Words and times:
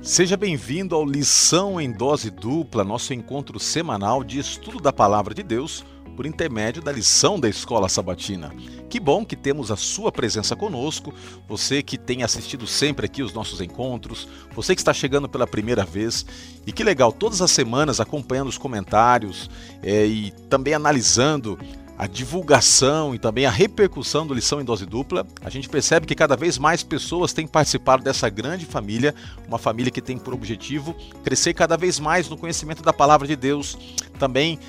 Seja 0.00 0.36
bem-vindo 0.36 0.94
ao 0.94 1.04
Lição 1.04 1.80
em 1.80 1.90
Dose 1.90 2.30
Dupla, 2.30 2.84
nosso 2.84 3.12
encontro 3.12 3.58
semanal 3.58 4.22
de 4.22 4.38
estudo 4.38 4.80
da 4.80 4.92
Palavra 4.92 5.34
de 5.34 5.42
Deus 5.42 5.84
por 6.16 6.24
intermédio 6.24 6.80
da 6.80 6.92
lição 6.92 7.38
da 7.38 7.48
Escola 7.48 7.88
Sabatina. 7.88 8.52
Que 8.88 8.98
bom 8.98 9.24
que 9.24 9.36
temos 9.36 9.70
a 9.70 9.76
sua 9.76 10.10
presença 10.10 10.56
conosco, 10.56 11.12
você 11.48 11.82
que 11.82 11.98
tem 11.98 12.22
assistido 12.22 12.66
sempre 12.66 13.06
aqui 13.06 13.22
os 13.22 13.32
nossos 13.32 13.60
encontros, 13.60 14.28
você 14.54 14.74
que 14.74 14.80
está 14.80 14.94
chegando 14.94 15.28
pela 15.28 15.46
primeira 15.46 15.84
vez. 15.84 16.24
E 16.66 16.72
que 16.72 16.84
legal, 16.84 17.12
todas 17.12 17.42
as 17.42 17.50
semanas 17.50 18.00
acompanhando 18.00 18.48
os 18.48 18.58
comentários 18.58 19.50
é, 19.82 20.06
e 20.06 20.30
também 20.48 20.74
analisando 20.74 21.58
a 21.98 22.06
divulgação 22.06 23.12
e 23.12 23.18
também 23.18 23.44
a 23.44 23.50
repercussão 23.50 24.24
do 24.24 24.32
Lição 24.32 24.60
em 24.60 24.64
Dose 24.64 24.86
Dupla, 24.86 25.26
a 25.42 25.50
gente 25.50 25.68
percebe 25.68 26.06
que 26.06 26.14
cada 26.14 26.36
vez 26.36 26.56
mais 26.56 26.84
pessoas 26.84 27.32
têm 27.32 27.44
participado 27.44 28.04
dessa 28.04 28.28
grande 28.30 28.64
família, 28.64 29.12
uma 29.48 29.58
família 29.58 29.90
que 29.90 30.00
tem 30.00 30.16
por 30.16 30.32
objetivo 30.32 30.94
crescer 31.24 31.54
cada 31.54 31.76
vez 31.76 31.98
mais 31.98 32.28
no 32.28 32.36
conhecimento 32.36 32.84
da 32.84 32.92
palavra 32.92 33.26
de 33.26 33.34
Deus, 33.34 33.76
também 34.16 34.60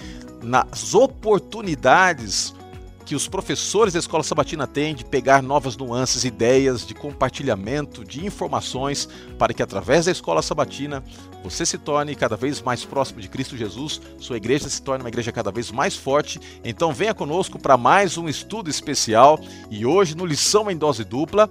nas 0.42 0.96
oportunidades 0.96 2.56
que 3.10 3.16
os 3.16 3.28
professores 3.28 3.94
da 3.94 4.00
escola 4.00 4.22
sabatina 4.22 4.68
têm 4.68 4.94
de 4.94 5.04
pegar 5.04 5.42
novas 5.42 5.76
nuances, 5.76 6.24
ideias, 6.24 6.86
de 6.86 6.94
compartilhamento 6.94 8.06
de 8.06 8.24
informações, 8.24 9.10
para 9.36 9.52
que 9.52 9.64
através 9.64 10.06
da 10.06 10.12
escola 10.12 10.44
sabatina 10.44 11.04
você 11.44 11.66
se 11.66 11.80
torne 11.80 12.16
cada 12.16 12.38
vez 12.38 12.62
mais 12.62 12.86
próximo 12.86 13.20
de 13.20 13.28
Cristo 13.28 13.58
Jesus, 13.58 14.00
sua 14.20 14.38
igreja 14.38 14.70
se 14.70 14.80
torne 14.84 15.04
uma 15.04 15.10
igreja 15.10 15.32
cada 15.32 15.52
vez 15.52 15.72
mais 15.72 15.96
forte. 15.96 16.40
Então 16.64 16.94
venha 16.94 17.16
conosco 17.16 17.58
para 17.58 17.76
mais 17.78 18.16
um 18.16 18.30
estudo 18.30 18.70
especial 18.70 19.40
e 19.72 19.88
hoje 19.88 20.16
no 20.16 20.24
Lição 20.24 20.70
em 20.70 20.78
Dose 20.78 21.04
Dupla. 21.04 21.50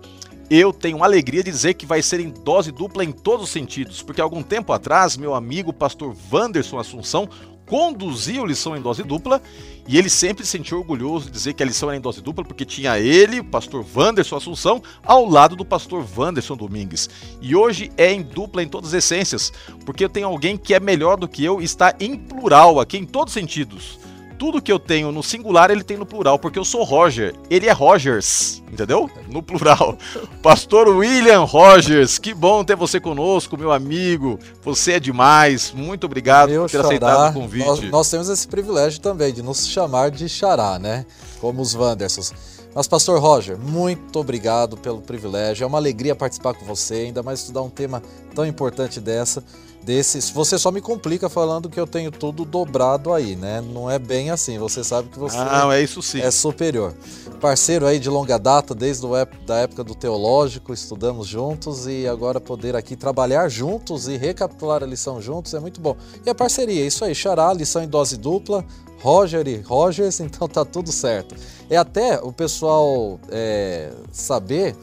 Eu 0.50 0.72
tenho 0.72 1.04
alegria 1.04 1.42
de 1.42 1.50
dizer 1.50 1.74
que 1.74 1.84
vai 1.84 2.00
ser 2.00 2.20
em 2.20 2.30
dose 2.30 2.72
dupla 2.72 3.04
em 3.04 3.12
todos 3.12 3.44
os 3.44 3.50
sentidos, 3.50 4.00
porque 4.00 4.18
algum 4.18 4.42
tempo 4.42 4.72
atrás, 4.72 5.14
meu 5.14 5.34
amigo 5.34 5.74
pastor 5.74 6.16
Wanderson 6.32 6.78
Assunção 6.78 7.28
conduzia 7.68 8.42
o 8.42 8.46
lição 8.46 8.76
em 8.76 8.80
dose 8.80 9.02
dupla 9.02 9.40
e 9.86 9.96
ele 9.96 10.10
sempre 10.10 10.44
se 10.44 10.50
sentiu 10.50 10.78
orgulhoso 10.78 11.26
de 11.26 11.32
dizer 11.32 11.52
que 11.52 11.62
a 11.62 11.66
lição 11.66 11.88
era 11.88 11.96
em 11.96 12.00
dose 12.00 12.20
dupla 12.20 12.44
porque 12.44 12.64
tinha 12.64 12.98
ele, 12.98 13.40
o 13.40 13.44
pastor 13.44 13.84
Wanderson 13.94 14.36
Assunção, 14.36 14.82
ao 15.04 15.28
lado 15.28 15.54
do 15.54 15.64
pastor 15.64 16.04
Wanderson 16.16 16.56
Domingues. 16.56 17.08
E 17.40 17.54
hoje 17.54 17.90
é 17.96 18.12
em 18.12 18.22
dupla 18.22 18.62
em 18.62 18.68
todas 18.68 18.90
as 18.94 19.04
essências, 19.04 19.52
porque 19.84 20.04
eu 20.04 20.08
tenho 20.08 20.26
alguém 20.26 20.56
que 20.56 20.74
é 20.74 20.80
melhor 20.80 21.16
do 21.16 21.28
que 21.28 21.44
eu 21.44 21.60
e 21.60 21.64
está 21.64 21.94
em 22.00 22.16
plural 22.16 22.80
aqui 22.80 22.98
em 22.98 23.04
todos 23.04 23.32
os 23.32 23.40
sentidos 23.40 24.07
tudo 24.38 24.62
que 24.62 24.70
eu 24.70 24.78
tenho 24.78 25.10
no 25.10 25.22
singular, 25.22 25.70
ele 25.70 25.82
tem 25.82 25.96
no 25.96 26.06
plural, 26.06 26.38
porque 26.38 26.58
eu 26.58 26.64
sou 26.64 26.84
Roger. 26.84 27.34
Ele 27.50 27.66
é 27.66 27.72
Rogers, 27.72 28.62
entendeu? 28.72 29.10
No 29.28 29.42
plural. 29.42 29.98
Pastor 30.40 30.88
William 30.88 31.40
Rogers, 31.40 32.18
que 32.18 32.32
bom 32.32 32.62
ter 32.64 32.76
você 32.76 33.00
conosco, 33.00 33.58
meu 33.58 33.72
amigo. 33.72 34.38
Você 34.62 34.92
é 34.92 35.00
demais. 35.00 35.72
Muito 35.72 36.04
obrigado 36.04 36.50
meu 36.50 36.62
por 36.62 36.70
ter 36.70 36.76
xará, 36.76 36.86
aceitado 36.86 37.30
o 37.30 37.40
convite. 37.40 37.66
Nós, 37.66 37.90
nós, 37.90 38.10
temos 38.10 38.28
esse 38.28 38.46
privilégio 38.46 39.00
também 39.00 39.32
de 39.32 39.42
nos 39.42 39.66
chamar 39.66 40.10
de 40.10 40.28
xará, 40.28 40.78
né? 40.78 41.04
Como 41.40 41.60
os 41.60 41.74
Wandersons. 41.74 42.57
Mas, 42.78 42.86
Pastor 42.86 43.18
Roger, 43.18 43.58
muito 43.58 44.20
obrigado 44.20 44.76
pelo 44.76 45.00
privilégio. 45.00 45.64
É 45.64 45.66
uma 45.66 45.78
alegria 45.78 46.14
participar 46.14 46.54
com 46.54 46.64
você, 46.64 46.94
ainda 46.94 47.24
mais 47.24 47.40
estudar 47.40 47.60
um 47.62 47.68
tema 47.68 48.00
tão 48.36 48.46
importante 48.46 49.00
dessa 49.00 49.42
desses. 49.82 50.30
Você 50.30 50.58
só 50.58 50.70
me 50.70 50.80
complica 50.80 51.28
falando 51.28 51.68
que 51.68 51.80
eu 51.80 51.86
tenho 51.86 52.10
tudo 52.10 52.44
dobrado 52.44 53.12
aí, 53.12 53.34
né? 53.34 53.60
Não 53.60 53.90
é 53.90 53.98
bem 53.98 54.30
assim. 54.30 54.58
Você 54.58 54.84
sabe 54.84 55.08
que 55.08 55.18
você 55.18 55.36
Não, 55.36 55.72
é 55.72 55.82
isso 55.82 56.02
sim. 56.02 56.20
é 56.20 56.30
superior. 56.30 56.94
Parceiro 57.40 57.86
aí 57.86 57.98
de 57.98 58.08
longa 58.08 58.38
data, 58.38 58.74
desde 58.74 59.06
a 59.06 59.26
da 59.46 59.56
época 59.56 59.82
do 59.82 59.94
teológico, 59.94 60.72
estudamos 60.72 61.26
juntos 61.26 61.86
e 61.86 62.06
agora 62.06 62.40
poder 62.40 62.76
aqui 62.76 62.94
trabalhar 62.94 63.48
juntos 63.48 64.06
e 64.06 64.16
recapitular 64.16 64.84
a 64.84 64.86
lição 64.86 65.20
juntos 65.20 65.54
é 65.54 65.58
muito 65.58 65.80
bom. 65.80 65.96
E 66.24 66.30
a 66.30 66.34
parceria, 66.34 66.86
isso 66.86 67.04
aí, 67.04 67.14
Xará, 67.14 67.52
lição 67.52 67.82
em 67.82 67.88
dose 67.88 68.16
dupla, 68.16 68.64
Roger 69.00 69.46
e 69.46 69.60
Rogers, 69.60 70.20
então 70.20 70.48
tá 70.48 70.64
tudo 70.64 70.92
certo. 70.92 71.34
É 71.70 71.76
até 71.76 72.18
o 72.20 72.32
pessoal 72.32 73.18
é, 73.30 73.90
saber 74.12 74.74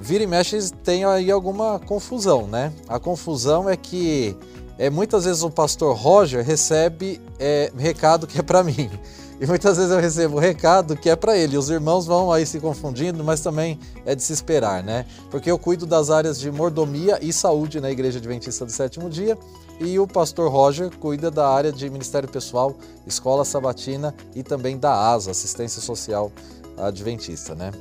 vira 0.00 0.22
e 0.22 0.26
mexe 0.26 0.70
tem 0.84 1.04
aí 1.04 1.30
alguma 1.30 1.78
confusão, 1.80 2.46
né? 2.46 2.72
A 2.88 2.98
confusão 2.98 3.68
é 3.68 3.76
que 3.76 4.36
é, 4.78 4.88
muitas 4.88 5.24
vezes 5.24 5.42
o 5.42 5.50
pastor 5.50 5.96
Roger 5.96 6.44
recebe 6.44 7.20
é, 7.38 7.72
recado 7.76 8.26
que 8.26 8.38
é 8.38 8.42
para 8.42 8.62
mim. 8.62 8.90
E 9.40 9.46
muitas 9.46 9.76
vezes 9.76 9.92
eu 9.92 10.00
recebo 10.00 10.36
recado 10.36 10.96
que 10.96 11.08
é 11.08 11.14
para 11.14 11.38
ele. 11.38 11.56
Os 11.56 11.70
irmãos 11.70 12.04
vão 12.04 12.32
aí 12.32 12.44
se 12.44 12.58
confundindo, 12.58 13.22
mas 13.22 13.38
também 13.38 13.78
é 14.04 14.12
de 14.12 14.20
se 14.20 14.32
esperar, 14.32 14.82
né? 14.82 15.06
Porque 15.30 15.48
eu 15.48 15.56
cuido 15.56 15.86
das 15.86 16.10
áreas 16.10 16.40
de 16.40 16.50
mordomia 16.50 17.20
e 17.22 17.32
saúde 17.32 17.80
na 17.80 17.88
Igreja 17.88 18.18
Adventista 18.18 18.66
do 18.66 18.72
Sétimo 18.72 19.08
Dia 19.08 19.38
e 19.80 19.98
o 19.98 20.06
pastor 20.06 20.50
Roger 20.50 20.90
cuida 20.90 21.30
da 21.30 21.48
área 21.48 21.72
de 21.72 21.88
Ministério 21.88 22.28
Pessoal, 22.28 22.76
Escola 23.06 23.44
Sabatina 23.44 24.14
e 24.34 24.42
também 24.42 24.78
da 24.78 25.12
ASA, 25.12 25.30
Assistência 25.30 25.80
Social 25.80 26.32
Adventista, 26.76 27.54
né? 27.54 27.72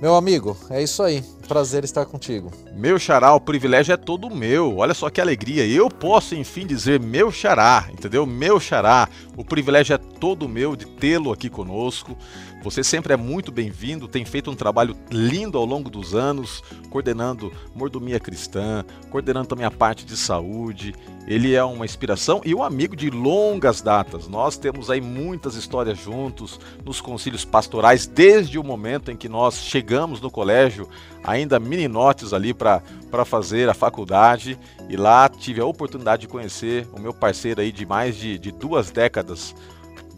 Meu 0.00 0.14
amigo, 0.14 0.56
é 0.70 0.82
isso 0.82 1.02
aí. 1.02 1.22
Prazer 1.46 1.84
estar 1.84 2.06
contigo. 2.06 2.50
Meu 2.74 2.98
xará, 2.98 3.34
o 3.34 3.40
privilégio 3.40 3.92
é 3.92 3.98
todo 3.98 4.34
meu. 4.34 4.78
Olha 4.78 4.94
só 4.94 5.10
que 5.10 5.20
alegria. 5.20 5.66
Eu 5.66 5.90
posso, 5.90 6.34
enfim, 6.34 6.66
dizer 6.66 6.98
meu 6.98 7.30
xará, 7.30 7.86
entendeu? 7.92 8.24
Meu 8.24 8.58
xará. 8.58 9.06
O 9.36 9.44
privilégio 9.44 9.92
é 9.92 9.98
todo 9.98 10.48
meu 10.48 10.74
de 10.74 10.86
tê-lo 10.86 11.30
aqui 11.30 11.50
conosco. 11.50 12.16
Você 12.62 12.84
sempre 12.84 13.14
é 13.14 13.16
muito 13.16 13.50
bem-vindo, 13.50 14.06
tem 14.06 14.22
feito 14.22 14.50
um 14.50 14.54
trabalho 14.54 14.94
lindo 15.10 15.56
ao 15.56 15.64
longo 15.64 15.88
dos 15.88 16.14
anos, 16.14 16.62
coordenando 16.90 17.50
mordomia 17.74 18.20
cristã, 18.20 18.84
coordenando 19.10 19.48
também 19.48 19.64
a 19.64 19.70
parte 19.70 20.04
de 20.04 20.14
saúde. 20.14 20.94
Ele 21.26 21.54
é 21.54 21.64
uma 21.64 21.86
inspiração 21.86 22.42
e 22.44 22.54
um 22.54 22.62
amigo 22.62 22.94
de 22.94 23.08
longas 23.08 23.80
datas. 23.80 24.28
Nós 24.28 24.58
temos 24.58 24.90
aí 24.90 25.00
muitas 25.00 25.54
histórias 25.54 25.98
juntos 25.98 26.60
nos 26.84 27.00
concílios 27.00 27.46
pastorais, 27.46 28.06
desde 28.06 28.58
o 28.58 28.64
momento 28.64 29.10
em 29.10 29.16
que 29.16 29.28
nós 29.28 29.56
chegamos 29.56 30.20
no 30.20 30.30
colégio, 30.30 30.86
ainda 31.24 31.58
meninotes 31.58 32.34
ali 32.34 32.52
para 32.52 32.82
fazer 33.24 33.70
a 33.70 33.74
faculdade. 33.74 34.58
E 34.86 34.98
lá 34.98 35.30
tive 35.30 35.62
a 35.62 35.66
oportunidade 35.66 36.22
de 36.22 36.28
conhecer 36.28 36.86
o 36.92 37.00
meu 37.00 37.14
parceiro 37.14 37.62
aí 37.62 37.72
de 37.72 37.86
mais 37.86 38.16
de, 38.16 38.38
de 38.38 38.52
duas 38.52 38.90
décadas, 38.90 39.54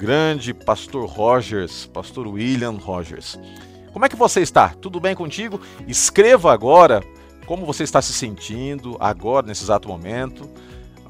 grande 0.02 0.52
pastor 0.52 1.08
Rogers, 1.08 1.86
pastor 1.86 2.26
William 2.26 2.72
Rogers. 2.72 3.38
Como 3.92 4.04
é 4.04 4.08
que 4.08 4.16
você 4.16 4.40
está? 4.40 4.70
Tudo 4.70 4.98
bem 4.98 5.14
contigo? 5.14 5.60
Escreva 5.86 6.52
agora 6.52 7.04
como 7.46 7.64
você 7.64 7.84
está 7.84 8.02
se 8.02 8.12
sentindo 8.12 8.96
agora, 8.98 9.46
nesse 9.46 9.62
exato 9.62 9.86
momento 9.86 10.50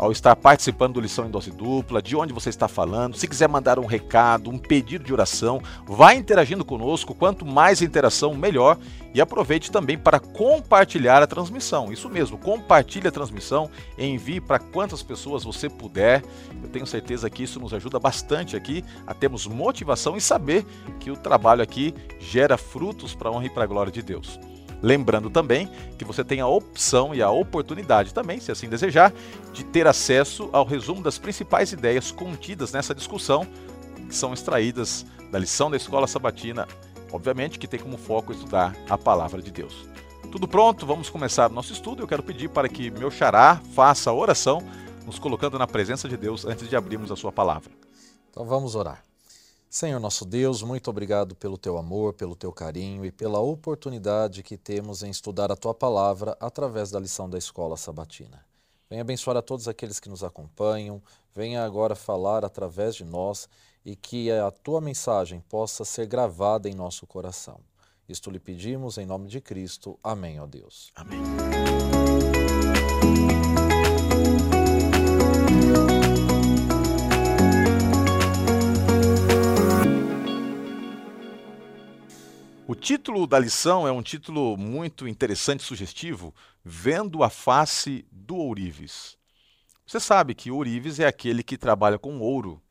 ao 0.03 0.11
estar 0.11 0.35
participando 0.35 0.95
do 0.95 1.01
Lição 1.01 1.27
em 1.27 1.31
Dose 1.31 1.53
Dupla, 1.53 2.03
de 2.03 2.17
onde 2.17 2.33
você 2.33 2.49
está 2.49 2.67
falando. 2.67 3.17
Se 3.17 3.29
quiser 3.29 3.49
mandar 3.49 3.79
um 3.79 3.87
recado, 3.87 4.51
um 4.51 4.59
pedido 4.59 5.05
de 5.05 5.13
oração, 5.13 5.63
vá 5.87 6.13
interagindo 6.13 6.65
conosco. 6.65 7.15
Quanto 7.15 7.47
mais 7.47 7.81
interação, 7.81 8.35
melhor. 8.35 8.77
E 9.15 9.21
aproveite 9.21 9.71
também 9.71 9.97
para 9.97 10.19
compartilhar 10.19 11.23
a 11.23 11.27
transmissão. 11.29 11.93
Isso 11.93 12.11
mesmo, 12.11 12.37
compartilhe 12.37 13.07
a 13.07 13.13
transmissão, 13.13 13.71
envie 13.97 14.41
para 14.41 14.59
quantas 14.59 15.05
pessoas 15.05 15.45
você 15.45 15.69
puder. 15.69 16.25
Eu 16.61 16.69
tenho 16.69 16.87
certeza 16.87 17.31
que 17.31 17.45
isso 17.45 17.61
nos 17.61 17.73
ajuda 17.73 18.01
bastante 18.01 18.57
aqui 18.57 18.85
a 19.07 19.15
termos 19.15 19.47
motivação 19.47 20.17
e 20.17 20.21
saber 20.21 20.67
que 20.99 21.13
o 21.13 21.17
trabalho 21.17 21.63
aqui 21.63 21.95
gera 22.19 22.57
frutos 22.57 23.15
para 23.15 23.29
a 23.29 23.33
honra 23.33 23.47
e 23.47 23.51
para 23.51 23.63
a 23.63 23.69
glória 23.69 23.93
de 23.93 24.03
Deus. 24.03 24.41
Lembrando 24.83 25.31
também 25.31 25.71
que 25.97 26.05
você 26.05 26.25
tem 26.25 26.41
a 26.41 26.47
opção 26.47 27.15
e 27.15 27.23
a 27.23 27.31
oportunidade 27.31 28.13
também, 28.13 28.41
se 28.41 28.51
assim 28.51 28.69
desejar, 28.69 29.13
de 29.53 29.65
ter 29.65 29.87
acesso 29.87 30.51
ao 30.53 30.65
resumo 30.65 31.01
das 31.01 31.19
principais 31.19 31.73
ideias 31.73 32.11
contidas 32.11 32.73
nessa 32.73 32.95
discussão, 32.95 33.47
que 34.09 34.15
são 34.15 34.35
extraídas 34.35 35.07
da 35.31 35.39
lição 35.39 35.71
da 35.71 35.77
escola 35.77 36.09
sabatina, 36.09 36.67
obviamente 37.13 37.59
que 37.59 37.69
tem 37.69 37.79
como 37.79 37.97
foco 37.97 38.33
estudar 38.33 38.75
a 38.91 38.99
palavra 38.99 39.41
de 39.41 39.53
Deus. 39.53 39.87
Tudo 40.33 40.49
pronto? 40.49 40.85
Vamos 40.85 41.09
começar 41.09 41.51
o 41.51 41.55
nosso 41.55 41.73
estudo. 41.73 42.03
Eu 42.03 42.09
quero 42.09 42.23
pedir 42.23 42.49
para 42.49 42.69
que 42.69 42.91
meu 42.91 43.11
xará 43.11 43.61
faça 43.75 44.11
a 44.11 44.15
oração, 44.15 44.63
nos 45.05 45.19
colocando 45.19 45.59
na 45.59 45.67
presença 45.67 46.09
de 46.09 46.17
Deus 46.17 46.45
antes 46.45 46.69
de 46.69 46.75
abrirmos 46.75 47.13
a 47.13 47.17
sua 47.17 47.31
palavra. 47.31 47.71
Então 48.31 48.47
vamos 48.47 48.75
orar. 48.75 49.03
Senhor 49.73 49.99
nosso 49.99 50.27
Deus, 50.27 50.63
muito 50.63 50.91
obrigado 50.91 51.35
pelo 51.35 51.57
teu 51.57 51.79
amor, 51.79 52.13
pelo 52.13 52.37
teu 52.37 52.53
carinho 52.53 53.07
e 53.07 53.11
pela 53.11 53.41
oportunidade 53.41 54.43
que 54.43 54.59
temos 54.59 55.03
em 55.03 55.09
estudar 55.09 55.51
a 55.51 55.57
tua 55.57 55.73
palavra 55.73 56.37
através 56.39 56.91
da 56.91 57.01
lição 57.01 57.29
da 57.29 57.39
escola 57.39 57.75
sabatina. 57.75 58.45
Venha 58.91 59.01
abençoar 59.01 59.35
a 59.39 59.41
todos 59.41 59.67
aqueles 59.69 59.99
que 59.99 60.11
nos 60.11 60.23
acompanham, 60.23 61.03
venha 61.35 61.65
agora 61.65 61.95
falar 61.95 62.45
através 62.45 62.95
de 62.95 63.05
nós 63.07 63.49
e 63.83 63.97
que 63.97 64.31
a 64.31 64.51
tua 64.51 64.79
mensagem 64.79 65.41
possa 65.49 65.87
ser 65.87 66.07
gravada 66.07 66.69
em 66.69 66.75
nosso 66.75 67.07
coração. 67.07 67.59
Isto 68.07 68.31
lhe 68.31 68.39
pedimos 68.39 68.99
em 68.99 69.07
nome 69.07 69.27
de 69.27 69.41
Cristo. 69.41 69.99
Amém, 70.05 70.39
ó 70.39 70.47
Deus. 70.47 70.93
Amém. 70.95 71.23
O 82.73 82.75
título 82.75 83.27
da 83.27 83.39
lição 83.39 83.87
é 83.87 83.93
um 83.93 84.01
título 84.01 84.57
muito 84.57 85.07
interessante 85.07 85.61
e 85.61 85.63
sugestivo, 85.63 86.35
Vendo 86.65 87.23
a 87.23 87.29
Face 87.29 88.03
do 88.11 88.35
Ourives. 88.35 89.19
Você 89.87 90.01
sabe 90.01 90.35
que 90.35 90.51
o 90.51 90.57
ourives 90.57 90.99
é 90.99 91.07
aquele 91.07 91.43
que 91.43 91.59
trabalha 91.59 91.99
com 91.99 92.19
ouro, 92.19 92.63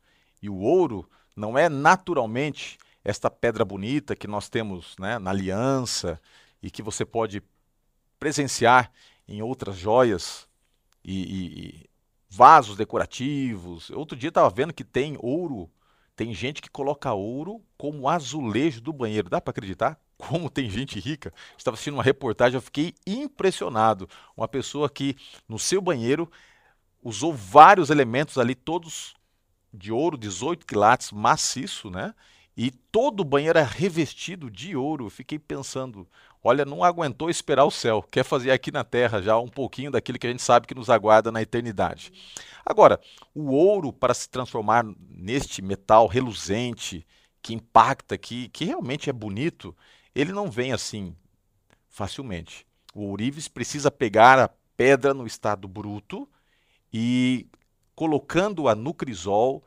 e 0.42 0.48
o 0.48 0.56
ouro 0.58 1.08
não 1.36 1.56
é 1.56 1.68
naturalmente 1.68 2.78
esta 3.04 3.30
pedra 3.30 3.64
bonita 3.64 4.16
que 4.16 4.26
nós 4.26 4.48
temos 4.48 4.96
né, 4.98 5.20
na 5.20 5.30
aliança 5.30 6.20
e 6.60 6.68
que 6.68 6.82
você 6.82 7.04
pode 7.04 7.40
presenciar 8.18 8.90
em 9.28 9.40
outras 9.40 9.76
joias 9.76 10.48
e, 11.04 11.22
e, 11.22 11.60
e 11.60 11.90
vasos 12.28 12.76
decorativos. 12.76 13.88
Outro 13.90 14.16
dia 14.16 14.30
estava 14.30 14.50
vendo 14.50 14.74
que 14.74 14.82
tem 14.82 15.16
ouro, 15.20 15.70
tem 16.16 16.34
gente 16.34 16.60
que 16.60 16.70
coloca 16.70 17.12
ouro 17.12 17.62
como 17.76 18.08
azulejo 18.08 18.80
do 18.80 18.92
banheiro. 18.92 19.30
Dá 19.30 19.40
para 19.40 19.50
acreditar? 19.50 19.98
Como 20.22 20.48
tem 20.48 20.70
gente 20.70 21.00
rica. 21.00 21.34
Estava 21.58 21.74
assistindo 21.74 21.94
uma 21.94 22.02
reportagem, 22.02 22.54
eu 22.54 22.62
fiquei 22.62 22.94
impressionado. 23.04 24.08
Uma 24.36 24.46
pessoa 24.46 24.88
que 24.88 25.16
no 25.48 25.58
seu 25.58 25.82
banheiro 25.82 26.30
usou 27.02 27.34
vários 27.34 27.90
elementos 27.90 28.38
ali, 28.38 28.54
todos 28.54 29.14
de 29.74 29.90
ouro, 29.90 30.16
18 30.16 30.64
quilates, 30.64 31.10
maciço, 31.10 31.90
né? 31.90 32.14
E 32.56 32.70
todo 32.70 33.20
o 33.20 33.24
banheiro 33.24 33.58
é 33.58 33.64
revestido 33.64 34.48
de 34.48 34.76
ouro. 34.76 35.06
Eu 35.06 35.10
fiquei 35.10 35.40
pensando, 35.40 36.06
olha, 36.42 36.64
não 36.64 36.82
aguentou 36.82 37.30
esperar 37.30 37.64
o 37.64 37.70
céu, 37.70 38.02
quer 38.02 38.24
fazer 38.24 38.50
aqui 38.50 38.70
na 38.70 38.84
terra 38.84 39.22
já 39.22 39.38
um 39.38 39.48
pouquinho 39.48 39.90
daquilo 39.90 40.18
que 40.18 40.26
a 40.26 40.30
gente 40.30 40.42
sabe 40.42 40.66
que 40.66 40.74
nos 40.74 40.90
aguarda 40.90 41.30
na 41.30 41.42
eternidade. 41.42 42.12
Agora, 42.64 43.00
o 43.34 43.52
ouro 43.52 43.92
para 43.92 44.14
se 44.14 44.28
transformar 44.28 44.84
neste 45.08 45.62
metal 45.62 46.06
reluzente, 46.06 47.06
que 47.40 47.54
impacta, 47.54 48.16
que, 48.16 48.48
que 48.48 48.64
realmente 48.64 49.10
é 49.10 49.12
bonito, 49.12 49.76
ele 50.14 50.32
não 50.32 50.50
vem 50.50 50.72
assim 50.72 51.14
facilmente. 51.88 52.66
O 52.94 53.08
ourives 53.08 53.48
precisa 53.48 53.90
pegar 53.90 54.38
a 54.38 54.50
pedra 54.76 55.12
no 55.12 55.26
estado 55.26 55.66
bruto 55.68 56.28
e 56.92 57.46
colocando-a 57.94 58.74
no 58.74 58.94
crisol, 58.94 59.64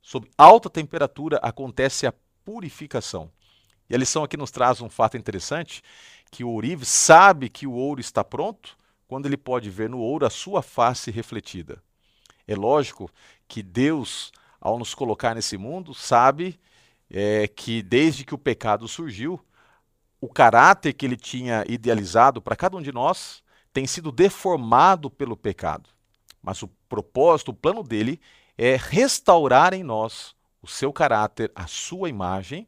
sob 0.00 0.28
alta 0.36 0.68
temperatura, 0.70 1.38
acontece 1.42 2.06
a 2.06 2.14
purificação. 2.44 3.30
E 3.88 3.94
a 3.94 3.98
lição 3.98 4.24
aqui 4.24 4.36
nos 4.36 4.50
traz 4.50 4.80
um 4.80 4.88
fato 4.88 5.16
interessante, 5.16 5.82
que 6.30 6.42
o 6.42 6.50
ourives 6.50 6.88
sabe 6.88 7.48
que 7.48 7.66
o 7.66 7.72
ouro 7.72 8.00
está 8.00 8.24
pronto 8.24 8.76
quando 9.06 9.26
ele 9.26 9.36
pode 9.36 9.70
ver 9.70 9.88
no 9.88 9.98
ouro 9.98 10.26
a 10.26 10.30
sua 10.30 10.62
face 10.62 11.10
refletida. 11.10 11.82
É 12.46 12.54
lógico 12.54 13.10
que 13.46 13.62
Deus, 13.62 14.32
ao 14.60 14.78
nos 14.78 14.94
colocar 14.94 15.34
nesse 15.34 15.56
mundo, 15.56 15.94
sabe 15.94 16.58
é, 17.10 17.46
que 17.46 17.82
desde 17.82 18.24
que 18.24 18.34
o 18.34 18.38
pecado 18.38 18.88
surgiu, 18.88 19.40
o 20.20 20.28
caráter 20.28 20.92
que 20.94 21.04
ele 21.04 21.16
tinha 21.16 21.64
idealizado 21.68 22.40
para 22.40 22.56
cada 22.56 22.76
um 22.76 22.82
de 22.82 22.90
nós 22.90 23.42
tem 23.72 23.86
sido 23.86 24.10
deformado 24.10 25.10
pelo 25.10 25.36
pecado. 25.36 25.90
Mas 26.42 26.62
o 26.62 26.68
propósito, 26.88 27.50
o 27.50 27.54
plano 27.54 27.82
dele 27.82 28.20
é 28.56 28.76
restaurar 28.76 29.74
em 29.74 29.82
nós 29.82 30.34
o 30.62 30.66
seu 30.66 30.92
caráter, 30.92 31.50
a 31.54 31.66
sua 31.66 32.08
imagem. 32.08 32.66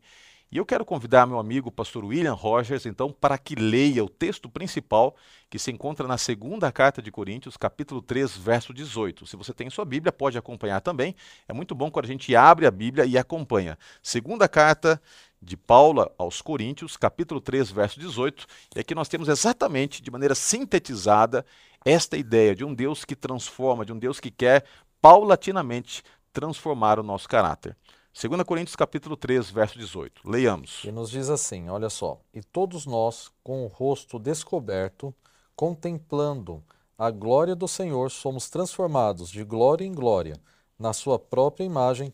E 0.50 0.58
eu 0.58 0.64
quero 0.64 0.84
convidar 0.84 1.26
meu 1.26 1.40
amigo 1.40 1.72
pastor 1.72 2.04
William 2.04 2.32
Rogers, 2.32 2.86
então, 2.86 3.10
para 3.10 3.36
que 3.36 3.56
leia 3.56 4.04
o 4.04 4.08
texto 4.08 4.48
principal 4.48 5.16
que 5.50 5.58
se 5.58 5.72
encontra 5.72 6.06
na 6.06 6.16
segunda 6.16 6.70
carta 6.70 7.02
de 7.02 7.10
Coríntios, 7.10 7.56
capítulo 7.56 8.00
3, 8.00 8.36
verso 8.36 8.72
18. 8.72 9.26
Se 9.26 9.34
você 9.34 9.52
tem 9.52 9.68
sua 9.68 9.84
Bíblia, 9.84 10.12
pode 10.12 10.38
acompanhar 10.38 10.80
também. 10.80 11.16
É 11.48 11.52
muito 11.52 11.74
bom 11.74 11.90
quando 11.90 12.04
a 12.04 12.08
gente 12.08 12.34
abre 12.36 12.64
a 12.64 12.70
Bíblia 12.70 13.04
e 13.04 13.18
acompanha. 13.18 13.76
Segunda 14.00 14.48
carta 14.48 15.02
de 15.42 15.56
Paulo 15.56 16.08
aos 16.16 16.40
Coríntios, 16.40 16.96
capítulo 16.96 17.40
3, 17.40 17.72
verso 17.72 17.98
18. 17.98 18.46
E 18.76 18.78
aqui 18.78 18.94
nós 18.94 19.08
temos 19.08 19.28
exatamente, 19.28 20.00
de 20.00 20.12
maneira 20.12 20.36
sintetizada, 20.36 21.44
esta 21.84 22.16
ideia 22.16 22.54
de 22.54 22.64
um 22.64 22.72
Deus 22.72 23.04
que 23.04 23.16
transforma, 23.16 23.84
de 23.84 23.92
um 23.92 23.98
Deus 23.98 24.20
que 24.20 24.30
quer 24.30 24.64
paulatinamente 25.02 26.04
transformar 26.32 27.00
o 27.00 27.02
nosso 27.02 27.28
caráter. 27.28 27.76
2 28.18 28.42
Coríntios 28.44 28.74
capítulo 28.74 29.14
3, 29.14 29.50
verso 29.50 29.78
18. 29.78 30.22
Leiamos. 30.24 30.82
E 30.84 30.90
nos 30.90 31.10
diz 31.10 31.28
assim, 31.28 31.68
olha 31.68 31.90
só: 31.90 32.18
"E 32.32 32.42
todos 32.42 32.86
nós, 32.86 33.30
com 33.44 33.62
o 33.62 33.66
rosto 33.66 34.18
descoberto, 34.18 35.14
contemplando 35.54 36.64
a 36.96 37.10
glória 37.10 37.54
do 37.54 37.68
Senhor, 37.68 38.10
somos 38.10 38.48
transformados 38.48 39.28
de 39.28 39.44
glória 39.44 39.84
em 39.84 39.92
glória, 39.92 40.40
na 40.78 40.94
sua 40.94 41.18
própria 41.18 41.62
imagem, 41.64 42.10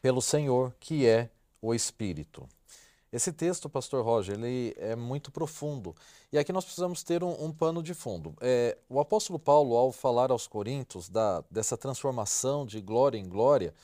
pelo 0.00 0.22
Senhor, 0.22 0.74
que 0.80 1.06
é 1.06 1.28
o 1.60 1.74
Espírito." 1.74 2.48
Esse 3.12 3.30
texto, 3.30 3.68
pastor 3.68 4.02
Roger, 4.02 4.36
ele 4.36 4.74
é 4.78 4.96
muito 4.96 5.30
profundo. 5.30 5.94
E 6.32 6.38
aqui 6.38 6.50
nós 6.50 6.64
precisamos 6.64 7.02
ter 7.02 7.22
um, 7.22 7.44
um 7.44 7.52
pano 7.52 7.82
de 7.82 7.92
fundo. 7.92 8.34
É, 8.40 8.78
o 8.88 8.98
apóstolo 8.98 9.38
Paulo, 9.38 9.76
ao 9.76 9.92
falar 9.92 10.30
aos 10.30 10.46
Coríntios 10.46 11.10
da, 11.10 11.44
dessa 11.50 11.76
transformação 11.76 12.64
de 12.64 12.80
glória 12.80 13.18
em 13.18 13.28
glória, 13.28 13.74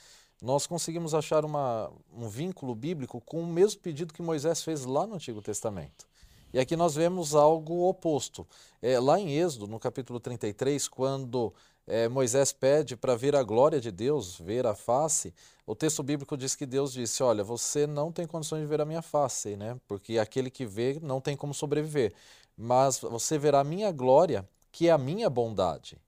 nós 0.47 0.65
conseguimos 0.65 1.13
achar 1.13 1.45
uma, 1.45 1.91
um 2.17 2.29
vínculo 2.29 2.73
bíblico 2.73 3.21
com 3.21 3.43
o 3.43 3.47
mesmo 3.47 3.81
pedido 3.81 4.15
que 4.15 4.23
Moisés 4.23 4.63
fez 4.63 4.85
lá 4.85 5.05
no 5.05 5.17
Antigo 5.17 5.43
Testamento. 5.43 6.07
E 6.55 6.61
aqui 6.61 6.77
nós 6.77 6.95
vemos 6.95 7.35
algo 7.35 7.89
oposto. 7.89 8.47
É, 8.81 9.01
lá 9.01 9.19
em 9.19 9.37
Êxodo, 9.37 9.67
no 9.67 9.81
capítulo 9.81 10.21
33, 10.21 10.87
quando 10.87 11.53
é, 11.85 12.09
Moisés 12.09 12.53
pede 12.53 12.97
para 12.97 13.17
ver 13.17 13.35
a 13.35 13.43
glória 13.43 13.81
de 13.81 13.91
Deus, 13.91 14.39
ver 14.39 14.69
a 14.69 14.75
face, 14.77 15.35
o 15.67 15.75
texto 15.75 16.01
bíblico 16.01 16.37
diz 16.37 16.55
que 16.55 16.65
Deus 16.65 16.93
disse: 16.93 17.25
Olha, 17.25 17.43
você 17.43 17.85
não 17.85 18.13
tem 18.13 18.25
condições 18.25 18.61
de 18.61 18.67
ver 18.67 18.81
a 18.81 18.85
minha 18.85 19.03
face, 19.03 19.57
né? 19.57 19.77
porque 19.89 20.17
aquele 20.17 20.49
que 20.49 20.65
vê 20.65 21.01
não 21.03 21.21
tem 21.21 21.37
como 21.37 21.53
sobreviver, 21.53 22.15
mas 22.57 23.01
você 23.01 23.37
verá 23.37 23.61
a 23.61 23.65
minha 23.65 23.91
glória, 23.91 24.49
que 24.71 24.87
é 24.87 24.93
a 24.93 24.99
minha 24.99 25.29
bondade. 25.29 25.99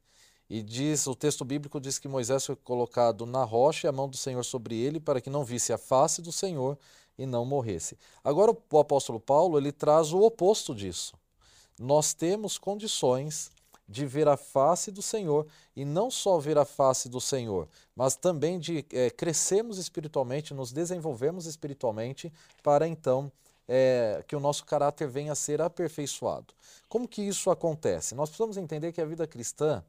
E 0.49 0.63
diz, 0.63 1.07
o 1.07 1.15
texto 1.15 1.45
bíblico 1.45 1.81
diz 1.81 1.99
que 1.99 2.09
Moisés 2.09 2.47
foi 2.47 2.57
colocado 2.57 3.27
na 3.27 3.45
rocha 3.45 3.87
e 3.87 3.89
a 3.89 3.93
mão 3.93 4.09
do 4.09 4.17
Senhor 4.17 4.43
sobre 4.45 4.77
ele 4.77 4.99
para 4.99 5.21
que 5.21 5.29
não 5.29 5.45
visse 5.45 5.73
a 5.73 5.79
face 5.79 6.23
do 6.23 6.33
Senhor 6.33 6.79
e 7.19 7.27
não 7.27 7.45
morresse. 7.45 7.99
Agora 8.25 8.57
o 8.71 8.79
apóstolo 8.79 9.21
Paulo 9.21 9.59
ele 9.59 9.73
traz 9.73 10.13
o 10.13 10.23
oposto 10.23 10.75
disso. 10.75 11.15
Nós 11.79 12.15
temos 12.15 12.57
condições 12.57 13.51
de 13.89 14.05
ver 14.05 14.29
a 14.29 14.37
face 14.37 14.91
do 14.91 15.01
Senhor 15.01 15.47
e 15.75 15.85
não 15.85 16.11
só 16.11 16.39
ver 16.39 16.59
a 16.59 16.65
face 16.65 17.09
do 17.09 17.21
Senhor, 17.21 17.69
mas 17.97 18.17
também 18.17 18.59
de 18.59 18.85
é, 18.93 19.09
crescermos 19.11 19.79
espiritualmente, 19.79 20.53
nos 20.53 20.73
desenvolvermos 20.73 21.47
espiritualmente 21.47 22.33
para 22.63 22.87
então 22.87 23.33
é, 23.67 24.23
que 24.27 24.37
o 24.37 24.41
nosso 24.41 24.65
caráter 24.65 25.09
venha 25.09 25.33
a 25.33 25.35
ser 25.35 25.63
aperfeiçoado. 25.63 26.55
Como 26.89 27.09
que 27.09 27.23
isso 27.23 27.51
acontece? 27.51 28.15
Nós 28.15 28.29
precisamos 28.29 28.57
entender 28.57 28.93
que 28.93 29.01
a 29.01 29.07
vida 29.07 29.27
cristã 29.27 29.83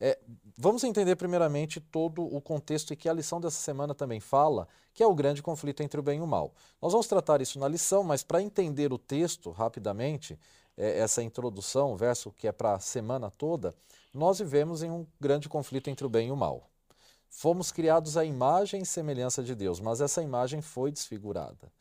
é, 0.00 0.18
vamos 0.58 0.84
entender 0.84 1.16
primeiramente 1.16 1.80
todo 1.80 2.22
o 2.22 2.40
contexto 2.40 2.92
e 2.92 2.96
que 2.96 3.08
a 3.08 3.12
lição 3.12 3.40
dessa 3.40 3.60
semana 3.60 3.94
também 3.94 4.20
fala, 4.20 4.66
que 4.92 5.02
é 5.02 5.06
o 5.06 5.14
grande 5.14 5.42
conflito 5.42 5.82
entre 5.82 5.98
o 5.98 6.02
bem 6.02 6.18
e 6.18 6.22
o 6.22 6.26
mal. 6.26 6.52
Nós 6.80 6.92
vamos 6.92 7.06
tratar 7.06 7.40
isso 7.40 7.58
na 7.58 7.68
lição, 7.68 8.02
mas 8.02 8.22
para 8.22 8.42
entender 8.42 8.92
o 8.92 8.98
texto 8.98 9.50
rapidamente, 9.50 10.38
é, 10.76 10.98
essa 10.98 11.22
introdução, 11.22 11.92
o 11.92 11.96
verso 11.96 12.32
que 12.32 12.48
é 12.48 12.52
para 12.52 12.74
a 12.74 12.80
semana 12.80 13.30
toda, 13.30 13.74
nós 14.12 14.38
vivemos 14.38 14.82
em 14.82 14.90
um 14.90 15.06
grande 15.20 15.48
conflito 15.48 15.88
entre 15.88 16.06
o 16.06 16.10
bem 16.10 16.28
e 16.28 16.32
o 16.32 16.36
mal. 16.36 16.68
Fomos 17.28 17.72
criados 17.72 18.16
à 18.16 18.24
imagem 18.24 18.82
e 18.82 18.86
semelhança 18.86 19.42
de 19.42 19.56
Deus, 19.56 19.80
mas 19.80 20.00
essa 20.00 20.22
imagem 20.22 20.62
foi 20.62 20.92
desfigurada. 20.92 21.72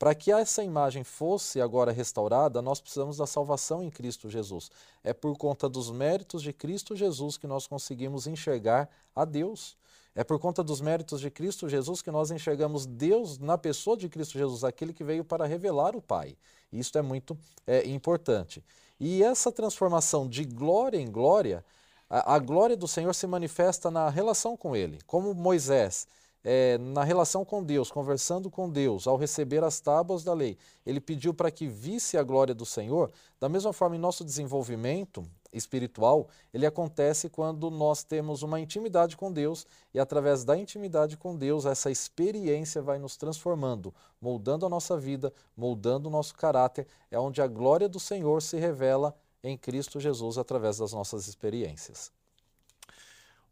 Para 0.00 0.14
que 0.14 0.32
essa 0.32 0.64
imagem 0.64 1.04
fosse 1.04 1.60
agora 1.60 1.92
restaurada, 1.92 2.62
nós 2.62 2.80
precisamos 2.80 3.18
da 3.18 3.26
salvação 3.26 3.82
em 3.82 3.90
Cristo 3.90 4.30
Jesus. 4.30 4.70
É 5.04 5.12
por 5.12 5.36
conta 5.36 5.68
dos 5.68 5.90
méritos 5.90 6.42
de 6.42 6.54
Cristo 6.54 6.96
Jesus 6.96 7.36
que 7.36 7.46
nós 7.46 7.66
conseguimos 7.66 8.26
enxergar 8.26 8.88
a 9.14 9.26
Deus. 9.26 9.76
É 10.14 10.24
por 10.24 10.38
conta 10.38 10.64
dos 10.64 10.80
méritos 10.80 11.20
de 11.20 11.30
Cristo 11.30 11.68
Jesus 11.68 12.00
que 12.00 12.10
nós 12.10 12.30
enxergamos 12.30 12.86
Deus 12.86 13.36
na 13.36 13.58
pessoa 13.58 13.94
de 13.94 14.08
Cristo 14.08 14.38
Jesus, 14.38 14.64
aquele 14.64 14.94
que 14.94 15.04
veio 15.04 15.22
para 15.22 15.44
revelar 15.44 15.94
o 15.94 16.00
Pai. 16.00 16.34
Isso 16.72 16.96
é 16.96 17.02
muito 17.02 17.36
é, 17.66 17.86
importante. 17.86 18.64
E 18.98 19.22
essa 19.22 19.52
transformação 19.52 20.26
de 20.26 20.46
glória 20.46 20.96
em 20.96 21.10
glória, 21.10 21.62
a, 22.08 22.36
a 22.36 22.38
glória 22.38 22.74
do 22.74 22.88
Senhor 22.88 23.14
se 23.14 23.26
manifesta 23.26 23.90
na 23.90 24.08
relação 24.08 24.56
com 24.56 24.74
Ele. 24.74 24.98
Como 25.06 25.34
Moisés 25.34 26.08
é, 26.42 26.78
na 26.78 27.04
relação 27.04 27.44
com 27.44 27.62
Deus, 27.62 27.90
conversando 27.90 28.50
com 28.50 28.68
Deus, 28.68 29.06
ao 29.06 29.16
receber 29.16 29.62
as 29.62 29.80
tábuas 29.80 30.24
da 30.24 30.32
lei, 30.32 30.56
ele 30.86 31.00
pediu 31.00 31.34
para 31.34 31.50
que 31.50 31.66
visse 31.66 32.16
a 32.16 32.22
glória 32.22 32.54
do 32.54 32.64
Senhor. 32.64 33.12
Da 33.38 33.48
mesma 33.48 33.72
forma, 33.72 33.96
em 33.96 33.98
nosso 33.98 34.24
desenvolvimento 34.24 35.22
espiritual, 35.52 36.28
ele 36.54 36.64
acontece 36.64 37.28
quando 37.28 37.70
nós 37.70 38.02
temos 38.02 38.42
uma 38.42 38.60
intimidade 38.60 39.16
com 39.16 39.32
Deus 39.32 39.66
e, 39.92 39.98
através 39.98 40.44
da 40.44 40.56
intimidade 40.56 41.16
com 41.16 41.36
Deus, 41.36 41.66
essa 41.66 41.90
experiência 41.90 42.80
vai 42.80 42.98
nos 42.98 43.16
transformando, 43.16 43.94
moldando 44.20 44.64
a 44.64 44.68
nossa 44.68 44.96
vida, 44.96 45.32
moldando 45.56 46.08
o 46.08 46.12
nosso 46.12 46.34
caráter. 46.34 46.86
É 47.10 47.18
onde 47.18 47.42
a 47.42 47.46
glória 47.46 47.88
do 47.88 48.00
Senhor 48.00 48.40
se 48.40 48.56
revela 48.56 49.14
em 49.42 49.56
Cristo 49.56 49.98
Jesus 49.98 50.38
através 50.38 50.78
das 50.78 50.92
nossas 50.92 51.26
experiências. 51.26 52.12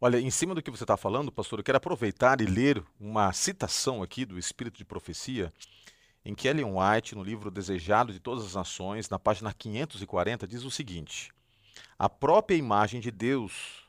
Olha, 0.01 0.17
em 0.17 0.31
cima 0.31 0.55
do 0.55 0.63
que 0.63 0.71
você 0.71 0.85
está 0.85 0.95
falando, 0.95 1.29
pastor, 1.29 1.59
eu 1.59 1.63
quero 1.63 1.77
aproveitar 1.77 2.39
e 2.39 2.45
ler 2.45 2.81
uma 2.97 3.33
citação 3.33 4.01
aqui 4.01 4.23
do 4.25 4.39
Espírito 4.39 4.77
de 4.77 4.85
Profecia. 4.85 5.51
em 6.23 6.33
que 6.33 6.47
Ellen 6.47 6.73
White, 6.73 7.15
no 7.15 7.23
livro 7.23 7.51
Desejado 7.51 8.13
de 8.13 8.19
Todas 8.19 8.45
as 8.45 8.55
Nações, 8.55 9.09
na 9.09 9.19
página 9.19 9.53
540, 9.53 10.47
diz 10.47 10.63
o 10.63 10.71
seguinte: 10.71 11.31
A 11.97 12.07
própria 12.07 12.55
imagem 12.55 13.01
de 13.01 13.11
Deus 13.11 13.83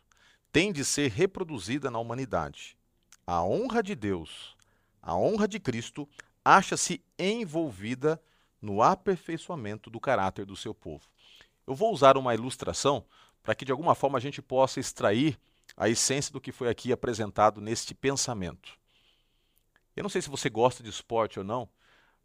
tem 0.51 0.73
de 0.73 0.85
ser 0.85 1.13
reproduzida 1.13 1.93
na 1.93 2.01
humanidade. 2.01 2.77
A 3.25 3.45
honra 3.45 3.81
de 3.81 3.95
Deus, 3.95 4.57
a 5.01 5.15
honra 5.15 5.47
de 5.47 5.61
Cristo, 5.61 6.09
acha-se 6.45 7.05
envolvida 7.17 8.21
no 8.61 8.83
aperfeiçoamento 8.83 9.89
do 9.89 10.01
caráter 10.01 10.45
do 10.45 10.57
seu 10.57 10.75
povo. 10.75 11.05
Eu 11.65 11.75
vou 11.75 11.93
usar 11.93 12.17
uma 12.17 12.35
ilustração 12.35 13.05
para 13.45 13.55
que 13.55 13.65
de 13.65 13.71
alguma 13.71 13.95
forma 13.95 14.19
a 14.19 14.21
gente 14.21 14.43
possa 14.43 14.81
extrair 14.81 15.39
a 15.81 15.89
essência 15.89 16.31
do 16.31 16.43
que 16.43 16.53
foi 16.53 16.69
aqui 16.69 16.93
apresentado 16.93 17.59
neste 17.59 17.95
pensamento. 17.95 18.79
Eu 19.97 20.03
não 20.03 20.11
sei 20.11 20.21
se 20.21 20.29
você 20.29 20.51
gosta 20.51 20.83
de 20.83 20.91
esporte 20.91 21.39
ou 21.39 21.45
não, 21.45 21.67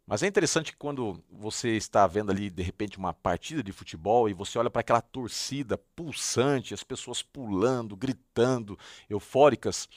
mas 0.06 0.22
é 0.22 0.26
interessante 0.26 0.72
que 0.72 0.78
quando 0.78 1.24
você 1.32 1.70
está 1.70 2.06
vendo 2.06 2.30
ali, 2.30 2.50
de 2.50 2.62
repente, 2.62 2.98
uma 2.98 3.14
partida 3.14 3.62
de 3.62 3.72
futebol 3.72 4.28
e 4.28 4.34
você 4.34 4.58
olha 4.58 4.68
para 4.68 4.80
aquela 4.80 5.00
torcida 5.00 5.78
pulsante, 5.78 6.74
as 6.74 6.84
pessoas 6.84 7.22
pulando, 7.22 7.96
gritando, 7.96 8.78
eufóricas, 9.08 9.88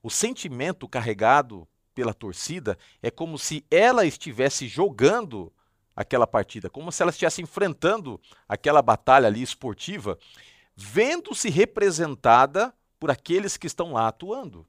o 0.00 0.08
sentimento 0.08 0.88
carregado 0.88 1.66
pela 1.92 2.14
torcida 2.14 2.78
é 3.02 3.10
como 3.10 3.36
se 3.36 3.66
ela 3.72 4.06
estivesse 4.06 4.68
jogando 4.68 5.52
aquela 5.96 6.28
partida, 6.28 6.70
como 6.70 6.92
se 6.92 7.02
ela 7.02 7.10
estivesse 7.10 7.42
enfrentando 7.42 8.20
aquela 8.48 8.80
batalha 8.80 9.26
ali 9.26 9.42
esportiva, 9.42 10.16
vendo-se 10.76 11.50
representada 11.50 12.72
por 13.00 13.10
aqueles 13.10 13.56
que 13.56 13.66
estão 13.66 13.94
lá 13.94 14.06
atuando. 14.06 14.66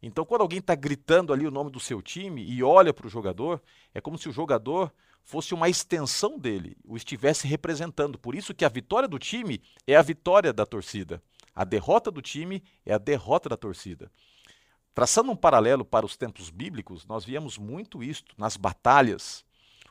Então, 0.00 0.24
quando 0.24 0.42
alguém 0.42 0.60
está 0.60 0.74
gritando 0.74 1.32
ali 1.32 1.46
o 1.46 1.50
nome 1.50 1.70
do 1.70 1.80
seu 1.80 2.00
time 2.00 2.44
e 2.44 2.62
olha 2.62 2.94
para 2.94 3.06
o 3.08 3.10
jogador, 3.10 3.60
é 3.92 4.00
como 4.00 4.16
se 4.16 4.28
o 4.28 4.32
jogador 4.32 4.92
fosse 5.24 5.52
uma 5.52 5.68
extensão 5.68 6.38
dele, 6.38 6.76
o 6.84 6.96
estivesse 6.96 7.48
representando. 7.48 8.16
Por 8.16 8.36
isso 8.36 8.54
que 8.54 8.64
a 8.64 8.68
vitória 8.68 9.08
do 9.08 9.18
time 9.18 9.60
é 9.84 9.96
a 9.96 10.02
vitória 10.02 10.52
da 10.52 10.64
torcida. 10.64 11.20
A 11.52 11.64
derrota 11.64 12.10
do 12.10 12.22
time 12.22 12.62
é 12.84 12.94
a 12.94 12.98
derrota 12.98 13.48
da 13.48 13.56
torcida. 13.56 14.10
Traçando 14.94 15.32
um 15.32 15.36
paralelo 15.36 15.84
para 15.84 16.06
os 16.06 16.16
tempos 16.16 16.48
bíblicos, 16.50 17.04
nós 17.04 17.24
víamos 17.24 17.58
muito 17.58 18.02
isto 18.02 18.34
nas 18.38 18.56
batalhas. 18.56 19.44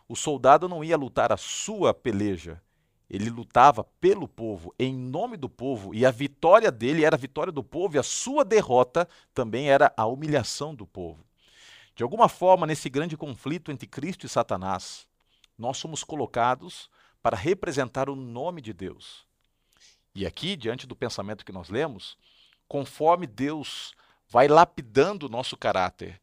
O 0.07 0.15
soldado 0.15 0.69
não 0.69 0.83
ia 0.83 0.95
lutar 0.95 1.33
a 1.33 1.37
sua 1.37 1.93
peleja, 1.93 2.61
ele 3.09 3.29
lutava 3.29 3.83
pelo 3.99 4.27
povo, 4.27 4.73
em 4.79 4.95
nome 4.95 5.37
do 5.37 5.49
povo, 5.49 5.93
e 5.93 6.05
a 6.05 6.11
vitória 6.11 6.71
dele 6.71 7.05
era 7.05 7.15
a 7.15 7.19
vitória 7.19 7.51
do 7.51 7.63
povo, 7.63 7.95
e 7.95 7.99
a 7.99 8.03
sua 8.03 8.43
derrota 8.43 9.07
também 9.33 9.69
era 9.69 9.93
a 9.95 10.05
humilhação 10.05 10.73
do 10.73 10.85
povo. 10.85 11.23
De 11.95 12.03
alguma 12.03 12.27
forma, 12.27 12.67
nesse 12.67 12.89
grande 12.89 13.15
conflito 13.15 13.71
entre 13.71 13.87
Cristo 13.87 14.25
e 14.25 14.29
Satanás, 14.29 15.07
nós 15.57 15.77
somos 15.77 16.03
colocados 16.03 16.89
para 17.21 17.37
representar 17.37 18.09
o 18.09 18.15
nome 18.15 18.61
de 18.61 18.73
Deus. 18.73 19.25
E 20.13 20.25
aqui, 20.25 20.55
diante 20.55 20.85
do 20.85 20.95
pensamento 20.95 21.45
que 21.45 21.51
nós 21.51 21.69
lemos, 21.69 22.17
conforme 22.67 23.27
Deus 23.27 23.93
vai 24.27 24.47
lapidando 24.47 25.27
o 25.27 25.29
nosso 25.29 25.55
caráter, 25.55 26.19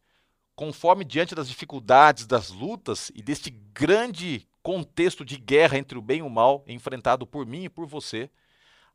conforme 0.55 1.03
diante 1.03 1.33
das 1.33 1.47
dificuldades, 1.47 2.27
das 2.27 2.49
lutas 2.49 3.11
e 3.15 3.21
deste 3.21 3.49
grande 3.49 4.47
contexto 4.63 5.25
de 5.25 5.37
guerra 5.37 5.77
entre 5.77 5.97
o 5.97 6.01
bem 6.01 6.19
e 6.19 6.23
o 6.23 6.29
mal 6.29 6.63
enfrentado 6.65 7.27
por 7.27 7.45
mim 7.45 7.65
e 7.65 7.69
por 7.69 7.85
você, 7.85 8.31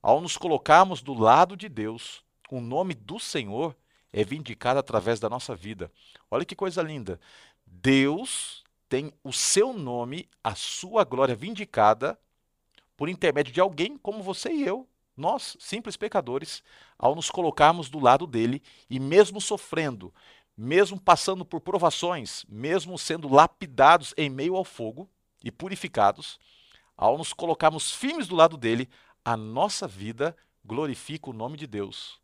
ao 0.03 0.21
nos 0.21 0.37
colocarmos 0.37 1.03
do 1.03 1.13
lado 1.13 1.57
de 1.57 1.69
Deus, 1.69 2.25
o 2.51 2.61
nome 2.61 2.95
do 2.95 3.21
Senhor 3.21 3.77
é 4.11 4.25
vindicado 4.25 4.81
através 4.81 5.21
da 5.21 5.29
nossa 5.29 5.55
vida. 5.55 5.93
Olha 6.31 6.45
que 6.45 6.57
coisa 6.57 6.83
linda. 6.83 7.21
Deus 7.67 8.65
tem 8.89 9.13
o 9.23 9.33
seu 9.33 9.75
nome, 9.75 10.27
a 10.43 10.55
sua 10.55 11.05
glória 11.05 11.35
vindicada 11.35 12.19
por 12.97 13.09
intermédio 13.09 13.53
de 13.53 13.61
alguém 13.61 13.99
como 13.99 14.23
você 14.23 14.51
e 14.51 14.65
eu, 14.67 14.89
nós, 15.15 15.57
simples 15.61 15.97
pecadores, 15.97 16.63
ao 16.99 17.15
nos 17.15 17.31
colocarmos 17.31 17.91
do 17.91 17.99
lado 17.99 18.27
dele 18.27 18.63
e 18.89 18.99
mesmo 18.99 19.41
sofrendo, 19.41 20.15
mesmo 20.57 20.99
passando 20.99 21.45
por 21.45 21.61
provações, 21.61 22.47
mesmo 22.49 22.99
sendo 22.99 23.29
lapidados 23.29 24.15
em 24.17 24.31
meio 24.31 24.57
ao 24.57 24.65
fogo, 24.65 25.11
e 25.49 25.53
purificados, 25.53 26.39
ao 26.97 27.19
nos 27.19 27.33
colocarmos 27.33 27.91
firmes 27.91 28.29
do 28.29 28.37
lado 28.37 28.57
dele, 28.57 28.89
a 29.25 29.37
nossa 29.37 29.87
vida 29.87 30.37
glorifica 30.65 31.31
o 31.31 31.33
nome 31.33 31.57
de 31.57 31.67
Deus. 31.67 32.21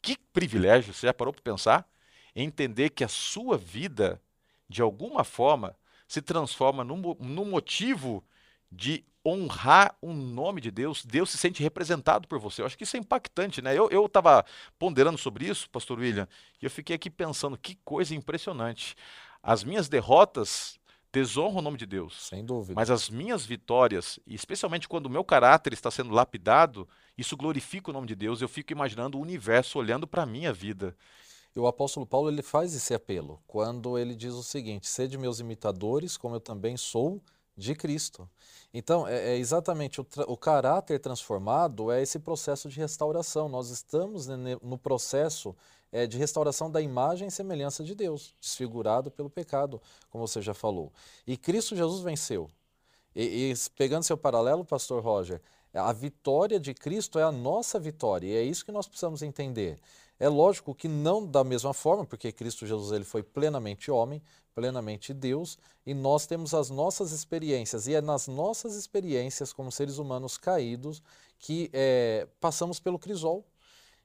Que 0.00 0.16
privilégio, 0.32 0.92
você 0.92 1.06
já 1.06 1.14
parou 1.14 1.32
para 1.32 1.42
pensar? 1.42 1.88
Entender 2.34 2.90
que 2.90 3.04
a 3.04 3.08
sua 3.08 3.56
vida, 3.56 4.20
de 4.68 4.82
alguma 4.82 5.22
forma, 5.22 5.76
se 6.08 6.20
transforma 6.20 6.82
num, 6.82 7.00
num 7.20 7.44
motivo 7.44 8.24
de 8.70 9.04
honrar 9.24 9.96
o 10.00 10.12
nome 10.12 10.60
de 10.60 10.70
Deus, 10.70 11.04
Deus 11.04 11.30
se 11.30 11.38
sente 11.38 11.62
representado 11.62 12.26
por 12.26 12.38
você. 12.38 12.62
Eu 12.62 12.66
acho 12.66 12.76
que 12.76 12.84
isso 12.84 12.96
é 12.96 13.00
impactante, 13.00 13.62
né? 13.62 13.76
Eu 13.76 14.06
estava 14.06 14.44
ponderando 14.78 15.18
sobre 15.18 15.46
isso, 15.46 15.70
pastor 15.70 15.98
William, 15.98 16.28
e 16.60 16.64
eu 16.64 16.70
fiquei 16.70 16.96
aqui 16.96 17.08
pensando, 17.08 17.56
que 17.56 17.76
coisa 17.84 18.14
impressionante. 18.14 18.96
As 19.42 19.62
minhas 19.62 19.88
derrotas 19.88 20.78
desonra 21.12 21.58
o 21.58 21.62
nome 21.62 21.76
de 21.76 21.86
Deus. 21.86 22.28
Sem 22.28 22.44
dúvida. 22.44 22.74
Mas 22.74 22.90
as 22.90 23.10
minhas 23.10 23.44
vitórias, 23.44 24.18
especialmente 24.26 24.88
quando 24.88 25.06
o 25.06 25.10
meu 25.10 25.22
caráter 25.22 25.72
está 25.72 25.90
sendo 25.90 26.10
lapidado, 26.10 26.88
isso 27.16 27.36
glorifica 27.36 27.90
o 27.90 27.92
nome 27.92 28.06
de 28.06 28.14
Deus. 28.14 28.40
Eu 28.40 28.48
fico 28.48 28.72
imaginando 28.72 29.18
o 29.18 29.20
universo 29.20 29.78
olhando 29.78 30.06
para 30.06 30.22
a 30.22 30.26
minha 30.26 30.52
vida. 30.52 30.96
E 31.54 31.60
o 31.60 31.66
apóstolo 31.66 32.06
Paulo 32.06 32.30
ele 32.30 32.42
faz 32.42 32.74
esse 32.74 32.94
apelo 32.94 33.42
quando 33.46 33.98
ele 33.98 34.14
diz 34.14 34.32
o 34.32 34.42
seguinte: 34.42 34.88
sede 34.88 35.18
meus 35.18 35.38
imitadores, 35.38 36.16
como 36.16 36.36
eu 36.36 36.40
também 36.40 36.78
sou 36.78 37.22
de 37.54 37.74
Cristo. 37.74 38.28
Então, 38.72 39.06
é, 39.06 39.34
é 39.34 39.36
exatamente 39.36 40.00
o, 40.00 40.06
o, 40.26 40.36
caráter 40.36 40.98
transformado 40.98 41.92
é 41.92 42.00
esse 42.00 42.18
processo 42.18 42.70
de 42.70 42.80
restauração. 42.80 43.48
Nós 43.48 43.68
estamos 43.68 44.26
no 44.26 44.78
processo 44.78 45.54
é, 45.92 46.06
de 46.06 46.16
restauração 46.16 46.70
da 46.70 46.80
imagem 46.80 47.28
e 47.28 47.30
semelhança 47.30 47.84
de 47.84 47.94
Deus, 47.94 48.34
desfigurado 48.40 49.10
pelo 49.10 49.28
pecado, 49.28 49.80
como 50.10 50.26
você 50.26 50.40
já 50.40 50.54
falou. 50.54 50.90
E 51.26 51.36
Cristo 51.36 51.76
Jesus 51.76 52.02
venceu. 52.02 52.50
E, 53.14 53.52
e 53.52 53.54
pegando 53.76 54.02
seu 54.02 54.16
paralelo, 54.16 54.64
pastor 54.64 55.02
Roger, 55.02 55.40
a 55.74 55.92
vitória 55.92 56.58
de 56.58 56.74
Cristo 56.74 57.18
é 57.18 57.22
a 57.22 57.32
nossa 57.32 57.78
vitória, 57.78 58.26
e 58.26 58.36
é 58.36 58.42
isso 58.42 58.64
que 58.64 58.72
nós 58.72 58.86
precisamos 58.86 59.22
entender. 59.22 59.78
É 60.18 60.28
lógico 60.28 60.74
que 60.74 60.88
não 60.88 61.26
da 61.26 61.42
mesma 61.42 61.74
forma, 61.74 62.04
porque 62.04 62.32
Cristo 62.32 62.66
Jesus 62.66 62.92
ele 62.92 63.04
foi 63.04 63.22
plenamente 63.22 63.90
homem, 63.90 64.22
plenamente 64.54 65.12
Deus, 65.12 65.58
e 65.84 65.94
nós 65.94 66.26
temos 66.26 66.54
as 66.54 66.70
nossas 66.70 67.12
experiências, 67.12 67.86
e 67.86 67.94
é 67.94 68.00
nas 68.00 68.28
nossas 68.28 68.74
experiências 68.76 69.52
como 69.52 69.72
seres 69.72 69.98
humanos 69.98 70.36
caídos 70.36 71.02
que 71.38 71.70
é, 71.72 72.28
passamos 72.38 72.78
pelo 72.78 72.98
crisol, 72.98 73.44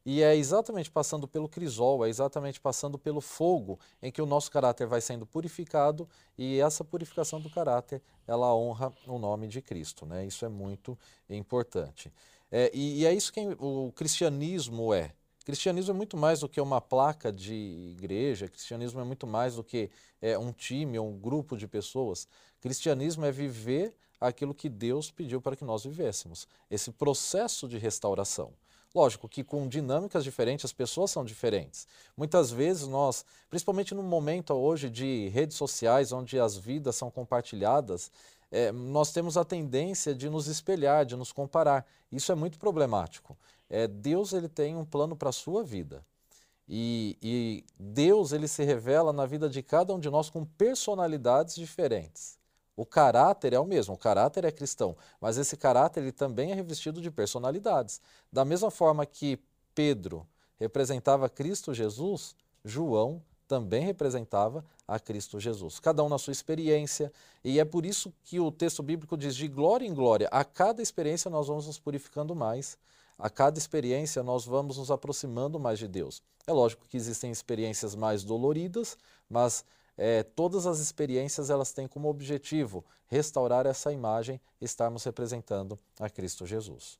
e 0.10 0.24
é 0.24 0.34
exatamente 0.38 0.90
passando 0.90 1.28
pelo 1.28 1.50
crisol, 1.50 2.06
é 2.06 2.08
exatamente 2.08 2.62
passando 2.62 2.98
pelo 2.98 3.20
fogo 3.20 3.78
em 4.02 4.10
que 4.10 4.22
o 4.22 4.26
nosso 4.26 4.50
caráter 4.50 4.88
vai 4.88 5.02
sendo 5.02 5.26
purificado 5.26 6.08
e 6.38 6.62
essa 6.62 6.82
purificação 6.82 7.42
do 7.42 7.50
caráter, 7.50 8.02
ela 8.26 8.56
honra 8.56 8.94
o 9.06 9.20
nome 9.20 9.50
de 9.50 9.62
Cristo. 9.62 10.06
Né? 10.06 10.26
Isso 10.26 10.46
é 10.46 10.48
muito 10.48 10.98
importante. 11.30 12.10
É, 12.50 12.72
e, 12.74 13.02
e, 13.02 13.06
é 13.06 13.14
isso 13.14 13.34
que 13.34 13.42
o 13.60 13.92
cristianismo 13.94 14.94
é. 14.94 15.12
Cristianismo 15.44 15.92
é 15.92 15.98
muito 15.98 16.16
mais 16.16 16.40
do 16.40 16.48
que 16.48 16.62
uma 16.62 16.80
placa 16.80 17.30
de 17.30 17.54
igreja, 17.92 18.48
cristianismo 18.48 19.02
é 19.02 19.04
muito 19.04 19.28
mais 19.28 19.56
do 19.56 19.64
que 19.64 19.90
é, 20.22 20.38
um 20.38 20.54
time 20.54 20.98
ou 20.98 21.10
um 21.10 21.20
grupo 21.20 21.58
de 21.58 21.68
pessoas. 21.68 22.30
Cristianismo 22.62 23.26
é 23.26 23.32
viver 23.32 23.94
aquilo 24.22 24.54
que 24.54 24.70
Deus 24.70 25.12
pediu 25.12 25.42
para 25.42 25.58
que 25.58 25.66
nós 25.66 25.84
vivêssemos, 25.84 26.48
esse 26.72 26.94
processo 26.94 27.68
de 27.68 27.78
restauração. 27.78 28.54
Lógico 28.98 29.30
que 29.30 29.44
com 29.44 29.68
dinâmicas 29.68 30.24
diferentes, 30.24 30.66
as 30.66 30.74
pessoas 30.74 31.12
são 31.12 31.24
diferentes. 31.24 31.88
Muitas 32.18 32.50
vezes 32.50 32.88
nós, 32.88 33.24
principalmente 33.48 33.94
no 33.94 34.01
momento 34.01 34.56
hoje 34.56 34.89
de 34.89 35.27
redes 35.27 35.56
sociais, 35.56 36.12
onde 36.12 36.39
as 36.39 36.58
vidas 36.58 36.96
são 36.96 37.12
compartilhadas, 37.12 38.12
é, 38.50 38.72
nós 38.72 39.12
temos 39.12 39.38
a 39.38 39.46
tendência 39.46 40.16
de 40.16 40.27
nos 40.27 40.48
espelhar, 40.48 41.06
de 41.06 41.16
nos 41.16 41.32
comparar. 41.32 41.86
Isso 42.12 42.32
é 42.32 42.36
muito 42.36 42.58
problemático. 42.58 43.38
É, 43.70 43.88
Deus 43.88 44.34
ele 44.34 44.50
tem 44.50 44.75
um 44.75 44.84
plano 44.84 45.16
para 45.16 45.30
a 45.30 45.32
sua 45.32 45.63
vida. 45.63 46.04
E, 46.68 47.16
e 47.22 47.66
Deus 47.80 48.32
ele 48.32 48.48
se 48.48 48.63
revela 48.63 49.13
na 49.13 49.27
vida 49.27 49.48
de 49.48 49.62
cada 49.62 49.94
um 49.94 50.00
de 50.00 50.10
nós 50.10 50.32
com 50.32 50.44
personalidades 50.44 51.54
diferentes. 51.54 52.37
O 52.77 52.86
caráter 52.86 53.53
é 53.53 53.60
o 53.60 53.65
mesmo, 53.65 53.96
o 53.96 53.98
caráter 53.98 54.46
é 54.46 54.51
cristão, 54.51 54.96
mas 55.19 55.39
esse 55.39 55.57
caráter 55.57 56.01
ele 56.01 56.12
também 56.12 56.51
é 56.51 56.53
revestido 56.53 57.01
de 57.01 57.10
personalidades. 57.10 58.00
Da 58.31 58.46
mesma 58.46 58.69
forma 58.69 59.03
que 59.03 59.39
Pedro 59.74 60.27
representava 60.60 61.27
Cristo 61.27 61.74
Jesus, 61.74 62.36
João 62.63 63.19
também 63.48 63.84
representava 63.84 64.63
a 64.88 65.00
Cristo 65.00 65.39
Jesus. 65.39 65.79
Cada 65.79 66.03
um 66.03 66.10
na 66.10 66.19
sua 66.19 66.31
experiência, 66.31 67.12
e 67.43 67.60
é 67.60 67.65
por 67.65 67.84
isso 67.84 68.13
que 68.24 68.39
o 68.39 68.51
texto 68.51 68.84
bíblico 68.84 69.17
diz 69.17 69.36
de 69.36 69.48
glória 69.48 69.88
em 69.88 69.93
glória, 69.93 70.27
a 70.31 70.43
cada 70.43 70.79
experiência 70.79 71.31
nós 71.31 71.48
vamos 71.48 71.65
nos 71.65 71.79
purificando 71.79 72.36
mais, 72.36 72.77
a 73.17 73.27
cada 73.27 73.57
experiência 73.57 74.22
nós 74.22 74.46
vamos 74.46 74.77
nos 74.77 74.91
aproximando 74.91 75.60
mais 75.60 75.79
de 75.79 75.88
Deus. 75.88 76.22
É 76.46 76.51
lógico 76.51 76.88
que 76.88 76.96
existem 76.96 77.31
experiências 77.31 77.96
mais 77.96 78.24
doloridas, 78.24 78.96
mas 79.27 79.65
é, 79.98 80.22
todas 80.24 80.68
as 80.68 80.80
experiências 80.80 81.50
elas 81.50 81.74
têm 81.74 81.88
como 81.88 82.08
objetivo 82.08 82.86
restaurar 83.08 83.66
essa 83.66 83.92
imagem, 83.92 84.39
estarmos 84.62 85.04
representando 85.04 85.77
a 86.00 86.10
Cristo 86.10 86.46
Jesus. 86.46 87.00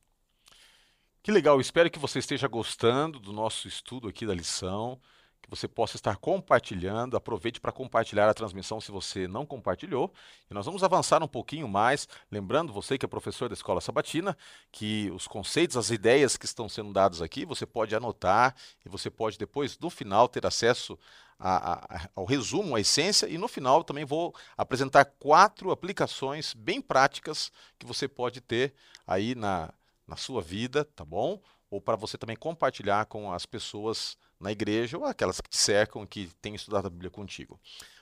Que 1.22 1.30
legal, 1.30 1.60
espero 1.60 1.90
que 1.90 1.98
você 1.98 2.18
esteja 2.18 2.48
gostando 2.48 3.20
do 3.20 3.32
nosso 3.32 3.68
estudo 3.68 4.08
aqui 4.08 4.26
da 4.26 4.34
lição, 4.34 4.98
que 5.42 5.48
você 5.48 5.66
possa 5.66 5.96
estar 5.96 6.16
compartilhando. 6.16 7.16
Aproveite 7.16 7.60
para 7.60 7.72
compartilhar 7.72 8.28
a 8.28 8.34
transmissão 8.34 8.80
se 8.80 8.90
você 8.90 9.26
não 9.26 9.46
compartilhou. 9.46 10.12
E 10.50 10.54
nós 10.54 10.66
vamos 10.66 10.82
avançar 10.84 11.22
um 11.22 11.28
pouquinho 11.28 11.68
mais, 11.68 12.08
lembrando 12.30 12.72
você 12.72 12.98
que 12.98 13.04
é 13.04 13.08
professor 13.08 13.48
da 13.48 13.54
Escola 13.54 13.80
Sabatina, 13.80 14.36
que 14.70 15.10
os 15.10 15.26
conceitos, 15.26 15.76
as 15.76 15.90
ideias 15.90 16.36
que 16.36 16.44
estão 16.44 16.68
sendo 16.68 16.92
dadas 16.92 17.22
aqui, 17.22 17.44
você 17.44 17.66
pode 17.66 17.94
anotar 17.94 18.54
e 18.84 18.88
você 18.88 19.10
pode 19.10 19.38
depois, 19.38 19.78
no 19.78 19.90
final, 19.90 20.28
ter 20.28 20.46
acesso 20.46 20.98
a, 21.38 21.96
a, 21.96 22.10
ao 22.16 22.24
resumo, 22.24 22.74
à 22.74 22.80
essência, 22.80 23.28
e 23.28 23.38
no 23.38 23.46
final 23.46 23.84
também 23.84 24.04
vou 24.04 24.34
apresentar 24.56 25.04
quatro 25.04 25.70
aplicações 25.70 26.52
bem 26.52 26.80
práticas 26.80 27.52
que 27.78 27.86
você 27.86 28.08
pode 28.08 28.40
ter 28.40 28.74
aí 29.06 29.34
na, 29.34 29.72
na 30.06 30.16
sua 30.16 30.42
vida, 30.42 30.84
tá 30.84 31.04
bom? 31.04 31.40
Ou 31.70 31.80
para 31.80 31.96
você 31.96 32.18
também 32.18 32.36
compartilhar 32.36 33.06
com 33.06 33.32
as 33.32 33.46
pessoas 33.46 34.16
na 34.40 34.52
igreja 34.52 34.96
ou 34.96 35.04
aquelas 35.04 35.40
que 35.40 35.50
te 35.50 35.56
cercam 35.56 36.06
que 36.06 36.30
têm 36.40 36.54
estudado 36.54 36.86
a 36.86 36.90
Bíblia 36.90 37.10
contigo. 37.10 37.58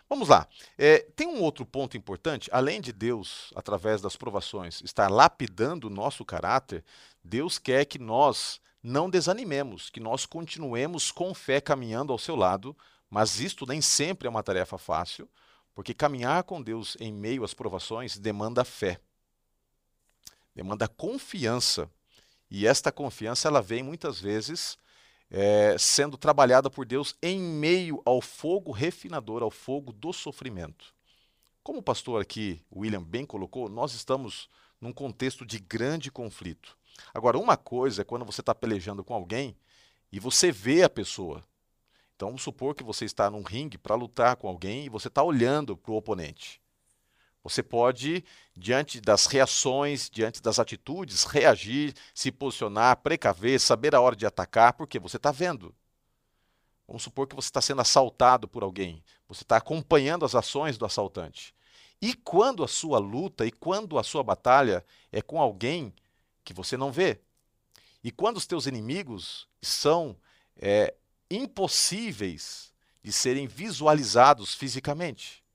Vamos 0.08 0.28
lá. 0.28 0.46
É, 0.78 0.98
tem 1.16 1.26
um 1.26 1.42
outro 1.42 1.66
ponto 1.66 1.96
importante. 1.96 2.48
Além 2.52 2.80
de 2.80 2.92
Deus, 2.92 3.50
através 3.56 4.00
das 4.00 4.14
provações, 4.14 4.80
estar 4.82 5.10
lapidando 5.10 5.88
o 5.88 5.90
nosso 5.90 6.24
caráter, 6.24 6.84
Deus 7.24 7.58
quer 7.58 7.84
que 7.84 7.98
nós 7.98 8.60
não 8.82 9.10
desanimemos, 9.10 9.90
que 9.90 9.98
nós 9.98 10.24
continuemos 10.24 11.10
com 11.10 11.34
fé 11.34 11.60
caminhando 11.60 12.12
ao 12.12 12.18
seu 12.18 12.36
lado, 12.36 12.76
mas 13.10 13.40
isto 13.40 13.66
nem 13.66 13.80
sempre 13.80 14.28
é 14.28 14.30
uma 14.30 14.44
tarefa 14.44 14.78
fácil, 14.78 15.28
porque 15.74 15.92
caminhar 15.92 16.44
com 16.44 16.62
Deus 16.62 16.96
em 17.00 17.12
meio 17.12 17.42
às 17.42 17.52
provações 17.52 18.16
demanda 18.16 18.64
fé, 18.64 19.00
demanda 20.54 20.86
confiança. 20.86 21.90
E 22.48 22.64
esta 22.64 22.92
confiança 22.92 23.48
ela 23.48 23.60
vem 23.60 23.82
muitas 23.82 24.20
vezes 24.20 24.78
é, 25.30 25.76
sendo 25.78 26.16
trabalhada 26.16 26.70
por 26.70 26.86
Deus 26.86 27.16
em 27.22 27.40
meio 27.40 28.00
ao 28.04 28.20
fogo 28.20 28.72
refinador, 28.72 29.42
ao 29.42 29.50
fogo 29.50 29.92
do 29.92 30.12
sofrimento. 30.12 30.94
Como 31.62 31.80
o 31.80 31.82
pastor 31.82 32.22
aqui, 32.22 32.62
William, 32.74 33.02
bem 33.02 33.26
colocou, 33.26 33.68
nós 33.68 33.92
estamos 33.92 34.48
num 34.80 34.92
contexto 34.92 35.44
de 35.44 35.58
grande 35.58 36.10
conflito. 36.10 36.76
Agora, 37.12 37.38
uma 37.38 37.56
coisa 37.56 38.02
é 38.02 38.04
quando 38.04 38.24
você 38.24 38.40
está 38.40 38.54
pelejando 38.54 39.02
com 39.02 39.14
alguém 39.14 39.56
e 40.12 40.20
você 40.20 40.52
vê 40.52 40.82
a 40.82 40.88
pessoa. 40.88 41.42
Então, 42.14 42.28
vamos 42.28 42.42
supor 42.42 42.74
que 42.74 42.84
você 42.84 43.04
está 43.04 43.30
num 43.30 43.42
ringue 43.42 43.76
para 43.76 43.94
lutar 43.94 44.36
com 44.36 44.48
alguém 44.48 44.86
e 44.86 44.88
você 44.88 45.08
está 45.08 45.22
olhando 45.22 45.76
para 45.76 45.92
o 45.92 45.96
oponente. 45.96 46.60
Você 47.48 47.62
pode, 47.62 48.24
diante 48.56 49.00
das 49.00 49.26
reações, 49.26 50.10
diante 50.10 50.42
das 50.42 50.58
atitudes, 50.58 51.22
reagir, 51.22 51.94
se 52.12 52.32
posicionar, 52.32 52.96
precaver, 52.96 53.60
saber 53.60 53.94
a 53.94 54.00
hora 54.00 54.16
de 54.16 54.26
atacar, 54.26 54.72
porque 54.72 54.98
você 54.98 55.16
está 55.16 55.30
vendo. 55.30 55.72
Vamos 56.88 57.04
supor 57.04 57.28
que 57.28 57.36
você 57.36 57.46
está 57.46 57.60
sendo 57.60 57.80
assaltado 57.80 58.48
por 58.48 58.64
alguém, 58.64 59.00
você 59.28 59.44
está 59.44 59.58
acompanhando 59.58 60.24
as 60.24 60.34
ações 60.34 60.76
do 60.76 60.84
assaltante. 60.84 61.54
E 62.02 62.14
quando 62.14 62.64
a 62.64 62.68
sua 62.68 62.98
luta 62.98 63.46
e 63.46 63.52
quando 63.52 63.96
a 63.96 64.02
sua 64.02 64.24
batalha 64.24 64.84
é 65.12 65.22
com 65.22 65.40
alguém 65.40 65.94
que 66.42 66.52
você 66.52 66.76
não 66.76 66.90
vê? 66.90 67.20
E 68.02 68.10
quando 68.10 68.38
os 68.38 68.46
teus 68.46 68.66
inimigos 68.66 69.46
são 69.62 70.16
é, 70.56 70.92
impossíveis 71.30 72.72
de 73.04 73.12
serem 73.12 73.46
visualizados 73.46 74.52
fisicamente? 74.52 75.45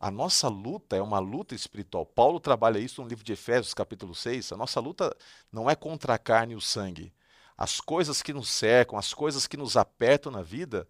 A 0.00 0.10
nossa 0.10 0.48
luta 0.48 0.96
é 0.96 1.02
uma 1.02 1.18
luta 1.18 1.54
espiritual. 1.54 2.06
Paulo 2.06 2.40
trabalha 2.40 2.78
isso 2.78 3.02
no 3.02 3.08
livro 3.08 3.22
de 3.22 3.34
Efésios, 3.34 3.74
capítulo 3.74 4.14
6. 4.14 4.50
A 4.50 4.56
nossa 4.56 4.80
luta 4.80 5.14
não 5.52 5.68
é 5.68 5.76
contra 5.76 6.14
a 6.14 6.18
carne 6.18 6.54
e 6.54 6.56
o 6.56 6.60
sangue. 6.60 7.12
As 7.54 7.82
coisas 7.82 8.22
que 8.22 8.32
nos 8.32 8.48
cercam, 8.48 8.98
as 8.98 9.12
coisas 9.12 9.46
que 9.46 9.58
nos 9.58 9.76
apertam 9.76 10.32
na 10.32 10.40
vida, 10.40 10.88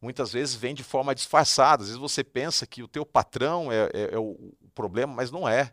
muitas 0.00 0.32
vezes 0.32 0.56
vêm 0.56 0.74
de 0.74 0.82
forma 0.82 1.14
disfarçada. 1.14 1.84
Às 1.84 1.90
vezes 1.90 2.00
você 2.00 2.24
pensa 2.24 2.66
que 2.66 2.82
o 2.82 2.88
teu 2.88 3.06
patrão 3.06 3.70
é, 3.70 3.88
é, 3.94 4.14
é 4.14 4.18
o 4.18 4.52
problema, 4.74 5.14
mas 5.14 5.30
não 5.30 5.48
é. 5.48 5.72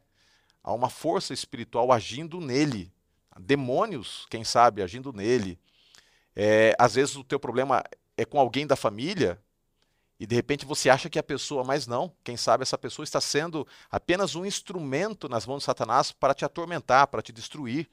Há 0.64 0.72
uma 0.72 0.92
força 0.92 1.34
espiritual 1.34 1.92
agindo 1.92 2.40
nele. 2.40 2.94
Demônios, 3.40 4.28
quem 4.30 4.44
sabe, 4.44 4.84
agindo 4.84 5.12
nele. 5.12 5.60
É, 6.36 6.76
às 6.78 6.94
vezes 6.94 7.16
o 7.16 7.24
teu 7.24 7.40
problema 7.40 7.84
é 8.16 8.26
com 8.26 8.40
alguém 8.40 8.68
da 8.68 8.76
família, 8.76 9.42
e 10.20 10.28
de 10.28 10.36
repente 10.36 10.66
você 10.66 10.90
acha 10.90 11.10
que 11.10 11.18
a 11.18 11.24
pessoa, 11.24 11.64
mas 11.64 11.88
não. 11.88 12.12
Quem 12.24 12.36
sabe 12.36 12.64
essa 12.64 12.78
pessoa 12.78 13.06
está 13.06 13.22
sendo 13.22 13.66
apenas 13.90 14.36
um 14.36 14.46
instrumento 14.46 15.30
nas 15.30 15.46
mãos 15.46 15.60
de 15.60 15.64
Satanás 15.64 16.12
para 16.12 16.34
te 16.34 16.44
atormentar, 16.44 17.08
para 17.08 17.22
te 17.22 17.32
destruir. 17.32 17.90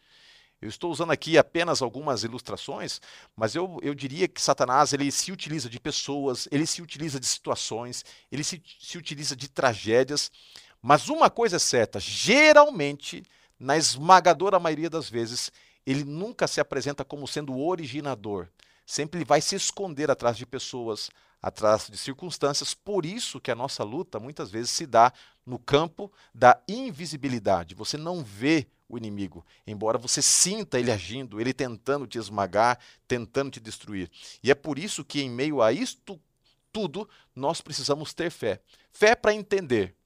Eu 0.60 0.68
estou 0.68 0.90
usando 0.90 1.12
aqui 1.12 1.38
apenas 1.38 1.82
algumas 1.82 2.24
ilustrações, 2.24 3.00
mas 3.36 3.54
eu, 3.54 3.78
eu 3.82 3.94
diria 3.94 4.26
que 4.26 4.40
Satanás 4.40 4.92
ele 4.92 5.12
se 5.12 5.30
utiliza 5.30 5.68
de 5.68 5.78
pessoas, 5.78 6.48
ele 6.50 6.66
se 6.66 6.82
utiliza 6.82 7.20
de 7.20 7.26
situações, 7.26 8.04
ele 8.32 8.42
se, 8.42 8.60
se 8.80 8.98
utiliza 8.98 9.36
de 9.36 9.48
tragédias. 9.48 10.32
Mas 10.82 11.08
uma 11.08 11.30
coisa 11.30 11.56
é 11.56 11.60
certa: 11.60 12.00
geralmente, 12.00 13.22
na 13.60 13.76
esmagadora 13.76 14.58
maioria 14.58 14.90
das 14.90 15.08
vezes, 15.08 15.52
ele 15.86 16.02
nunca 16.02 16.48
se 16.48 16.60
apresenta 16.60 17.04
como 17.04 17.28
sendo 17.28 17.52
o 17.52 17.68
originador. 17.68 18.48
Sempre 18.86 19.18
ele 19.18 19.24
vai 19.24 19.40
se 19.40 19.56
esconder 19.56 20.10
atrás 20.10 20.36
de 20.36 20.46
pessoas, 20.46 21.10
atrás 21.42 21.88
de 21.90 21.98
circunstâncias. 21.98 22.72
Por 22.72 23.04
isso 23.04 23.40
que 23.40 23.50
a 23.50 23.54
nossa 23.54 23.82
luta 23.82 24.20
muitas 24.20 24.50
vezes 24.50 24.70
se 24.70 24.86
dá 24.86 25.12
no 25.44 25.58
campo 25.58 26.10
da 26.32 26.58
invisibilidade. 26.68 27.74
Você 27.74 27.98
não 27.98 28.22
vê 28.22 28.68
o 28.88 28.96
inimigo, 28.96 29.44
embora 29.66 29.98
você 29.98 30.22
sinta 30.22 30.78
ele 30.78 30.92
agindo, 30.92 31.40
ele 31.40 31.52
tentando 31.52 32.06
te 32.06 32.18
esmagar, 32.18 32.78
tentando 33.08 33.50
te 33.50 33.58
destruir. 33.58 34.08
E 34.40 34.50
é 34.50 34.54
por 34.54 34.78
isso 34.78 35.04
que 35.04 35.20
em 35.20 35.28
meio 35.28 35.60
a 35.60 35.72
isto 35.72 36.20
tudo, 36.76 37.08
nós 37.34 37.62
precisamos 37.62 38.12
ter 38.12 38.30
fé. 38.30 38.60
Fé 38.92 39.16
para 39.16 39.32
entender 39.32 39.96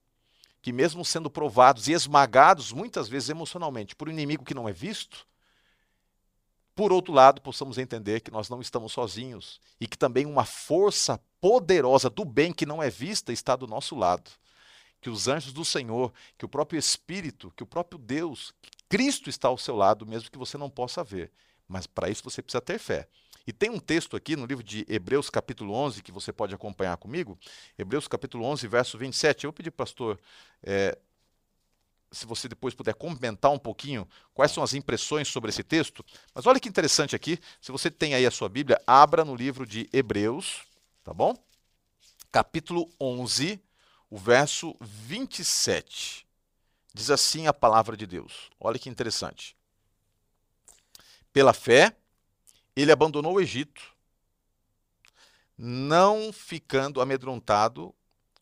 que 0.61 0.71
mesmo 0.71 1.03
sendo 1.03 1.29
provados 1.29 1.89
e 1.89 1.91
esmagados 1.91 2.71
muitas 2.71 3.09
vezes 3.09 3.29
emocionalmente 3.29 3.93
por 3.95 4.07
um 4.07 4.11
inimigo 4.11 4.45
que 4.45 4.53
não 4.53 4.69
é 4.69 4.71
visto, 4.71 5.27
por 6.75 6.93
outro 6.93 7.13
lado, 7.13 7.41
possamos 7.41 7.77
entender 7.77 8.21
que 8.21 8.31
nós 8.31 8.49
não 8.49 8.61
estamos 8.61 8.91
sozinhos 8.91 9.59
e 9.79 9.87
que 9.87 9.97
também 9.97 10.25
uma 10.25 10.45
força 10.45 11.19
poderosa 11.39 12.09
do 12.09 12.23
bem 12.23 12.53
que 12.53 12.65
não 12.65 12.81
é 12.81 12.89
vista 12.89 13.33
está 13.33 13.55
do 13.55 13.67
nosso 13.67 13.95
lado. 13.95 14.31
Que 15.01 15.09
os 15.09 15.27
anjos 15.27 15.51
do 15.51 15.65
Senhor, 15.65 16.13
que 16.37 16.45
o 16.45 16.49
próprio 16.49 16.77
Espírito, 16.77 17.51
que 17.55 17.63
o 17.63 17.67
próprio 17.67 17.99
Deus, 17.99 18.53
Cristo 18.87 19.29
está 19.29 19.47
ao 19.47 19.57
seu 19.57 19.75
lado, 19.75 20.05
mesmo 20.05 20.29
que 20.29 20.37
você 20.37 20.57
não 20.57 20.69
possa 20.69 21.03
ver. 21.03 21.31
Mas 21.67 21.87
para 21.87 22.09
isso 22.09 22.23
você 22.23 22.41
precisa 22.41 22.61
ter 22.61 22.77
fé. 22.77 23.07
E 23.45 23.51
tem 23.51 23.69
um 23.69 23.79
texto 23.79 24.15
aqui 24.15 24.35
no 24.35 24.45
livro 24.45 24.63
de 24.63 24.85
Hebreus, 24.87 25.29
capítulo 25.29 25.73
11, 25.73 26.03
que 26.03 26.11
você 26.11 26.31
pode 26.31 26.53
acompanhar 26.53 26.95
comigo. 26.97 27.37
Hebreus, 27.77 28.07
capítulo 28.07 28.45
11, 28.45 28.67
verso 28.67 28.97
27. 28.97 29.45
Eu 29.45 29.53
pedi, 29.53 29.71
pastor, 29.71 30.19
é, 30.61 30.97
se 32.11 32.25
você 32.25 32.47
depois 32.47 32.73
puder 32.73 32.93
comentar 32.93 33.51
um 33.51 33.57
pouquinho 33.57 34.07
quais 34.33 34.51
são 34.51 34.61
as 34.61 34.73
impressões 34.73 35.27
sobre 35.29 35.49
esse 35.49 35.63
texto. 35.63 36.05
Mas 36.35 36.45
olha 36.45 36.59
que 36.59 36.67
interessante 36.67 37.15
aqui, 37.15 37.39
se 37.61 37.71
você 37.71 37.89
tem 37.89 38.13
aí 38.13 38.25
a 38.25 38.31
sua 38.31 38.49
Bíblia, 38.49 38.81
abra 38.85 39.23
no 39.23 39.35
livro 39.35 39.65
de 39.65 39.89
Hebreus, 39.93 40.63
tá 41.03 41.13
bom? 41.13 41.33
Capítulo 42.31 42.89
11, 42.99 43.61
o 44.09 44.17
verso 44.17 44.75
27. 44.81 46.27
Diz 46.93 47.09
assim 47.09 47.47
a 47.47 47.53
palavra 47.53 47.95
de 47.95 48.05
Deus. 48.05 48.49
Olha 48.59 48.77
que 48.77 48.89
interessante. 48.89 49.55
Pela 51.31 51.53
fé, 51.53 51.95
ele 52.75 52.91
abandonou 52.91 53.35
o 53.35 53.41
Egito, 53.41 53.81
não 55.57 56.33
ficando 56.33 56.99
amedrontado 56.99 57.95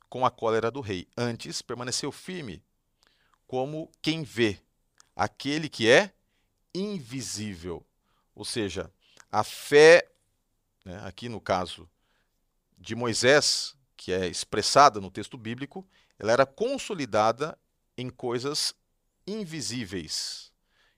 com 0.09 0.25
a 0.25 0.31
cólera 0.31 0.71
do 0.71 0.81
rei. 0.81 1.07
Antes, 1.15 1.61
permaneceu 1.61 2.11
firme 2.11 2.63
como 3.49 3.89
quem 3.99 4.21
vê, 4.21 4.59
aquele 5.15 5.67
que 5.67 5.89
é 5.89 6.13
invisível. 6.71 7.83
Ou 8.35 8.45
seja, 8.45 8.93
a 9.31 9.43
fé, 9.43 10.07
né, 10.85 11.01
aqui 11.03 11.27
no 11.27 11.41
caso 11.41 11.89
de 12.77 12.93
Moisés, 12.93 13.75
que 13.97 14.13
é 14.13 14.27
expressada 14.27 15.01
no 15.01 15.09
texto 15.09 15.35
bíblico, 15.35 15.83
ela 16.19 16.31
era 16.31 16.45
consolidada 16.45 17.57
em 17.97 18.07
coisas 18.07 18.75
invisíveis. 19.25 20.53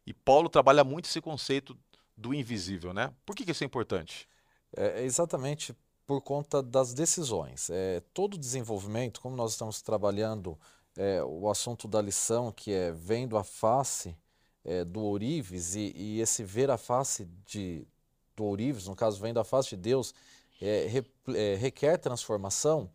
E 0.06 0.14
Paulo 0.14 0.50
trabalha 0.50 0.84
muito 0.84 1.06
esse 1.06 1.22
conceito 1.22 1.80
do 2.18 2.34
invisível, 2.34 2.94
né? 2.94 3.14
Por 3.26 3.34
que, 3.34 3.46
que 3.46 3.52
isso 3.52 3.64
é 3.64 3.66
importante? 3.66 4.28
É 4.76 5.04
exatamente 5.04 5.74
por 6.06 6.20
conta 6.20 6.62
das 6.62 6.94
decisões. 6.94 7.70
É, 7.70 8.02
todo 8.14 8.38
desenvolvimento, 8.38 9.22
como 9.22 9.38
nós 9.38 9.54
estamos 9.54 9.82
trabalhando 9.82 10.60
é, 11.02 11.24
o 11.24 11.50
assunto 11.50 11.88
da 11.88 12.00
lição, 12.00 12.52
que 12.52 12.72
é 12.72 12.92
vendo 12.92 13.36
a 13.36 13.44
face 13.44 14.16
é, 14.64 14.86
do 14.86 15.02
ourives, 15.02 15.74
e, 15.74 15.92
e, 15.96 16.22
esse 16.22 16.44
ver 16.44 16.70
a 16.70 16.78
face 16.78 17.26
de, 17.44 17.88
do 18.36 18.44
ourives, 18.44 18.86
no 18.86 18.96
caso, 18.96 19.20
vendo 19.20 19.40
a 19.40 19.44
face 19.44 19.70
de 19.70 19.78
Deus, 19.78 20.14
é, 20.62 20.86
re, 20.86 21.04
é, 21.36 21.56
requer 21.56 21.98
transformação. 21.98 22.88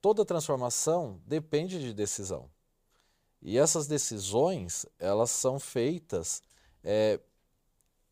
toda 0.00 0.24
transformação 0.24 1.20
depende 1.24 1.78
de 1.78 1.94
decisão. 1.94 2.50
E 3.40 3.56
essas 3.56 3.86
decisões, 3.86 4.84
elas 4.98 5.30
são 5.30 5.60
feitas 5.60 6.42
é, 6.82 7.20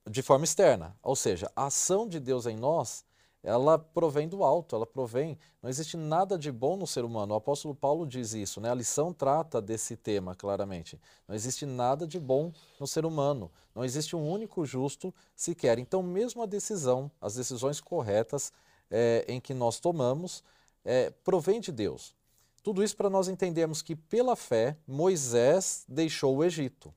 de 0.09 0.23
forma 0.23 0.45
externa, 0.45 0.97
ou 1.03 1.17
seja, 1.17 1.51
a 1.57 1.67
ação 1.67 2.07
de 2.07 2.21
Deus 2.21 2.47
em 2.47 2.57
nós 2.57 3.05
ela 3.43 3.79
provém 3.79 4.29
do 4.29 4.45
alto, 4.45 4.77
ela 4.77 4.87
provém. 4.87 5.39
Não 5.63 5.71
existe 5.71 5.97
nada 5.97 6.39
de 6.39 6.53
bom 6.53 6.77
no 6.77 6.87
ser 6.87 7.05
humano. 7.05 7.33
O 7.33 7.37
apóstolo 7.37 7.75
Paulo 7.75 8.07
diz 8.07 8.35
isso, 8.35 8.61
né? 8.61 8.71
A 8.71 8.75
lição 8.75 9.13
trata 9.13 9.63
desse 9.63 9.97
tema 9.97 10.35
claramente. 10.35 11.01
Não 11.27 11.35
existe 11.35 11.65
nada 11.65 12.07
de 12.07 12.21
bom 12.21 12.53
no 12.79 12.87
ser 12.87 13.07
humano. 13.07 13.51
Não 13.75 13.85
existe 13.85 14.15
um 14.15 14.29
único 14.29 14.67
justo 14.67 15.15
sequer. 15.35 15.79
Então, 15.79 16.03
mesmo 16.03 16.43
a 16.43 16.47
decisão, 16.47 17.11
as 17.21 17.35
decisões 17.35 17.81
corretas 17.81 18.53
é, 18.91 19.25
em 19.27 19.41
que 19.41 19.55
nós 19.55 19.81
tomamos, 19.81 20.45
é, 20.85 21.11
provém 21.11 21.61
de 21.61 21.73
Deus. 21.73 22.15
Tudo 22.63 22.85
isso 22.85 22.97
para 22.97 23.09
nós 23.09 23.27
entendermos 23.27 23.81
que, 23.81 23.97
pela 23.97 24.37
fé, 24.37 24.77
Moisés 24.87 25.85
deixou 25.89 26.37
o 26.37 26.45
Egito. 26.45 26.93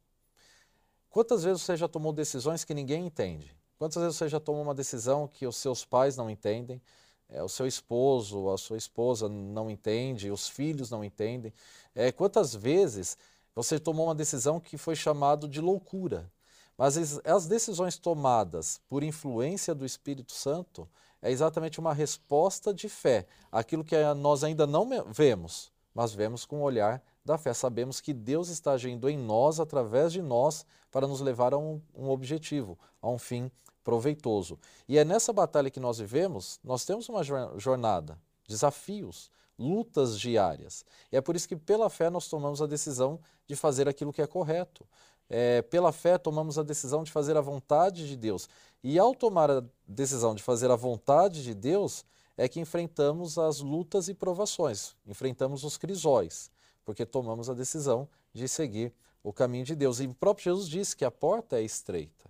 Quantas 1.10 1.44
vezes 1.44 1.62
você 1.62 1.78
já 1.78 1.88
tomou 1.88 2.12
decisões 2.12 2.66
que 2.66 2.74
ninguém 2.74 3.06
entende? 3.06 3.56
Quantas 3.78 4.02
vezes 4.02 4.18
você 4.18 4.30
já 4.30 4.40
tomou 4.40 4.62
uma 4.62 4.76
decisão 4.76 5.28
que 5.28 5.46
os 5.46 5.58
seus 5.58 5.84
pais 5.84 6.16
não 6.16 6.30
entendem, 6.30 6.82
é, 7.30 7.42
o 7.42 7.50
seu 7.50 7.66
esposo, 7.66 8.50
a 8.50 8.58
sua 8.58 8.78
esposa 8.78 9.28
não 9.28 9.70
entende, 9.70 10.32
os 10.32 10.48
filhos 10.48 10.90
não 10.90 11.04
entendem? 11.04 11.54
É, 11.96 12.12
quantas 12.12 12.54
vezes 12.54 13.18
você 13.56 13.80
tomou 13.80 14.08
uma 14.08 14.16
decisão 14.16 14.60
que 14.60 14.78
foi 14.78 14.96
chamado 14.96 15.48
de 15.48 15.60
loucura? 15.60 16.32
Mas 16.78 17.20
as 17.26 17.46
decisões 17.46 17.98
tomadas 17.98 18.82
por 18.90 19.04
influência 19.04 19.76
do 19.76 19.86
Espírito 19.86 20.34
Santo 20.34 20.90
é 21.22 21.32
exatamente 21.32 21.80
uma 21.80 21.94
resposta 21.94 22.74
de 22.74 22.90
fé, 22.90 23.26
aquilo 23.52 23.84
que 23.84 23.96
nós 24.16 24.44
ainda 24.44 24.66
não 24.66 24.88
vemos, 25.08 25.72
mas 25.94 26.14
vemos 26.14 26.46
com 26.46 26.58
o 26.58 26.64
olhar 26.64 27.02
da 27.26 27.38
fé. 27.38 27.54
Sabemos 27.54 28.02
que 28.02 28.14
Deus 28.14 28.50
está 28.50 28.72
agindo 28.74 29.10
em 29.10 29.18
nós, 29.18 29.60
através 29.60 30.12
de 30.12 30.22
nós, 30.22 30.66
para 30.92 31.08
nos 31.08 31.22
levar 31.22 31.54
a 31.54 31.58
um, 31.58 31.82
um 31.96 32.10
objetivo, 32.10 32.78
a 33.02 33.10
um 33.10 33.18
fim 33.18 33.52
proveitoso. 33.84 34.58
E 34.88 34.98
é 34.98 35.04
nessa 35.04 35.34
batalha 35.34 35.70
que 35.70 35.80
nós 35.80 36.00
vivemos, 36.00 36.60
nós 36.64 36.86
temos 36.86 37.10
uma 37.10 37.24
jornada, 37.58 38.18
desafios, 38.48 39.30
lutas 39.58 40.20
diárias. 40.20 40.86
E 41.12 41.18
é 41.18 41.22
por 41.22 41.36
isso 41.36 41.48
que, 41.48 41.56
pela 41.56 41.90
fé, 41.90 42.10
nós 42.10 42.28
tomamos 42.28 42.62
a 42.62 42.68
decisão 42.68 43.20
de 43.48 43.56
fazer 43.56 43.88
aquilo 43.88 44.14
que 44.14 44.22
é 44.22 44.28
correto. 44.28 44.86
É, 45.30 45.62
pela 45.62 45.92
fé, 45.92 46.18
tomamos 46.18 46.60
a 46.60 46.64
decisão 46.64 47.04
de 47.04 47.12
fazer 47.12 47.38
a 47.38 47.42
vontade 47.42 48.08
de 48.08 48.16
Deus. 48.16 48.50
E 48.84 49.00
ao 49.00 49.16
tomar 49.16 49.50
a 49.50 49.64
decisão 49.88 50.36
de 50.36 50.44
fazer 50.44 50.70
a 50.70 50.76
vontade 50.76 51.44
de 51.44 51.54
Deus, 51.54 52.06
é 52.38 52.48
que 52.48 52.60
enfrentamos 52.60 53.38
as 53.38 53.60
lutas 53.60 54.08
e 54.08 54.14
provações, 54.14 54.96
enfrentamos 55.06 55.64
os 55.64 55.78
crisóis, 55.78 56.50
porque 56.84 57.06
tomamos 57.06 57.50
a 57.50 57.54
decisão 57.54 58.08
de 58.34 58.48
seguir 58.48 58.94
o 59.24 59.32
caminho 59.32 59.66
de 59.66 59.76
Deus. 59.76 60.00
E 60.00 60.08
o 60.08 60.14
próprio 60.14 60.44
Jesus 60.46 60.68
disse 60.68 60.96
que 60.96 61.06
a 61.06 61.12
porta 61.12 61.58
é 61.58 61.64
estreita. 61.64 62.30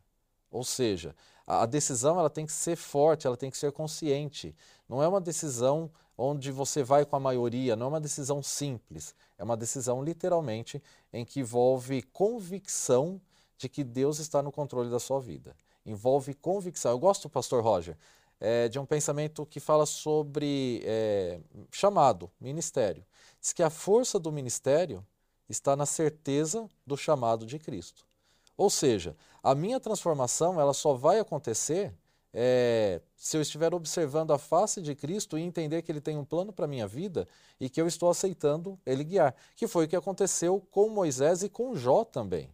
Ou 0.51 0.63
seja, 0.63 1.15
a 1.47 1.65
decisão 1.65 2.19
ela 2.19 2.29
tem 2.29 2.45
que 2.45 2.51
ser 2.51 2.75
forte, 2.75 3.25
ela 3.25 3.35
tem 3.35 3.49
que 3.49 3.57
ser 3.57 3.71
consciente. 3.71 4.55
Não 4.87 5.01
é 5.01 5.07
uma 5.07 5.19
decisão 5.19 5.89
onde 6.17 6.51
você 6.51 6.83
vai 6.83 7.05
com 7.05 7.15
a 7.15 7.19
maioria, 7.19 7.75
não 7.75 7.87
é 7.87 7.89
uma 7.89 8.01
decisão 8.01 8.43
simples. 8.43 9.15
É 9.37 9.43
uma 9.43 9.57
decisão 9.57 10.03
literalmente 10.03 10.81
em 11.11 11.25
que 11.25 11.39
envolve 11.39 12.03
convicção 12.03 13.19
de 13.57 13.67
que 13.67 13.83
Deus 13.83 14.19
está 14.19 14.41
no 14.41 14.51
controle 14.51 14.89
da 14.89 14.99
sua 14.99 15.19
vida. 15.19 15.55
Envolve 15.85 16.33
convicção. 16.33 16.91
Eu 16.91 16.99
gosto, 16.99 17.29
pastor 17.29 17.63
Roger, 17.63 17.97
é, 18.39 18.69
de 18.69 18.77
um 18.77 18.85
pensamento 18.85 19.45
que 19.45 19.59
fala 19.59 19.85
sobre 19.85 20.81
é, 20.85 21.39
chamado, 21.71 22.29
ministério. 22.39 23.03
Diz 23.43 23.51
que 23.51 23.61
a 23.61 23.69
força 23.69 24.17
do 24.17 24.31
ministério 24.31 25.05
está 25.49 25.75
na 25.75 25.85
certeza 25.85 26.69
do 26.87 26.95
chamado 26.95 27.45
de 27.45 27.59
Cristo. 27.59 28.05
Ou 28.55 28.69
seja, 28.69 29.17
a 29.43 29.53
minha 29.53 29.81
transformação 29.81 30.61
ela 30.61 30.73
só 30.73 30.93
vai 30.93 31.19
acontecer 31.19 31.93
é, 32.33 33.01
se 33.17 33.35
eu 33.35 33.41
estiver 33.41 33.73
observando 33.73 34.31
a 34.31 34.37
face 34.37 34.81
de 34.81 34.95
Cristo 34.95 35.37
e 35.37 35.41
entender 35.41 35.81
que 35.81 35.91
Ele 35.91 35.99
tem 35.99 36.17
um 36.17 36.23
plano 36.23 36.53
para 36.53 36.63
a 36.63 36.69
minha 36.69 36.87
vida 36.87 37.27
e 37.59 37.69
que 37.69 37.81
eu 37.81 37.85
estou 37.85 38.09
aceitando 38.09 38.79
Ele 38.85 39.03
guiar. 39.03 39.35
Que 39.57 39.67
foi 39.67 39.83
o 39.83 39.87
que 39.89 39.95
aconteceu 39.97 40.65
com 40.71 40.87
Moisés 40.87 41.43
e 41.43 41.49
com 41.49 41.75
Jó 41.75 42.05
também. 42.05 42.49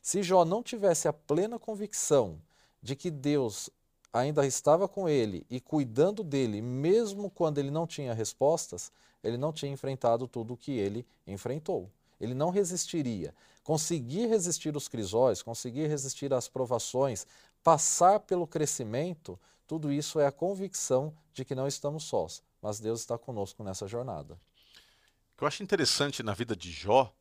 Se 0.00 0.22
Jó 0.22 0.46
não 0.46 0.62
tivesse 0.62 1.08
a 1.08 1.12
plena 1.12 1.58
convicção 1.58 2.40
de 2.82 2.96
que 2.96 3.10
Deus 3.10 3.68
ainda 4.10 4.46
estava 4.46 4.88
com 4.88 5.08
ele 5.08 5.46
e 5.50 5.60
cuidando 5.60 6.24
dele, 6.24 6.62
mesmo 6.62 7.30
quando 7.30 7.58
ele 7.58 7.70
não 7.70 7.86
tinha 7.86 8.14
respostas, 8.14 8.90
ele 9.22 9.36
não 9.36 9.52
tinha 9.52 9.72
enfrentado 9.72 10.26
tudo 10.26 10.54
o 10.54 10.56
que 10.56 10.72
ele 10.72 11.06
enfrentou. 11.26 11.90
Ele 12.20 12.34
não 12.34 12.50
resistiria. 12.50 13.34
Conseguir 13.62 14.26
resistir 14.26 14.76
os 14.76 14.88
crisóis, 14.88 15.42
conseguir 15.42 15.86
resistir 15.86 16.32
às 16.32 16.48
provações, 16.48 17.26
passar 17.62 18.20
pelo 18.20 18.46
crescimento, 18.46 19.38
tudo 19.66 19.92
isso 19.92 20.18
é 20.18 20.26
a 20.26 20.32
convicção 20.32 21.14
de 21.32 21.44
que 21.44 21.54
não 21.54 21.66
estamos 21.66 22.04
sós, 22.04 22.42
mas 22.60 22.80
Deus 22.80 23.00
está 23.00 23.16
conosco 23.16 23.62
nessa 23.62 23.86
jornada. 23.86 24.34
O 24.34 25.38
que 25.38 25.44
eu 25.44 25.48
acho 25.48 25.62
interessante 25.62 26.22
na 26.22 26.34
vida 26.34 26.56
de 26.56 26.70
Jó 26.70 27.14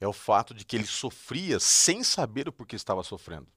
é 0.00 0.06
o 0.06 0.12
fato 0.12 0.54
de 0.54 0.64
que 0.64 0.76
ele 0.76 0.86
sofria 0.86 1.58
sem 1.58 2.04
saber 2.04 2.48
o 2.48 2.52
porquê 2.52 2.76
estava 2.76 3.02
sofrendo. 3.02 3.48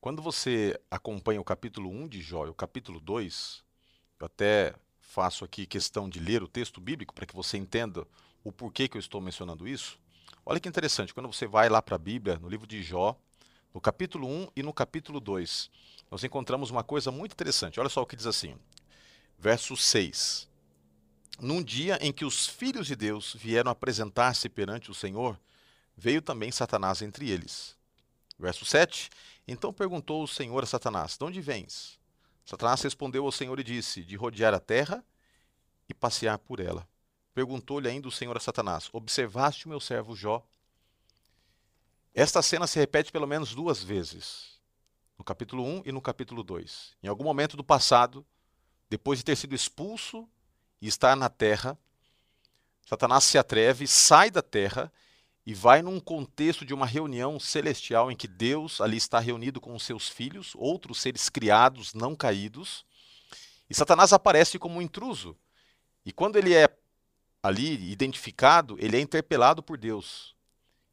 Quando 0.00 0.22
você 0.22 0.78
acompanha 0.90 1.40
o 1.40 1.44
capítulo 1.44 1.90
1 1.90 2.08
de 2.08 2.20
Jó 2.20 2.46
e 2.46 2.50
o 2.50 2.54
capítulo 2.54 3.00
2, 3.00 3.64
eu 4.20 4.26
até 4.26 4.74
faço 5.14 5.44
aqui 5.44 5.64
questão 5.64 6.08
de 6.08 6.18
ler 6.18 6.42
o 6.42 6.48
texto 6.48 6.80
bíblico 6.80 7.14
para 7.14 7.24
que 7.24 7.36
você 7.36 7.56
entenda 7.56 8.04
o 8.42 8.50
porquê 8.50 8.88
que 8.88 8.96
eu 8.96 9.00
estou 9.00 9.20
mencionando 9.20 9.68
isso. 9.68 9.96
Olha 10.44 10.58
que 10.58 10.68
interessante, 10.68 11.14
quando 11.14 11.32
você 11.32 11.46
vai 11.46 11.68
lá 11.68 11.80
para 11.80 11.94
a 11.94 11.98
Bíblia, 11.98 12.36
no 12.40 12.48
livro 12.48 12.66
de 12.66 12.82
Jó, 12.82 13.16
no 13.72 13.80
capítulo 13.80 14.26
1 14.26 14.48
e 14.56 14.62
no 14.64 14.72
capítulo 14.72 15.20
2, 15.20 15.70
nós 16.10 16.24
encontramos 16.24 16.68
uma 16.68 16.82
coisa 16.82 17.12
muito 17.12 17.32
interessante. 17.32 17.78
Olha 17.78 17.88
só 17.88 18.02
o 18.02 18.06
que 18.06 18.16
diz 18.16 18.26
assim, 18.26 18.56
verso 19.38 19.76
6. 19.76 20.48
Num 21.40 21.62
dia 21.62 21.96
em 22.00 22.12
que 22.12 22.24
os 22.24 22.48
filhos 22.48 22.88
de 22.88 22.96
Deus 22.96 23.36
vieram 23.38 23.70
apresentar-se 23.70 24.48
perante 24.48 24.90
o 24.90 24.94
Senhor, 24.94 25.38
veio 25.96 26.20
também 26.22 26.50
Satanás 26.50 27.02
entre 27.02 27.30
eles. 27.30 27.76
Verso 28.36 28.64
7. 28.64 29.10
Então 29.46 29.72
perguntou 29.72 30.24
o 30.24 30.28
Senhor 30.28 30.64
a 30.64 30.66
Satanás: 30.66 31.16
De 31.16 31.24
onde 31.24 31.40
vens? 31.40 32.00
Satanás 32.44 32.82
respondeu 32.82 33.24
ao 33.24 33.32
Senhor 33.32 33.58
e 33.58 33.64
disse: 33.64 34.04
De 34.04 34.16
rodear 34.16 34.52
a 34.52 34.60
terra 34.60 35.04
e 35.88 35.94
passear 35.94 36.38
por 36.38 36.60
ela. 36.60 36.86
Perguntou-lhe 37.34 37.88
ainda 37.88 38.06
o 38.06 38.12
Senhor 38.12 38.36
a 38.36 38.40
Satanás: 38.40 38.88
Observaste 38.92 39.66
o 39.66 39.68
meu 39.68 39.80
servo 39.80 40.14
Jó? 40.14 40.46
Esta 42.14 42.42
cena 42.42 42.66
se 42.66 42.78
repete 42.78 43.10
pelo 43.10 43.26
menos 43.26 43.54
duas 43.54 43.82
vezes, 43.82 44.60
no 45.18 45.24
capítulo 45.24 45.64
1 45.64 45.82
e 45.86 45.92
no 45.92 46.00
capítulo 46.00 46.44
2. 46.44 46.96
Em 47.02 47.08
algum 47.08 47.24
momento 47.24 47.56
do 47.56 47.64
passado, 47.64 48.24
depois 48.88 49.18
de 49.18 49.24
ter 49.24 49.36
sido 49.36 49.54
expulso 49.54 50.28
e 50.80 50.86
estar 50.86 51.16
na 51.16 51.28
terra, 51.28 51.76
Satanás 52.86 53.24
se 53.24 53.38
atreve, 53.38 53.88
sai 53.88 54.30
da 54.30 54.42
terra 54.42 54.92
e 55.46 55.52
vai 55.52 55.82
num 55.82 56.00
contexto 56.00 56.64
de 56.64 56.72
uma 56.72 56.86
reunião 56.86 57.38
celestial 57.38 58.10
em 58.10 58.16
que 58.16 58.26
Deus 58.26 58.80
ali 58.80 58.96
está 58.96 59.18
reunido 59.18 59.60
com 59.60 59.74
os 59.74 59.82
seus 59.82 60.08
filhos, 60.08 60.52
outros 60.56 61.00
seres 61.00 61.28
criados, 61.28 61.92
não 61.92 62.16
caídos, 62.16 62.84
e 63.68 63.74
Satanás 63.74 64.12
aparece 64.12 64.58
como 64.58 64.78
um 64.78 64.82
intruso. 64.82 65.36
E 66.04 66.12
quando 66.12 66.36
ele 66.36 66.54
é 66.54 66.68
ali 67.42 67.90
identificado, 67.90 68.76
ele 68.78 68.96
é 68.96 69.00
interpelado 69.00 69.62
por 69.62 69.76
Deus. 69.76 70.34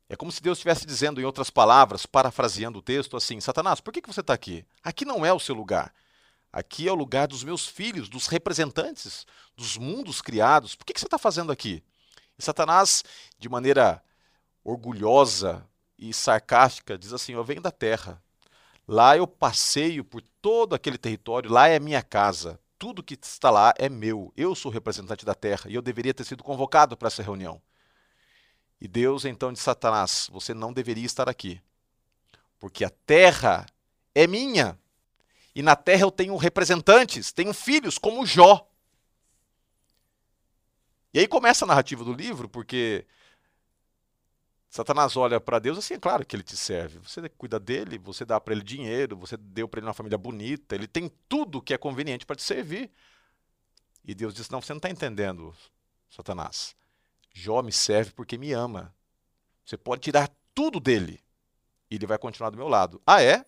É 0.09 0.15
como 0.15 0.31
se 0.31 0.41
Deus 0.41 0.57
estivesse 0.57 0.85
dizendo, 0.85 1.21
em 1.21 1.23
outras 1.23 1.49
palavras, 1.49 2.05
parafraseando 2.05 2.79
o 2.79 2.81
texto, 2.81 3.15
assim: 3.15 3.39
Satanás, 3.39 3.79
por 3.79 3.93
que, 3.93 4.01
que 4.01 4.11
você 4.11 4.19
está 4.19 4.33
aqui? 4.33 4.65
Aqui 4.83 5.05
não 5.05 5.25
é 5.25 5.31
o 5.31 5.39
seu 5.39 5.55
lugar. 5.55 5.93
Aqui 6.51 6.85
é 6.87 6.91
o 6.91 6.95
lugar 6.95 7.29
dos 7.29 7.45
meus 7.45 7.65
filhos, 7.65 8.09
dos 8.09 8.27
representantes 8.27 9.25
dos 9.55 9.77
mundos 9.77 10.21
criados. 10.21 10.75
Por 10.75 10.85
que, 10.85 10.93
que 10.93 10.99
você 10.99 11.07
está 11.07 11.17
fazendo 11.17 11.51
aqui? 11.51 11.81
E 12.37 12.43
Satanás, 12.43 13.03
de 13.39 13.47
maneira 13.47 14.03
orgulhosa 14.63 15.67
e 15.97 16.13
sarcástica, 16.13 16.97
diz 16.97 17.13
assim: 17.13 17.33
Eu 17.33 17.43
venho 17.43 17.61
da 17.61 17.71
terra. 17.71 18.21
Lá 18.87 19.15
eu 19.15 19.27
passeio 19.27 20.03
por 20.03 20.21
todo 20.41 20.75
aquele 20.75 20.97
território, 20.97 21.51
lá 21.51 21.67
é 21.67 21.79
minha 21.79 22.01
casa 22.01 22.59
tudo 22.81 23.03
que 23.03 23.13
está 23.13 23.51
lá 23.51 23.75
é 23.77 23.87
meu. 23.87 24.33
Eu 24.35 24.55
sou 24.55 24.71
representante 24.71 25.23
da 25.23 25.35
terra 25.35 25.69
e 25.69 25.75
eu 25.75 25.83
deveria 25.83 26.15
ter 26.15 26.23
sido 26.23 26.43
convocado 26.43 26.97
para 26.97 27.09
essa 27.09 27.21
reunião. 27.21 27.61
E 28.81 28.87
Deus 28.87 29.23
então 29.23 29.53
disse: 29.53 29.65
Satanás, 29.65 30.27
você 30.31 30.51
não 30.51 30.73
deveria 30.73 31.05
estar 31.05 31.29
aqui, 31.29 31.61
porque 32.59 32.83
a 32.83 32.89
terra 32.89 33.67
é 34.15 34.25
minha. 34.25 34.79
E 35.53 35.61
na 35.61 35.75
terra 35.75 36.01
eu 36.01 36.09
tenho 36.09 36.35
representantes, 36.37 37.31
tenho 37.31 37.53
filhos, 37.53 37.99
como 37.99 38.25
Jó. 38.25 38.67
E 41.13 41.19
aí 41.19 41.27
começa 41.27 41.65
a 41.65 41.67
narrativa 41.67 42.03
do 42.03 42.13
livro, 42.13 42.49
porque 42.49 43.05
Satanás 44.71 45.17
olha 45.17 45.37
para 45.37 45.59
Deus 45.59 45.77
assim, 45.77 45.95
é 45.95 45.99
claro 45.99 46.25
que 46.25 46.33
ele 46.33 46.43
te 46.43 46.55
serve. 46.55 46.97
Você 46.99 47.27
cuida 47.27 47.59
dele, 47.59 47.97
você 47.97 48.23
dá 48.23 48.39
para 48.39 48.53
ele 48.53 48.63
dinheiro, 48.63 49.17
você 49.17 49.35
deu 49.35 49.67
para 49.67 49.81
ele 49.81 49.87
uma 49.87 49.93
família 49.93 50.17
bonita, 50.17 50.73
ele 50.73 50.87
tem 50.87 51.11
tudo 51.27 51.61
que 51.61 51.73
é 51.73 51.77
conveniente 51.77 52.25
para 52.25 52.37
te 52.37 52.41
servir. 52.41 52.89
E 54.05 54.15
Deus 54.15 54.33
diz: 54.33 54.49
Não, 54.49 54.61
você 54.61 54.71
não 54.71 54.77
está 54.77 54.89
entendendo, 54.89 55.53
Satanás. 56.09 56.73
Jó 57.33 57.61
me 57.61 57.73
serve 57.73 58.11
porque 58.11 58.37
me 58.37 58.53
ama. 58.53 58.95
Você 59.65 59.75
pode 59.75 60.03
tirar 60.03 60.31
tudo 60.55 60.79
dele 60.79 61.21
e 61.89 61.95
ele 61.95 62.07
vai 62.07 62.17
continuar 62.17 62.49
do 62.49 62.57
meu 62.57 62.69
lado. 62.69 63.01
Ah, 63.05 63.21
é? 63.21 63.45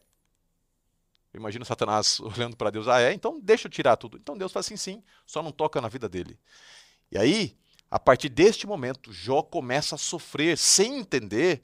Imagina 1.33 1.63
Satanás 1.63 2.19
olhando 2.35 2.57
para 2.57 2.69
Deus. 2.69 2.85
Ah, 2.89 2.99
é? 2.99 3.13
Então 3.13 3.39
deixa 3.39 3.67
eu 3.67 3.71
tirar 3.71 3.95
tudo. 3.95 4.17
Então 4.17 4.37
Deus 4.37 4.51
fala 4.51 4.59
assim: 4.59 4.75
sim, 4.75 5.01
só 5.25 5.41
não 5.41 5.53
toca 5.53 5.79
na 5.79 5.87
vida 5.87 6.09
dele. 6.09 6.37
E 7.09 7.17
aí, 7.17 7.57
a 7.93 7.99
partir 7.99 8.27
deste 8.27 8.65
momento, 8.65 9.13
Jó 9.13 9.43
começa 9.43 9.93
a 9.93 9.99
sofrer 9.99 10.57
sem 10.57 10.97
entender 10.97 11.61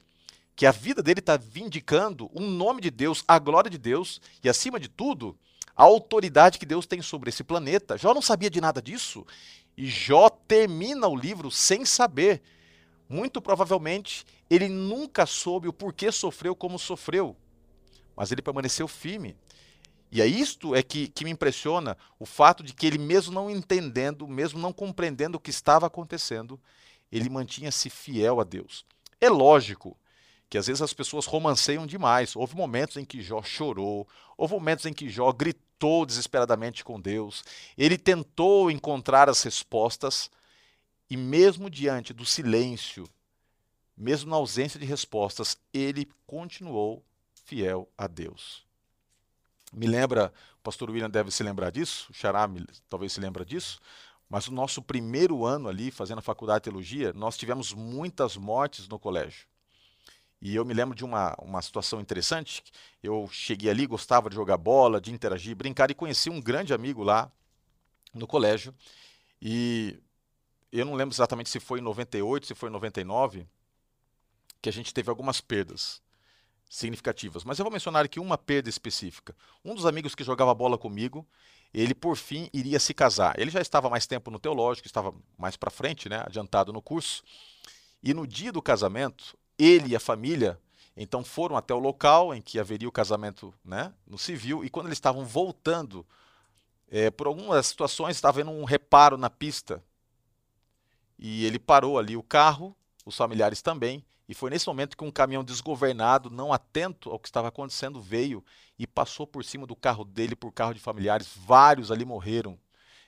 que 0.55 0.67
a 0.67 0.71
vida 0.71 1.01
dele 1.01 1.21
está 1.21 1.35
vindicando 1.35 2.29
o 2.31 2.43
um 2.43 2.51
nome 2.51 2.81
de 2.81 2.91
Deus, 2.91 3.23
a 3.27 3.39
glória 3.39 3.67
de 3.67 3.79
Deus 3.79 4.21
e, 4.43 4.47
acima 4.47 4.79
de 4.79 4.87
tudo, 4.87 5.35
a 5.75 5.81
autoridade 5.81 6.59
que 6.59 6.67
Deus 6.67 6.85
tem 6.85 7.01
sobre 7.01 7.29
esse 7.29 7.43
planeta. 7.43 7.97
Jó 7.97 8.13
não 8.13 8.21
sabia 8.21 8.47
de 8.47 8.61
nada 8.61 8.79
disso. 8.79 9.25
E 9.75 9.87
Jó 9.87 10.29
termina 10.29 11.07
o 11.07 11.15
livro 11.15 11.49
sem 11.49 11.83
saber. 11.83 12.43
Muito 13.09 13.41
provavelmente 13.41 14.23
ele 14.51 14.69
nunca 14.69 15.25
soube 15.25 15.67
o 15.67 15.73
porquê 15.73 16.11
sofreu 16.11 16.55
como 16.55 16.77
sofreu, 16.77 17.35
mas 18.15 18.31
ele 18.31 18.43
permaneceu 18.43 18.87
firme. 18.87 19.35
E 20.11 20.21
é 20.21 20.25
isto 20.25 20.75
é 20.75 20.81
que, 20.81 21.07
que 21.07 21.23
me 21.23 21.31
impressiona, 21.31 21.97
o 22.17 22.25
fato 22.25 22.63
de 22.63 22.73
que 22.73 22.87
ele, 22.87 22.97
mesmo 22.97 23.33
não 23.33 23.49
entendendo, 23.49 24.27
mesmo 24.27 24.59
não 24.59 24.73
compreendendo 24.73 25.37
o 25.37 25.39
que 25.39 25.51
estava 25.51 25.85
acontecendo, 25.85 26.59
ele 27.11 27.29
mantinha-se 27.29 27.89
fiel 27.89 28.39
a 28.39 28.43
Deus. 28.43 28.85
É 29.21 29.29
lógico 29.29 29.95
que 30.49 30.57
às 30.57 30.67
vezes 30.67 30.81
as 30.81 30.93
pessoas 30.93 31.25
romanceiam 31.25 31.85
demais. 31.85 32.35
Houve 32.35 32.55
momentos 32.55 32.97
em 32.97 33.05
que 33.05 33.21
Jó 33.21 33.43
chorou, 33.43 34.07
houve 34.35 34.55
momentos 34.55 34.85
em 34.85 34.93
que 34.93 35.09
Jó 35.09 35.31
gritou 35.31 36.05
desesperadamente 36.05 36.83
com 36.83 36.99
Deus, 36.99 37.43
ele 37.77 37.97
tentou 37.97 38.69
encontrar 38.69 39.29
as 39.29 39.43
respostas, 39.43 40.29
e 41.09 41.15
mesmo 41.15 41.69
diante 41.69 42.13
do 42.13 42.25
silêncio, 42.25 43.07
mesmo 43.95 44.29
na 44.29 44.35
ausência 44.35 44.79
de 44.79 44.85
respostas, 44.85 45.57
ele 45.73 46.07
continuou 46.27 47.03
fiel 47.45 47.89
a 47.97 48.07
Deus. 48.07 48.68
Me 49.71 49.87
lembra, 49.87 50.33
o 50.59 50.63
pastor 50.63 50.89
William 50.89 51.09
deve 51.09 51.29
se 51.31 51.43
lembrar 51.43 51.71
disso, 51.71 52.07
o 52.09 52.13
Xará 52.13 52.49
talvez 52.89 53.13
se 53.13 53.19
lembra 53.19 53.45
disso, 53.45 53.79
mas 54.27 54.47
o 54.47 54.51
nosso 54.51 54.81
primeiro 54.81 55.45
ano 55.45 55.67
ali, 55.67 55.91
fazendo 55.91 56.19
a 56.19 56.23
faculdade 56.23 56.59
de 56.59 56.63
teologia, 56.65 57.13
nós 57.13 57.37
tivemos 57.37 57.73
muitas 57.73 58.35
mortes 58.35 58.87
no 58.87 58.99
colégio. 58.99 59.47
E 60.41 60.55
eu 60.55 60.63
me 60.63 60.73
lembro 60.73 60.95
de 60.95 61.03
uma, 61.03 61.35
uma 61.39 61.61
situação 61.61 61.99
interessante. 61.99 62.63
Eu 63.03 63.27
cheguei 63.31 63.69
ali, 63.69 63.85
gostava 63.85 64.29
de 64.29 64.35
jogar 64.35 64.57
bola, 64.57 65.01
de 65.01 65.11
interagir, 65.11 65.55
brincar, 65.55 65.91
e 65.91 65.95
conheci 65.95 66.29
um 66.29 66.39
grande 66.39 66.73
amigo 66.73 67.03
lá 67.03 67.31
no 68.13 68.25
colégio. 68.25 68.73
E 69.41 69.99
eu 70.71 70.85
não 70.85 70.93
lembro 70.95 71.13
exatamente 71.13 71.49
se 71.49 71.59
foi 71.59 71.79
em 71.79 71.83
98, 71.83 72.47
se 72.47 72.55
foi 72.55 72.69
em 72.69 72.71
99, 72.71 73.45
que 74.61 74.69
a 74.69 74.73
gente 74.73 74.93
teve 74.93 75.09
algumas 75.09 75.41
perdas 75.41 76.01
significativas. 76.69 77.43
Mas 77.43 77.57
eu 77.57 77.65
vou 77.65 77.71
mencionar 77.71 78.05
aqui 78.05 78.19
uma 78.19 78.37
perda 78.37 78.69
específica. 78.69 79.35
Um 79.65 79.73
dos 79.73 79.85
amigos 79.85 80.13
que 80.13 80.23
jogava 80.23 80.53
bola 80.53 80.77
comigo, 80.77 81.27
ele 81.73 81.95
por 81.95 82.15
fim 82.15 82.47
iria 82.53 82.79
se 82.79 82.93
casar. 82.93 83.37
Ele 83.39 83.49
já 83.49 83.59
estava 83.59 83.89
mais 83.89 84.05
tempo 84.05 84.29
no 84.29 84.39
teológico, 84.39 84.87
estava 84.87 85.13
mais 85.37 85.57
para 85.57 85.71
frente, 85.71 86.07
né, 86.07 86.21
adiantado 86.25 86.71
no 86.71 86.81
curso. 86.81 87.23
E 88.01 88.13
no 88.13 88.27
dia 88.27 88.51
do 88.51 88.61
casamento, 88.61 89.37
ele 89.57 89.89
e 89.89 89.95
a 89.95 89.99
família 89.99 90.59
então 90.95 91.23
foram 91.23 91.55
até 91.55 91.73
o 91.73 91.79
local 91.79 92.35
em 92.35 92.41
que 92.41 92.59
haveria 92.59 92.87
o 92.87 92.91
casamento 92.91 93.53
né, 93.63 93.93
no 94.05 94.17
civil, 94.17 94.65
e 94.65 94.69
quando 94.69 94.87
eles 94.87 94.97
estavam 94.97 95.23
voltando, 95.23 96.05
é, 96.91 97.09
por 97.09 97.27
algumas 97.27 97.67
situações, 97.67 98.17
estava 98.17 98.41
havendo 98.41 98.51
um 98.51 98.65
reparo 98.65 99.17
na 99.17 99.29
pista. 99.29 99.81
E 101.17 101.45
ele 101.45 101.57
parou 101.57 101.97
ali 101.97 102.17
o 102.17 102.23
carro, 102.23 102.75
os 103.05 103.15
familiares 103.15 103.61
também, 103.61 104.03
e 104.29 104.35
foi 104.35 104.51
nesse 104.51 104.67
momento 104.67 104.95
que 104.95 105.03
um 105.03 105.09
caminhão 105.09 105.43
desgovernado, 105.43 106.29
não 106.29 106.53
atento 106.53 107.09
ao 107.09 107.17
que 107.17 107.27
estava 107.27 107.47
acontecendo, 107.47 107.99
veio 107.99 108.45
e 108.77 108.85
passou 108.85 109.25
por 109.25 109.43
cima 109.43 109.65
do 109.65 109.75
carro 109.75 110.05
dele, 110.05 110.35
por 110.35 110.53
carro 110.53 110.71
de 110.71 110.79
familiares. 110.79 111.31
Vários 111.35 111.91
ali 111.91 112.05
morreram. 112.05 112.55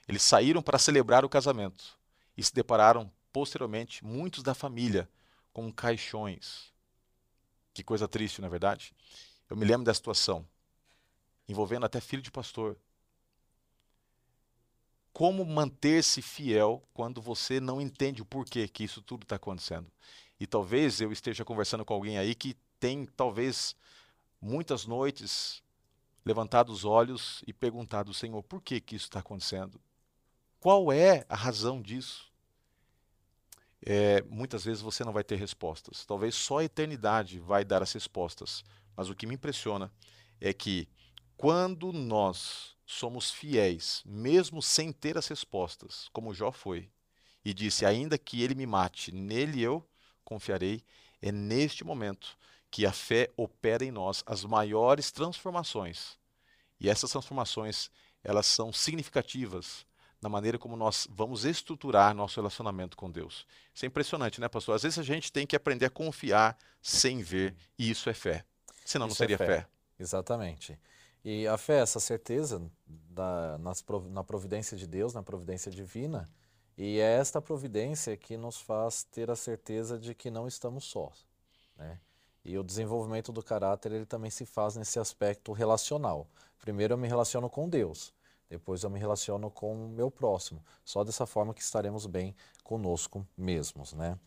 Eles 0.08 0.24
saíram 0.24 0.64
para 0.64 0.80
celebrar 0.80 1.24
o 1.24 1.30
casamento 1.30 1.96
e 2.36 2.44
se 2.44 2.52
depararam 2.52 3.12
posteriormente, 3.32 4.04
muitos 4.04 4.42
da 4.42 4.56
família, 4.56 5.08
com 5.54 5.72
caixões. 5.72 6.74
Que 7.72 7.84
coisa 7.84 8.08
triste, 8.08 8.42
não 8.42 8.48
é 8.48 8.50
verdade? 8.50 8.92
Eu 9.48 9.56
me 9.56 9.64
lembro 9.64 9.86
da 9.86 9.94
situação, 9.94 10.44
envolvendo 11.48 11.86
até 11.86 12.02
filho 12.02 12.24
de 12.24 12.32
pastor. 12.32 12.76
Como 15.14 15.46
manter-se 15.46 16.20
fiel 16.20 16.84
quando 16.96 17.22
você 17.22 17.60
não 17.60 17.80
entende 17.80 18.24
o 18.24 18.26
porquê 18.26 18.68
que 18.68 18.84
isso 18.84 19.04
tudo 19.04 19.22
está 19.22 19.36
acontecendo? 19.36 19.86
E 20.42 20.48
talvez 20.48 21.00
eu 21.00 21.12
esteja 21.12 21.46
conversando 21.46 21.86
com 21.86 21.94
alguém 21.94 22.18
aí 22.18 22.36
que 22.36 22.58
tem, 22.80 23.06
talvez, 23.06 23.76
muitas 24.42 24.86
noites 24.86 25.64
levantado 26.26 26.72
os 26.72 26.84
olhos 26.84 27.44
e 27.48 27.54
perguntado, 27.54 28.14
Senhor, 28.14 28.44
por 28.44 28.62
que, 28.62 28.82
que 28.82 28.96
isso 28.96 29.06
está 29.06 29.20
acontecendo? 29.20 29.80
Qual 30.60 30.92
é 30.92 31.26
a 31.30 31.36
razão 31.36 31.82
disso? 31.82 32.32
é, 33.84 34.22
muitas 34.30 34.64
vezes 34.64 34.82
você 34.82 35.04
não 35.04 35.14
vai 35.14 35.24
ter 35.24 35.36
respostas. 35.36 36.06
Talvez 36.06 36.36
só 36.36 36.60
a 36.60 36.64
eternidade 36.64 37.40
vai 37.40 37.66
dar 37.66 37.82
as 37.82 37.92
respostas. 37.94 38.64
Mas 38.96 39.10
o 39.10 39.16
que 39.16 39.26
me 39.26 39.36
impressiona 39.36 39.92
é 40.40 40.54
que 40.54 40.88
quando 41.36 41.92
nós 41.92 42.76
somos 42.86 43.32
fiéis, 43.32 44.04
mesmo 44.06 44.62
sem 44.62 44.92
ter 44.92 45.18
as 45.18 45.28
respostas, 45.28 46.10
como 46.14 46.34
Jó 46.34 46.52
foi, 46.52 46.90
e 47.44 47.54
disse: 47.54 47.86
Ainda 47.86 48.18
que 48.18 48.44
ele 48.44 48.54
me 48.54 48.68
mate, 48.68 49.12
nele 49.12 49.62
eu 49.62 49.84
confiarei, 50.32 50.82
é 51.22 51.30
neste 51.30 51.84
momento 51.84 52.38
que 52.70 52.86
a 52.86 52.94
fé 52.94 53.30
opera 53.36 53.84
em 53.84 53.92
nós 53.92 54.24
as 54.26 54.46
maiores 54.46 55.12
transformações. 55.12 56.18
E 56.80 56.90
essas 56.90 57.12
transformações, 57.12 57.92
elas 58.24 58.46
são 58.46 58.72
significativas 58.72 59.86
na 60.22 60.30
maneira 60.30 60.58
como 60.58 60.78
nós 60.78 61.06
vamos 61.12 61.44
estruturar 61.44 62.16
nosso 62.16 62.40
relacionamento 62.40 62.96
com 62.96 63.12
Deus. 63.12 63.46
Isso 63.74 63.84
é 63.86 63.88
impressionante, 63.88 64.40
né, 64.40 64.48
pastor? 64.48 64.76
Às 64.76 64.84
vezes 64.84 65.00
a 65.00 65.04
gente 65.04 65.32
tem 65.34 65.46
que 65.46 65.56
aprender 65.56 65.88
a 65.88 65.90
confiar 65.90 66.58
sem 66.82 67.22
ver, 67.22 67.54
e 67.78 67.90
isso 67.90 68.10
é 68.10 68.14
fé. 68.14 68.46
Senão 68.86 69.08
isso 69.08 69.14
não 69.14 69.18
seria 69.18 69.36
é 69.36 69.38
fé. 69.38 69.46
fé. 69.48 69.68
Exatamente. 70.00 70.80
E 71.26 71.46
a 71.46 71.58
fé 71.58 71.80
é 71.80 71.82
essa 71.82 72.00
certeza 72.00 72.62
da, 72.88 73.58
nas, 73.58 73.84
na 74.10 74.24
providência 74.24 74.78
de 74.78 74.88
Deus, 74.88 75.14
na 75.14 75.24
providência 75.24 75.72
divina, 75.72 76.30
e 76.78 77.00
é 77.00 77.18
esta 77.18 77.42
providência 77.42 78.16
que 78.18 78.38
nos 78.38 78.60
faz 78.60 79.04
ter 79.04 79.30
a 79.30 79.36
certeza 79.36 80.00
de 80.00 80.16
que 80.16 80.32
não 80.32 80.48
estamos 80.48 80.86
sós. 80.86 81.26
Né? 81.78 82.00
E 82.44 82.58
o 82.58 82.64
desenvolvimento 82.64 83.32
do 83.32 83.44
caráter 83.44 83.92
ele 83.92 84.06
também 84.06 84.32
se 84.32 84.46
faz 84.46 84.76
nesse 84.76 85.00
aspecto 85.00 85.52
relacional. 85.52 86.28
Primeiro 86.60 86.94
eu 86.94 86.98
me 86.98 87.08
relaciono 87.08 87.50
com 87.50 87.70
Deus. 87.70 88.14
Depois 88.50 88.84
eu 88.84 88.90
me 88.90 89.00
relaciono 89.00 89.50
com 89.50 89.86
o 89.86 89.90
meu 89.90 90.12
próximo. 90.12 90.64
Só 90.84 91.04
dessa 91.04 91.26
forma 91.26 91.54
que 91.54 91.62
estaremos 91.62 92.06
bem 92.06 92.36
conosco 92.64 93.26
mesmos, 93.38 93.94
né? 93.94 94.18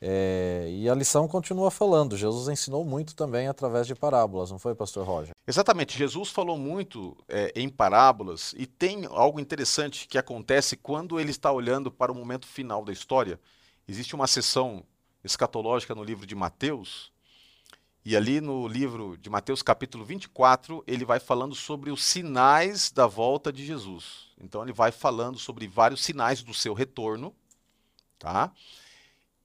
É, 0.00 0.66
e 0.70 0.88
a 0.88 0.94
lição 0.94 1.26
continua 1.26 1.70
falando. 1.70 2.16
Jesus 2.16 2.48
ensinou 2.48 2.84
muito 2.84 3.14
também 3.16 3.48
através 3.48 3.86
de 3.86 3.94
parábolas, 3.94 4.50
não 4.50 4.58
foi, 4.58 4.74
Pastor 4.74 5.06
Roger? 5.06 5.34
Exatamente. 5.46 5.98
Jesus 5.98 6.30
falou 6.30 6.56
muito 6.56 7.16
é, 7.28 7.52
em 7.56 7.68
parábolas 7.68 8.54
e 8.56 8.66
tem 8.66 9.06
algo 9.06 9.40
interessante 9.40 10.06
que 10.06 10.18
acontece 10.18 10.76
quando 10.76 11.18
ele 11.18 11.30
está 11.30 11.50
olhando 11.50 11.90
para 11.90 12.12
o 12.12 12.14
momento 12.14 12.46
final 12.46 12.84
da 12.84 12.92
história. 12.92 13.40
Existe 13.88 14.14
uma 14.14 14.26
sessão 14.26 14.84
escatológica 15.24 15.94
no 15.94 16.04
livro 16.04 16.26
de 16.26 16.34
Mateus 16.34 17.10
e 18.04 18.16
ali 18.16 18.40
no 18.40 18.66
livro 18.66 19.18
de 19.18 19.28
Mateus, 19.28 19.62
capítulo 19.62 20.02
24, 20.02 20.82
ele 20.86 21.04
vai 21.04 21.20
falando 21.20 21.54
sobre 21.54 21.90
os 21.90 22.02
sinais 22.02 22.90
da 22.90 23.06
volta 23.06 23.52
de 23.52 23.66
Jesus. 23.66 24.28
Então 24.40 24.62
ele 24.62 24.72
vai 24.72 24.90
falando 24.90 25.38
sobre 25.38 25.68
vários 25.68 26.02
sinais 26.02 26.42
do 26.42 26.54
seu 26.54 26.72
retorno, 26.72 27.34
tá? 28.18 28.50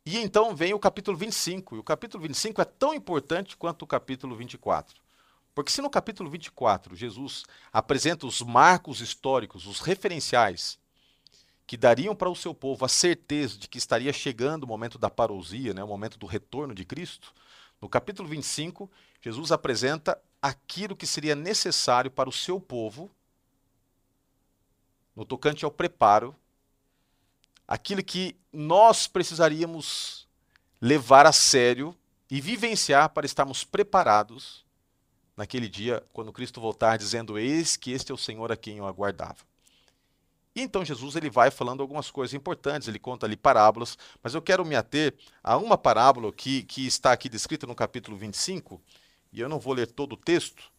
E 0.05 0.17
então 0.17 0.55
vem 0.55 0.73
o 0.73 0.79
capítulo 0.79 1.17
25. 1.17 1.75
E 1.75 1.79
o 1.79 1.83
capítulo 1.83 2.23
25 2.23 2.61
é 2.61 2.65
tão 2.65 2.93
importante 2.93 3.55
quanto 3.55 3.83
o 3.83 3.87
capítulo 3.87 4.35
24. 4.35 5.01
Porque 5.55 5.71
se 5.71 5.81
no 5.81 5.89
capítulo 5.89 6.29
24 6.29 6.95
Jesus 6.95 7.43
apresenta 7.71 8.25
os 8.25 8.41
marcos 8.41 9.01
históricos, 9.01 9.65
os 9.67 9.79
referenciais 9.79 10.79
que 11.65 11.77
dariam 11.77 12.15
para 12.15 12.29
o 12.29 12.35
seu 12.35 12.53
povo 12.53 12.83
a 12.83 12.89
certeza 12.89 13.57
de 13.57 13.69
que 13.69 13.77
estaria 13.77 14.11
chegando 14.11 14.63
o 14.63 14.67
momento 14.67 14.97
da 14.97 15.09
parousia, 15.09 15.73
né, 15.73 15.83
o 15.83 15.87
momento 15.87 16.17
do 16.17 16.25
retorno 16.25 16.75
de 16.75 16.83
Cristo, 16.83 17.33
no 17.81 17.87
capítulo 17.87 18.27
25, 18.27 18.89
Jesus 19.21 19.51
apresenta 19.51 20.21
aquilo 20.41 20.95
que 20.95 21.07
seria 21.07 21.35
necessário 21.35 22.11
para 22.11 22.27
o 22.27 22.33
seu 22.33 22.59
povo 22.59 23.09
no 25.15 25.23
tocante 25.23 25.63
ao 25.63 25.71
preparo, 25.71 26.35
aquilo 27.67 28.03
que 28.03 28.35
nós 28.51 29.07
precisaríamos 29.07 30.27
levar 30.81 31.25
a 31.25 31.31
sério 31.31 31.95
e 32.29 32.41
vivenciar 32.41 33.09
para 33.09 33.25
estarmos 33.25 33.63
preparados 33.63 34.65
naquele 35.35 35.67
dia 35.67 36.03
quando 36.11 36.33
Cristo 36.33 36.61
voltar 36.61 36.97
dizendo: 36.97 37.37
Eis 37.37 37.75
que 37.75 37.91
este 37.91 38.11
é 38.11 38.15
o 38.15 38.17
Senhor 38.17 38.51
a 38.51 38.57
quem 38.57 38.77
eu 38.77 38.87
aguardava. 38.87 39.37
E 40.55 40.61
então 40.61 40.85
Jesus 40.85 41.15
ele 41.15 41.29
vai 41.29 41.49
falando 41.49 41.81
algumas 41.81 42.11
coisas 42.11 42.33
importantes, 42.33 42.87
ele 42.87 42.99
conta 42.99 43.25
ali 43.25 43.35
parábolas, 43.35 43.97
mas 44.21 44.35
eu 44.35 44.41
quero 44.41 44.63
me 44.63 44.75
ater 44.75 45.15
a 45.43 45.57
uma 45.57 45.77
parábola 45.77 46.31
que, 46.31 46.63
que 46.63 46.85
está 46.85 47.11
aqui 47.11 47.27
descrita 47.27 47.65
no 47.65 47.73
capítulo 47.73 48.15
25, 48.15 48.79
e 49.31 49.39
eu 49.39 49.49
não 49.49 49.59
vou 49.59 49.73
ler 49.73 49.87
todo 49.87 50.13
o 50.13 50.17
texto, 50.17 50.71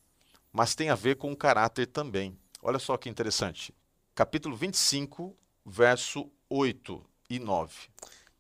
mas 0.53 0.77
tem 0.77 0.90
a 0.90 0.94
ver 0.94 1.16
com 1.16 1.33
o 1.33 1.37
caráter 1.37 1.87
também. 1.87 2.38
Olha 2.62 2.79
só 2.79 2.97
que 2.97 3.09
interessante. 3.09 3.75
Capítulo 4.14 4.55
25, 4.55 5.37
verso 5.66 6.31
8 6.48 7.04
e 7.30 7.38
9. 7.38 7.72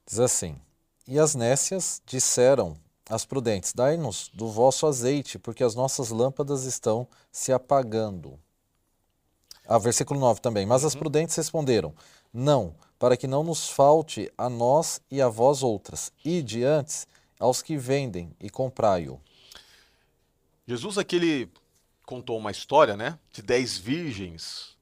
Diz 0.06 0.18
assim: 0.18 0.56
E 1.06 1.18
as 1.18 1.34
nécias 1.34 2.02
disseram 2.06 2.76
às 3.08 3.24
prudentes: 3.24 3.72
Dai-nos 3.72 4.30
do 4.34 4.48
vosso 4.48 4.86
azeite, 4.86 5.38
porque 5.38 5.64
as 5.64 5.74
nossas 5.74 6.10
lâmpadas 6.10 6.64
estão 6.64 7.06
se 7.32 7.52
apagando. 7.52 8.38
Ah, 9.66 9.78
versículo 9.78 10.20
9 10.20 10.40
também. 10.40 10.66
Mas 10.66 10.84
as 10.84 10.94
uhum. 10.94 11.00
prudentes 11.00 11.36
responderam: 11.36 11.94
Não, 12.32 12.74
para 12.98 13.16
que 13.16 13.26
não 13.26 13.42
nos 13.42 13.68
falte 13.68 14.30
a 14.36 14.48
nós 14.48 15.00
e 15.10 15.20
a 15.20 15.28
vós 15.28 15.62
outras. 15.62 16.12
Ide 16.24 16.64
antes 16.64 17.06
aos 17.38 17.62
que 17.62 17.76
vendem 17.76 18.34
e 18.40 18.48
comprai-o. 18.48 19.20
Jesus 20.66 20.96
aqui 20.96 21.16
ele 21.16 21.50
contou 22.06 22.38
uma 22.38 22.50
história, 22.50 22.96
né, 22.96 23.18
de 23.30 23.42
dez 23.42 23.76
virgens 23.76 24.76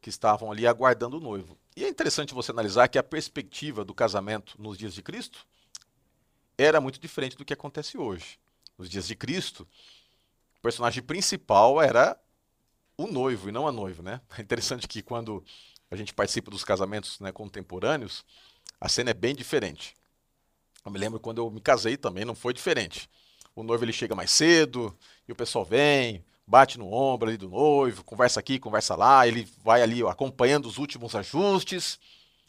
que 0.00 0.10
estavam 0.10 0.50
ali 0.50 0.66
aguardando 0.66 1.18
o 1.18 1.20
noivo. 1.20 1.56
E 1.78 1.84
é 1.84 1.88
interessante 1.88 2.34
você 2.34 2.50
analisar 2.50 2.88
que 2.88 2.98
a 2.98 3.04
perspectiva 3.04 3.84
do 3.84 3.94
casamento 3.94 4.60
nos 4.60 4.76
dias 4.76 4.92
de 4.92 5.00
Cristo 5.00 5.46
era 6.58 6.80
muito 6.80 6.98
diferente 6.98 7.36
do 7.36 7.44
que 7.44 7.52
acontece 7.52 7.96
hoje. 7.96 8.36
Nos 8.76 8.90
dias 8.90 9.06
de 9.06 9.14
Cristo, 9.14 9.62
o 10.58 10.60
personagem 10.60 11.04
principal 11.04 11.80
era 11.80 12.20
o 12.96 13.06
noivo 13.06 13.48
e 13.48 13.52
não 13.52 13.64
a 13.64 13.70
noiva, 13.70 14.02
né? 14.02 14.20
É 14.36 14.42
interessante 14.42 14.88
que 14.88 15.00
quando 15.00 15.44
a 15.88 15.94
gente 15.94 16.12
participa 16.12 16.50
dos 16.50 16.64
casamentos 16.64 17.20
né, 17.20 17.30
contemporâneos, 17.30 18.24
a 18.80 18.88
cena 18.88 19.10
é 19.10 19.14
bem 19.14 19.32
diferente. 19.32 19.94
Eu 20.84 20.90
me 20.90 20.98
lembro 20.98 21.20
quando 21.20 21.38
eu 21.38 21.48
me 21.48 21.60
casei 21.60 21.96
também, 21.96 22.24
não 22.24 22.34
foi 22.34 22.52
diferente. 22.52 23.08
O 23.54 23.62
noivo 23.62 23.84
ele 23.84 23.92
chega 23.92 24.16
mais 24.16 24.32
cedo 24.32 24.98
e 25.28 25.32
o 25.32 25.36
pessoal 25.36 25.64
vem, 25.64 26.24
bate 26.48 26.78
no 26.78 26.90
ombro 26.90 27.28
ali 27.28 27.36
do 27.36 27.50
noivo, 27.50 28.02
conversa 28.02 28.40
aqui, 28.40 28.58
conversa 28.58 28.96
lá, 28.96 29.28
ele 29.28 29.46
vai 29.62 29.82
ali 29.82 30.02
acompanhando 30.02 30.66
os 30.66 30.78
últimos 30.78 31.14
ajustes. 31.14 31.98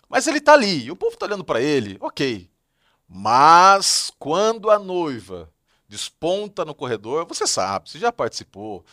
Mas 0.07 0.25
ele 0.25 0.37
está 0.37 0.53
ali, 0.53 0.85
e 0.85 0.91
o 0.91 0.95
povo 0.95 1.13
está 1.13 1.25
olhando 1.25 1.43
para 1.43 1.61
ele, 1.61 1.97
ok. 1.99 2.49
Mas 3.07 4.09
quando 4.17 4.71
a 4.71 4.79
noiva 4.79 5.51
desponta 5.87 6.63
no 6.63 6.73
corredor, 6.73 7.25
você 7.27 7.45
sabe, 7.45 7.89
você 7.89 7.99
já 7.99 8.09
participou, 8.11 8.85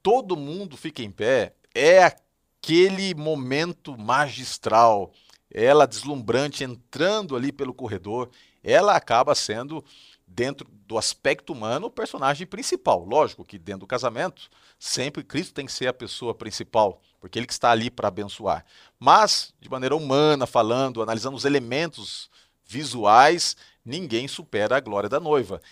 todo 0.00 0.36
mundo 0.36 0.76
fica 0.76 1.02
em 1.02 1.10
pé, 1.10 1.54
é 1.74 2.04
aquele 2.04 3.14
momento 3.14 3.98
magistral. 3.98 5.12
Ela 5.50 5.86
deslumbrante 5.86 6.62
entrando 6.62 7.34
ali 7.34 7.50
pelo 7.50 7.74
corredor, 7.74 8.30
ela 8.62 8.94
acaba 8.94 9.34
sendo 9.34 9.84
dentro 10.26 10.68
do 10.92 10.98
aspecto 10.98 11.54
humano 11.54 11.86
o 11.86 11.90
personagem 11.90 12.46
principal. 12.46 13.02
Lógico 13.02 13.46
que 13.46 13.58
dentro 13.58 13.80
do 13.80 13.86
casamento, 13.86 14.50
sempre 14.78 15.24
Cristo 15.24 15.54
tem 15.54 15.64
que 15.64 15.72
ser 15.72 15.86
a 15.86 15.92
pessoa 15.92 16.34
principal, 16.34 17.00
porque 17.18 17.38
ele 17.38 17.46
que 17.46 17.52
está 17.54 17.70
ali 17.70 17.90
para 17.90 18.08
abençoar. 18.08 18.62
Mas, 18.98 19.54
de 19.58 19.70
maneira 19.70 19.96
humana, 19.96 20.46
falando, 20.46 21.00
analisando 21.00 21.34
os 21.34 21.46
elementos 21.46 22.30
visuais, 22.66 23.56
ninguém 23.82 24.28
supera 24.28 24.76
a 24.76 24.80
glória 24.80 25.08
da 25.08 25.18
noiva. 25.18 25.62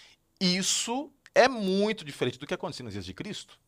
Isso 0.41 1.13
é 1.35 1.47
muito 1.49 2.03
diferente 2.03 2.39
do 2.39 2.47
que 2.47 2.55
acontecia 2.55 2.85
nos 2.85 2.95
dias 2.95 3.05
de 3.05 3.13
Cristo 3.13 3.61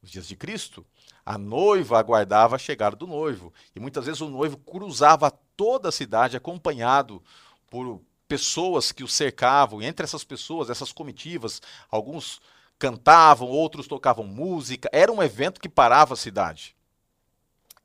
nos 0.00 0.10
dias 0.10 0.26
de 0.26 0.34
Cristo, 0.34 0.86
a 1.26 1.36
noiva 1.36 1.98
aguardava 1.98 2.56
a 2.56 2.58
chegada 2.58 2.96
do 2.96 3.06
noivo. 3.06 3.52
E 3.76 3.80
muitas 3.80 4.06
vezes 4.06 4.22
o 4.22 4.30
noivo 4.30 4.56
cruzava 4.56 5.30
toda 5.30 5.90
a 5.90 5.92
cidade 5.92 6.38
acompanhado 6.38 7.22
por 7.68 8.00
pessoas 8.30 8.92
que 8.92 9.02
o 9.02 9.08
cercavam. 9.08 9.82
E 9.82 9.86
entre 9.86 10.04
essas 10.04 10.22
pessoas, 10.22 10.70
essas 10.70 10.92
comitivas, 10.92 11.60
alguns 11.90 12.40
cantavam, 12.78 13.48
outros 13.48 13.88
tocavam 13.88 14.24
música. 14.24 14.88
Era 14.92 15.10
um 15.10 15.20
evento 15.20 15.60
que 15.60 15.68
parava 15.68 16.14
a 16.14 16.16
cidade. 16.16 16.76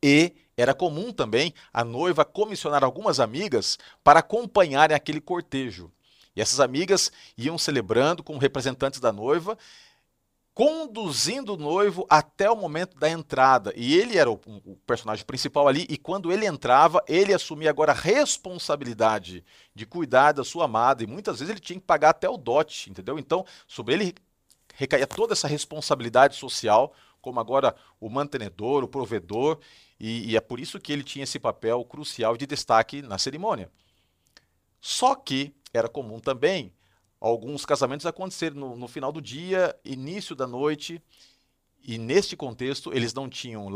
E 0.04 0.36
era 0.56 0.76
comum 0.76 1.12
também 1.12 1.52
a 1.74 1.84
noiva 1.84 2.24
comissionar 2.24 2.84
algumas 2.84 3.20
amigas 3.20 3.80
para 4.04 4.20
acompanharem 4.20 4.96
aquele 4.96 5.20
cortejo. 5.20 5.92
E 6.36 6.42
essas 6.42 6.60
amigas 6.60 7.12
iam 7.36 7.58
celebrando 7.58 8.22
com 8.22 8.38
representantes 8.38 9.00
da 9.00 9.12
noiva 9.12 9.58
conduzindo 10.56 11.54
o 11.54 11.58
noivo 11.58 12.08
até 12.10 12.50
o 12.50 12.56
momento 12.56 12.98
da 12.98 13.10
entrada. 13.10 13.74
E 13.76 13.94
ele 13.94 14.18
era 14.18 14.32
o, 14.32 14.40
o, 14.46 14.78
personagem 14.88 15.26
principal 15.26 15.68
ali, 15.68 15.86
e 15.90 15.98
quando 15.98 16.32
ele 16.32 16.46
entrava, 16.46 17.04
ele 17.10 17.34
assumia 17.34 17.70
agora 17.70 17.92
a 17.92 17.96
responsabilidade 17.96 19.44
de 19.76 19.86
cuidar 19.86 20.32
da 20.32 20.46
sua 20.46 20.64
amada, 20.64 21.04
e 21.04 21.08
muitas 21.08 21.40
vezes 21.40 21.52
ele 21.52 21.60
tinha 21.60 21.78
que 21.78 21.86
pagar 21.86 22.12
até 22.12 22.30
o 22.30 22.38
dote, 22.38 22.90
entendeu? 22.90 23.20
Então, 23.20 23.46
sobre 23.68 23.96
ele 23.96 24.16
recaía 24.76 25.06
toda 25.06 25.34
essa 25.34 25.48
responsabilidade 25.48 26.38
social, 26.38 26.94
como 27.22 27.42
agora 27.42 27.76
o 28.00 28.10
mantenedor, 28.10 28.82
o 28.82 28.88
provedor, 28.88 29.60
e, 30.00 30.32
e 30.32 30.38
é 30.38 30.42
por 30.42 30.58
isso 30.58 30.80
que 30.80 30.94
ele 30.94 31.04
tinha 31.04 31.24
esse 31.24 31.38
papel 31.38 31.84
crucial 31.84 32.38
de 32.38 32.48
destaque 32.48 33.02
na 33.02 33.18
cerimônia. 33.18 33.70
Só 34.80 35.16
que 35.16 35.54
era 35.74 35.90
comum 35.90 36.22
também 36.22 36.72
alguns 37.20 37.66
casamentos 37.66 38.06
acontecerem 38.06 38.58
no, 38.58 38.76
no, 38.76 38.88
final 38.88 39.12
do 39.12 39.22
dia, 39.22 39.76
início 39.84 40.36
da 40.36 40.46
noite, 40.46 41.02
e 41.84 41.98
neste 41.98 42.36
contexto 42.36 42.92
eles 42.94 43.14
não 43.14 43.30
tinham 43.30 43.68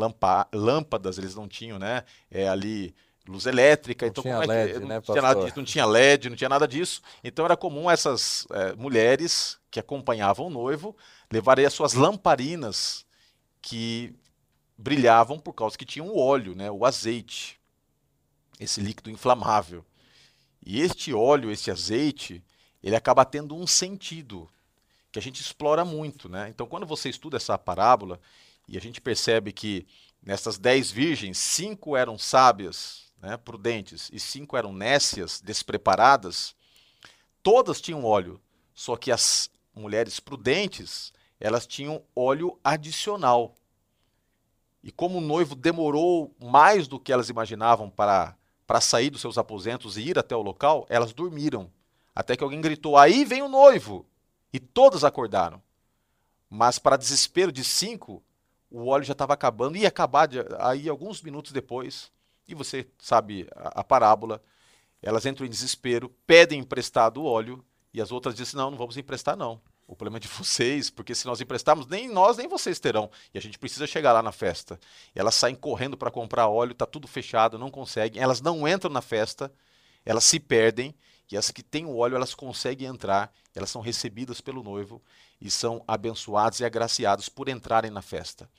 lâmpadas, 0.53 1.17
eles 1.17 1.35
não 1.35 1.47
tinham 1.47 1.77
né, 1.77 2.03
é, 2.29 2.47
ali 2.47 2.93
luz 3.27 3.45
elétrica, 3.45 4.05
não 4.05 4.09
então 4.09 4.23
tinha 4.23 4.39
LED, 4.39 4.51
é 4.51 4.73
que, 4.73 4.79
não, 4.79 4.87
né, 4.87 5.01
tinha 5.01 5.21
nada 5.21 5.39
disso, 5.43 5.57
não 5.57 5.65
tinha 5.65 5.85
LED, 5.85 6.29
não 6.29 6.35
tinha 6.35 6.49
nada 6.49 6.67
disso. 6.67 7.01
Então 7.23 7.45
era 7.45 7.55
comum 7.55 7.89
essas 7.89 8.47
é, 8.51 8.73
mulheres 8.73 9.59
que 9.69 9.79
acompanhavam 9.79 10.47
o 10.47 10.49
noivo 10.49 10.95
levarem 11.31 11.65
as 11.65 11.73
suas 11.73 11.93
lamparinas 11.93 13.05
que 13.61 14.15
brilhavam 14.75 15.37
por 15.37 15.53
causa 15.53 15.77
que 15.77 15.85
tinham 15.85 16.07
o 16.07 16.17
óleo, 16.17 16.55
né, 16.55 16.71
o 16.71 16.85
azeite, 16.85 17.59
esse 18.59 18.81
líquido 18.81 19.11
inflamável. 19.11 19.85
E 20.65 20.81
este 20.81 21.13
óleo, 21.13 21.51
esse 21.51 21.69
azeite, 21.69 22.43
ele 22.83 22.95
acaba 22.95 23.25
tendo 23.25 23.55
um 23.55 23.67
sentido 23.67 24.49
que 25.11 25.19
a 25.19 25.21
gente 25.21 25.41
explora 25.41 25.83
muito. 25.83 26.29
Né? 26.29 26.49
Então, 26.49 26.67
quando 26.67 26.85
você 26.85 27.09
estuda 27.09 27.37
essa 27.37 27.57
parábola 27.57 28.19
e 28.67 28.77
a 28.77 28.81
gente 28.81 29.01
percebe 29.01 29.51
que 29.51 29.87
nessas 30.21 30.57
dez 30.57 30.91
virgens, 30.91 31.37
cinco 31.37 31.95
eram 31.95 32.17
sábias, 32.17 33.09
né, 33.21 33.37
prudentes, 33.37 34.09
e 34.13 34.19
cinco 34.19 34.55
eram 34.55 34.71
nécias, 34.71 35.41
despreparadas, 35.41 36.55
todas 37.43 37.81
tinham 37.81 38.05
óleo, 38.05 38.39
só 38.73 38.95
que 38.95 39.11
as 39.11 39.49
mulheres 39.75 40.19
prudentes, 40.19 41.13
elas 41.39 41.65
tinham 41.65 42.01
óleo 42.15 42.59
adicional. 42.63 43.55
E 44.83 44.91
como 44.91 45.17
o 45.17 45.21
noivo 45.21 45.55
demorou 45.55 46.33
mais 46.39 46.87
do 46.87 46.99
que 46.99 47.11
elas 47.11 47.29
imaginavam 47.29 47.89
para, 47.89 48.35
para 48.65 48.79
sair 48.79 49.09
dos 49.09 49.21
seus 49.21 49.37
aposentos 49.37 49.97
e 49.97 50.01
ir 50.01 50.17
até 50.17 50.35
o 50.35 50.41
local, 50.41 50.85
elas 50.89 51.13
dormiram. 51.13 51.69
Até 52.19 52.35
que 52.35 52.43
alguém 52.43 52.59
gritou: 52.59 52.97
Aí 52.97 53.23
vem 53.23 53.41
o 53.41 53.47
noivo! 53.47 54.05
E 54.51 54.59
todos 54.59 55.05
acordaram. 55.05 55.63
Mas, 56.49 56.77
para 56.77 56.97
desespero 56.97 57.49
de 57.49 57.63
cinco, 57.63 58.21
o 58.69 58.87
óleo 58.87 59.05
já 59.05 59.13
estava 59.13 59.33
acabando, 59.33 59.77
ia 59.77 59.87
acabar 59.87 60.25
de, 60.25 60.39
aí 60.57 60.89
alguns 60.89 61.21
minutos 61.21 61.53
depois. 61.53 62.11
E 62.45 62.53
você 62.53 62.85
sabe 62.97 63.47
a, 63.55 63.79
a, 63.79 63.83
parábola. 63.85 64.43
Elas 65.01 65.25
entram 65.25 65.45
em 65.45 65.49
desespero, 65.49 66.09
pedem 66.27 66.59
emprestado 66.59 67.21
o 67.21 67.25
óleo, 67.25 67.63
e 67.93 68.01
as 68.01 68.11
outras 68.11 68.35
dizem: 68.35 68.57
Não, 68.57 68.69
não 68.69 68.77
vamos 68.77 68.97
emprestar, 68.97 69.37
não. 69.37 69.61
O 69.87 69.95
problema 69.95 70.17
é 70.17 70.19
de 70.19 70.27
vocês, 70.37 70.89
porque 70.89 71.15
se 71.15 71.25
nós 71.25 71.39
emprestarmos, 71.39 71.87
nem 71.87 72.09
nós 72.09 72.35
nem 72.35 72.49
vocês 72.49 72.81
terão. 72.81 73.09
E 73.33 73.37
a 73.37 73.41
gente 73.41 73.57
precisa 73.57 73.87
chegar 73.87 74.11
lá 74.11 74.21
na 74.21 74.33
festa. 74.33 74.77
Elas 75.15 75.35
saem 75.35 75.55
correndo 75.55 75.95
para 75.95 76.11
comprar 76.11 76.49
óleo, 76.49 76.73
está 76.73 76.85
tudo 76.85 77.07
fechado, 77.07 77.57
não 77.57 77.71
conseguem. 77.71 78.21
Elas 78.21 78.41
não 78.41 78.67
entram 78.67 78.91
na 78.91 79.01
festa, 79.01 79.49
elas 80.03 80.25
se 80.25 80.37
perdem 80.37 80.93
que 81.29 81.37
as 81.37 81.51
que 81.51 81.61
têm 81.61 81.85
o 81.85 81.95
óleo 81.95 82.15
elas 82.15 82.33
conseguem 82.33 82.87
entrar, 82.87 83.31
elas 83.53 83.69
são 83.69 83.81
recebidas 83.81 84.41
pelo 84.41 84.63
noivo 84.63 84.99
e 85.39 85.49
são 85.49 85.83
abençoadas 85.87 86.59
e 86.59 86.65
agraciadas 86.65 87.29
por 87.29 87.47
entrarem 87.47 87.91
na 87.91 88.01
festa. 88.01 88.49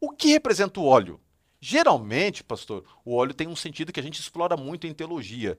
O 0.00 0.08
que 0.08 0.28
representa 0.28 0.78
o 0.78 0.84
óleo? 0.84 1.20
Geralmente, 1.60 2.44
pastor, 2.44 2.84
o 3.04 3.16
óleo 3.16 3.34
tem 3.34 3.48
um 3.48 3.56
sentido 3.56 3.92
que 3.92 3.98
a 3.98 4.02
gente 4.02 4.20
explora 4.20 4.56
muito 4.56 4.86
em 4.86 4.94
teologia. 4.94 5.58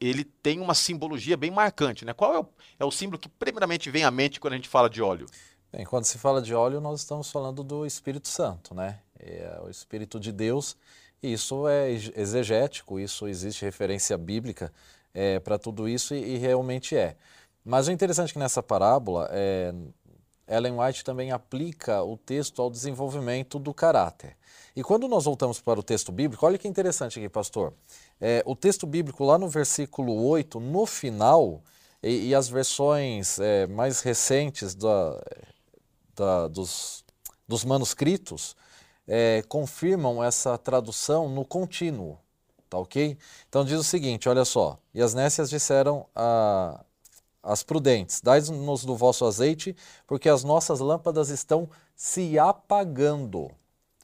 Ele 0.00 0.24
tem 0.24 0.60
uma 0.60 0.74
simbologia 0.74 1.36
bem 1.36 1.50
marcante. 1.50 2.06
Né? 2.06 2.14
Qual 2.14 2.34
é 2.34 2.38
o, 2.38 2.46
é 2.80 2.84
o 2.86 2.90
símbolo 2.90 3.18
que 3.18 3.28
primeiramente 3.28 3.90
vem 3.90 4.04
à 4.04 4.10
mente 4.10 4.40
quando 4.40 4.54
a 4.54 4.56
gente 4.56 4.68
fala 4.68 4.88
de 4.88 5.02
óleo? 5.02 5.26
Bem, 5.70 5.84
quando 5.84 6.06
se 6.06 6.16
fala 6.16 6.40
de 6.40 6.54
óleo, 6.54 6.80
nós 6.80 7.00
estamos 7.00 7.30
falando 7.30 7.62
do 7.62 7.84
Espírito 7.84 8.28
Santo, 8.28 8.74
né? 8.74 9.00
É 9.18 9.60
o 9.62 9.68
Espírito 9.68 10.18
de 10.18 10.32
Deus. 10.32 10.74
Isso 11.22 11.68
é 11.68 11.90
exegético, 11.90 12.98
isso 12.98 13.28
existe 13.28 13.64
referência 13.64 14.16
bíblica 14.16 14.72
é, 15.14 15.38
para 15.40 15.58
tudo 15.58 15.88
isso 15.88 16.14
e, 16.14 16.34
e, 16.34 16.38
realmente 16.38 16.96
é. 16.96 17.16
Mas 17.64 17.88
o 17.88 17.92
interessante 17.92 18.30
é 18.30 18.32
que 18.34 18.38
nessa 18.38 18.62
parábola, 18.62 19.28
é, 19.32 19.72
Ellen 20.48 20.78
White 20.80 21.04
também 21.04 21.30
aplica 21.30 22.02
o 22.02 22.16
texto 22.16 22.62
ao 22.62 22.70
desenvolvimento 22.70 23.58
do 23.58 23.74
caráter. 23.74 24.36
E 24.74 24.82
quando 24.82 25.08
nós 25.08 25.24
voltamos 25.24 25.60
para 25.60 25.78
o 25.78 25.82
texto 25.82 26.12
bíblico, 26.12 26.46
olha 26.46 26.56
que 26.56 26.68
interessante 26.68 27.18
aqui, 27.18 27.28
pastor. 27.28 27.74
É, 28.20 28.42
o 28.46 28.54
texto 28.54 28.86
bíblico, 28.86 29.24
lá 29.24 29.36
no 29.36 29.48
versículo 29.48 30.14
8, 30.28 30.60
no 30.60 30.86
final, 30.86 31.62
e, 32.02 32.28
e 32.28 32.34
as 32.34 32.48
versões 32.48 33.38
é, 33.38 33.66
mais 33.66 34.00
recentes 34.00 34.74
da, 34.74 35.20
da, 36.14 36.48
dos, 36.48 37.04
dos 37.46 37.64
manuscritos 37.64 38.56
é, 39.06 39.42
confirmam 39.48 40.22
essa 40.22 40.56
tradução 40.58 41.28
no 41.28 41.44
contínuo. 41.44 42.18
Tá 42.68 42.78
ok? 42.78 43.16
Então 43.48 43.64
diz 43.64 43.78
o 43.78 43.84
seguinte: 43.84 44.28
olha 44.28 44.44
só. 44.44 44.78
E 44.92 45.00
as 45.00 45.14
nécias 45.14 45.48
disseram 45.48 46.06
a, 46.14 46.84
as 47.42 47.62
prudentes: 47.62 48.20
Dai-nos 48.20 48.84
do 48.84 48.94
vosso 48.94 49.24
azeite, 49.24 49.74
porque 50.06 50.28
as 50.28 50.44
nossas 50.44 50.80
lâmpadas 50.80 51.30
estão 51.30 51.68
se 51.94 52.38
apagando. 52.38 53.50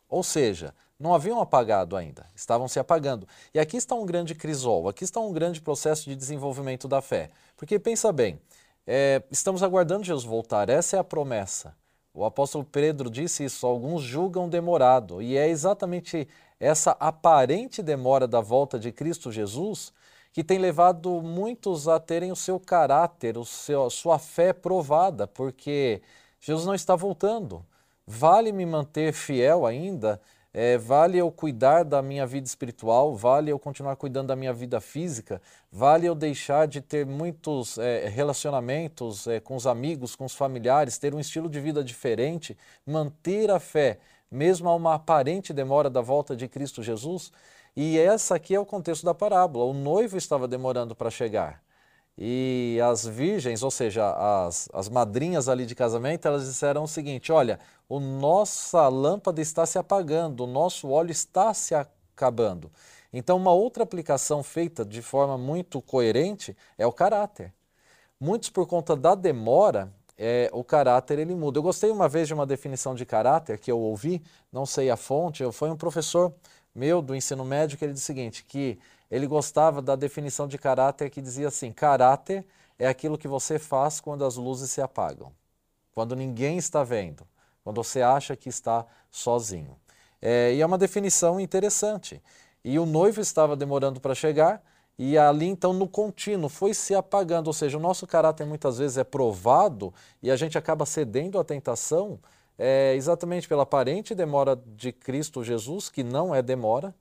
Ou 0.09 0.23
seja, 0.23 0.75
não 0.99 1.15
haviam 1.15 1.41
apagado 1.41 1.97
ainda, 1.97 2.27
estavam 2.35 2.69
se 2.69 2.79
apagando. 2.79 3.27
E 3.53 3.59
aqui 3.59 3.77
está 3.77 3.95
um 3.95 4.07
grande 4.07 4.35
crisol, 4.35 4.89
aqui 4.89 5.05
está 5.05 5.21
um 5.21 5.33
grande 5.33 5.61
processo 5.61 6.05
de 6.05 6.15
desenvolvimento 6.15 6.87
da 6.87 7.03
fé. 7.03 7.31
Porque 7.57 7.79
pensa 7.79 8.13
bem, 8.13 8.41
é, 8.87 9.23
estamos 9.31 9.63
aguardando 9.63 10.05
Jesus 10.05 10.25
voltar, 10.25 10.69
essa 10.69 10.97
é 10.97 10.99
a 10.99 11.05
promessa. 11.05 11.75
O 12.15 12.25
apóstolo 12.25 12.65
Pedro 12.65 13.11
disse 13.11 13.45
isso, 13.45 13.67
alguns 13.67 14.03
julgam 14.03 14.49
demorado, 14.49 15.21
e 15.21 15.37
é 15.37 15.49
exatamente 15.49 16.29
essa 16.61 16.93
aparente 17.01 17.83
demora 17.83 18.29
da 18.29 18.41
volta 18.41 18.79
de 18.79 18.93
Cristo 18.93 19.33
Jesus 19.33 19.93
que 20.33 20.43
tem 20.43 20.59
levado 20.59 21.23
muitos 21.23 21.87
a 21.87 22.01
terem 22.01 22.33
o 22.33 22.37
seu 22.37 22.59
caráter, 22.59 23.39
o 23.39 23.45
seu, 23.45 23.85
a 23.87 23.91
sua 23.91 24.19
fé 24.19 24.53
provada, 24.53 25.29
porque 25.29 26.03
Jesus 26.41 26.67
não 26.67 26.75
está 26.75 26.97
voltando. 26.97 27.65
Vale 28.05 28.51
me 28.51 28.67
manter 28.67 29.13
fiel 29.13 29.65
ainda? 29.65 30.21
É, 30.57 30.79
vale 30.79 31.19
eu 31.19 31.33
cuidar 31.33 31.83
da 31.83 32.01
minha 32.01 32.25
vida 32.25 32.47
espiritual? 32.47 33.17
Vale 33.17 33.51
eu 33.51 33.59
continuar 33.59 33.97
cuidando 33.97 34.29
da 34.29 34.37
minha 34.37 34.53
vida 34.53 34.81
física? 34.81 35.43
Vale 35.71 36.07
eu 36.07 36.15
deixar 36.15 36.69
de 36.69 36.81
ter 36.81 37.05
muitos 37.05 37.77
é, 37.77 38.07
relacionamentos 38.07 39.27
é, 39.27 39.41
com 39.41 39.57
os 39.57 39.67
amigos, 39.67 40.15
com 40.15 40.25
os 40.25 40.35
familiares, 40.35 40.97
ter 40.97 41.13
um 41.13 41.19
estilo 41.19 41.49
de 41.51 41.59
vida 41.61 41.83
diferente, 41.83 42.57
manter 42.87 43.51
a 43.51 43.59
fé, 43.59 43.99
mesmo 44.31 44.69
a 44.69 44.77
uma 44.77 44.95
aparente 44.95 45.53
demora 45.53 45.91
da 45.91 46.01
volta 46.01 46.37
de 46.37 46.47
Cristo 46.47 46.85
Jesus? 46.85 47.33
E 47.77 47.99
essa 47.99 48.37
aqui 48.37 48.55
é 48.55 48.61
o 48.61 48.65
contexto 48.65 49.05
da 49.05 49.13
parábola. 49.13 49.65
O 49.65 49.75
noivo 49.75 50.17
estava 50.17 50.47
demorando 50.47 50.95
para 50.95 51.11
chegar. 51.11 51.65
E 52.17 52.79
as 52.81 53.05
virgens, 53.05 53.65
ou 53.65 53.73
seja, 53.73 54.09
as, 54.47 54.69
as 54.73 54.89
madrinhas 54.89 55.49
ali 55.49 55.67
de 55.67 55.75
casamento, 55.75 56.27
elas 56.29 56.47
disseram 56.47 56.85
o 56.85 56.89
seguinte: 56.89 57.33
olha, 57.33 57.59
o 57.89 58.01
nossa 58.01 58.89
lâmpada 58.89 59.41
está 59.41 59.67
se 59.67 59.79
apagando, 59.79 60.45
o 60.45 60.47
nosso 60.47 60.89
óleo 60.89 61.11
está 61.11 61.53
se 61.53 61.75
acabando. 61.75 62.71
Então, 63.13 63.37
uma 63.37 63.53
outra 63.53 63.85
aplicação 63.85 64.43
feita 64.43 64.85
de 64.85 65.01
forma 65.01 65.39
muito 65.39 65.81
coerente 65.81 66.57
é 66.77 66.87
o 66.87 66.93
caráter. 66.93 67.53
Muitos, 68.19 68.51
por 68.51 68.67
conta 68.67 68.97
da 68.97 69.15
demora, 69.15 69.93
é, 70.17 70.49
o 70.53 70.65
caráter 70.65 71.19
ele 71.19 71.35
muda. 71.35 71.59
Eu 71.59 71.63
gostei 71.63 71.91
uma 71.91 72.09
vez 72.09 72.29
de 72.29 72.35
uma 72.35 72.47
definição 72.47 72.95
de 72.95 73.05
caráter 73.05 73.59
que 73.59 73.71
eu 73.71 73.79
ouvi, 73.79 74.23
não 74.53 74.65
sei 74.67 74.91
a 74.91 74.97
fonte, 74.97 75.45
foi 75.53 75.71
um 75.71 75.77
professor 75.77 76.33
meu 76.75 77.01
do 77.01 77.15
ensino 77.15 77.45
médio 77.45 77.79
que 77.79 77.85
ele 77.85 77.93
disse 77.93 78.05
o 78.05 78.07
seguinte, 78.07 78.45
que 78.45 78.79
ele 79.11 79.27
gostava 79.27 79.81
da 79.81 79.95
definição 79.95 80.49
de 80.49 80.59
caráter 80.59 81.11
que 81.11 81.21
dizia 81.21 81.49
assim: 81.49 81.71
caráter 81.71 82.45
é 82.79 82.87
aquilo 82.87 83.19
que 83.19 83.29
você 83.29 83.59
faz 83.59 84.01
quando 84.01 84.25
as 84.25 84.37
luzes 84.37 84.71
se 84.71 84.81
apagam, 84.81 85.33
quando 85.95 86.17
ninguém 86.17 86.57
está 86.57 86.83
vendo, 86.83 87.27
quando 87.65 87.83
você 87.83 88.03
acha 88.03 88.37
que 88.37 88.49
está 88.49 88.87
sozinho. 89.11 89.77
É, 90.21 90.55
e 90.55 90.61
é 90.61 90.67
uma 90.67 90.79
definição 90.79 91.41
interessante. 91.41 92.23
E 92.63 92.79
o 92.79 92.87
noivo 92.87 93.21
estava 93.21 93.57
demorando 93.57 94.01
para 94.01 94.15
chegar, 94.15 94.63
e 94.99 95.19
ali 95.19 95.47
então 95.47 95.73
no 95.73 95.89
contínuo 95.89 96.49
foi 96.49 96.73
se 96.73 96.95
apagando, 96.95 97.49
ou 97.49 97.53
seja, 97.53 97.77
o 97.77 97.81
nosso 97.81 98.07
caráter 98.07 98.47
muitas 98.47 98.79
vezes 98.79 98.97
é 98.97 99.03
provado 99.03 99.93
e 100.23 100.31
a 100.31 100.37
gente 100.37 100.57
acaba 100.57 100.87
cedendo 100.87 101.39
à 101.39 101.45
tentação 101.45 102.21
é, 102.57 102.95
exatamente 102.95 103.49
pela 103.49 103.65
aparente 103.65 104.15
demora 104.15 104.55
de 104.55 104.93
Cristo 104.93 105.43
Jesus, 105.43 105.89
que 105.89 106.05
não 106.05 106.33
é 106.33 106.41
demora, 106.41 106.95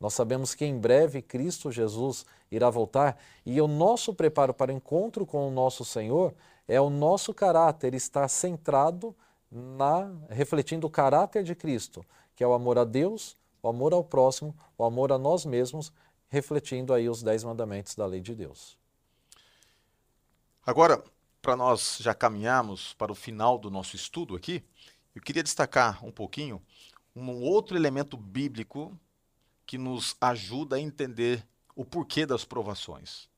nós 0.00 0.12
sabemos 0.12 0.54
que 0.54 0.64
em 0.64 0.76
breve 0.76 1.22
Cristo 1.22 1.70
Jesus 1.70 2.26
irá 2.50 2.68
voltar 2.68 3.16
e 3.44 3.60
o 3.60 3.68
nosso 3.68 4.12
preparo 4.12 4.52
para 4.52 4.72
o 4.72 4.74
encontro 4.74 5.24
com 5.24 5.48
o 5.48 5.50
nosso 5.50 5.84
Senhor 5.84 6.34
é 6.68 6.80
o 6.80 6.90
nosso 6.90 7.32
caráter 7.32 7.94
estar 7.94 8.28
centrado 8.28 9.14
na 9.50 10.12
refletindo 10.28 10.86
o 10.86 10.90
caráter 10.90 11.42
de 11.42 11.54
Cristo, 11.54 12.04
que 12.34 12.42
é 12.42 12.46
o 12.46 12.52
amor 12.52 12.78
a 12.78 12.84
Deus, 12.84 13.36
o 13.62 13.68
amor 13.68 13.92
ao 13.92 14.04
próximo, 14.04 14.56
o 14.76 14.84
amor 14.84 15.12
a 15.12 15.18
nós 15.18 15.44
mesmos, 15.44 15.92
refletindo 16.28 16.92
aí 16.92 17.08
os 17.08 17.22
dez 17.22 17.44
mandamentos 17.44 17.94
da 17.94 18.06
lei 18.06 18.20
de 18.20 18.34
Deus. 18.34 18.78
Agora, 20.64 21.02
para 21.40 21.56
nós 21.56 21.98
já 22.00 22.12
caminharmos 22.12 22.92
para 22.94 23.12
o 23.12 23.14
final 23.14 23.56
do 23.56 23.70
nosso 23.70 23.94
estudo 23.94 24.34
aqui, 24.34 24.64
eu 25.14 25.22
queria 25.22 25.42
destacar 25.42 26.04
um 26.04 26.10
pouquinho 26.10 26.60
um 27.14 27.42
outro 27.42 27.76
elemento 27.76 28.16
bíblico 28.16 28.98
que 29.64 29.78
nos 29.78 30.16
ajuda 30.20 30.76
a 30.76 30.80
entender 30.80 31.46
o 31.74 31.84
porquê 31.84 32.26
das 32.26 32.44
provações. 32.44 33.28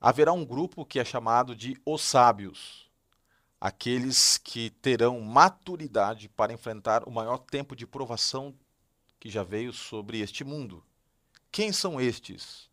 Haverá 0.00 0.32
um 0.32 0.44
grupo 0.44 0.84
que 0.84 1.00
é 1.00 1.04
chamado 1.04 1.56
de 1.56 1.80
os 1.84 2.02
sábios, 2.02 2.90
aqueles 3.62 4.38
que 4.38 4.70
terão 4.70 5.20
maturidade 5.20 6.28
para 6.28 6.52
enfrentar 6.52 7.08
o 7.08 7.12
maior 7.12 7.38
tempo 7.38 7.76
de 7.76 7.86
provação 7.86 8.52
que 9.20 9.30
já 9.30 9.44
veio 9.44 9.72
sobre 9.72 10.18
este 10.18 10.42
mundo. 10.42 10.82
Quem 11.52 11.72
são 11.72 12.00
estes? 12.00 12.68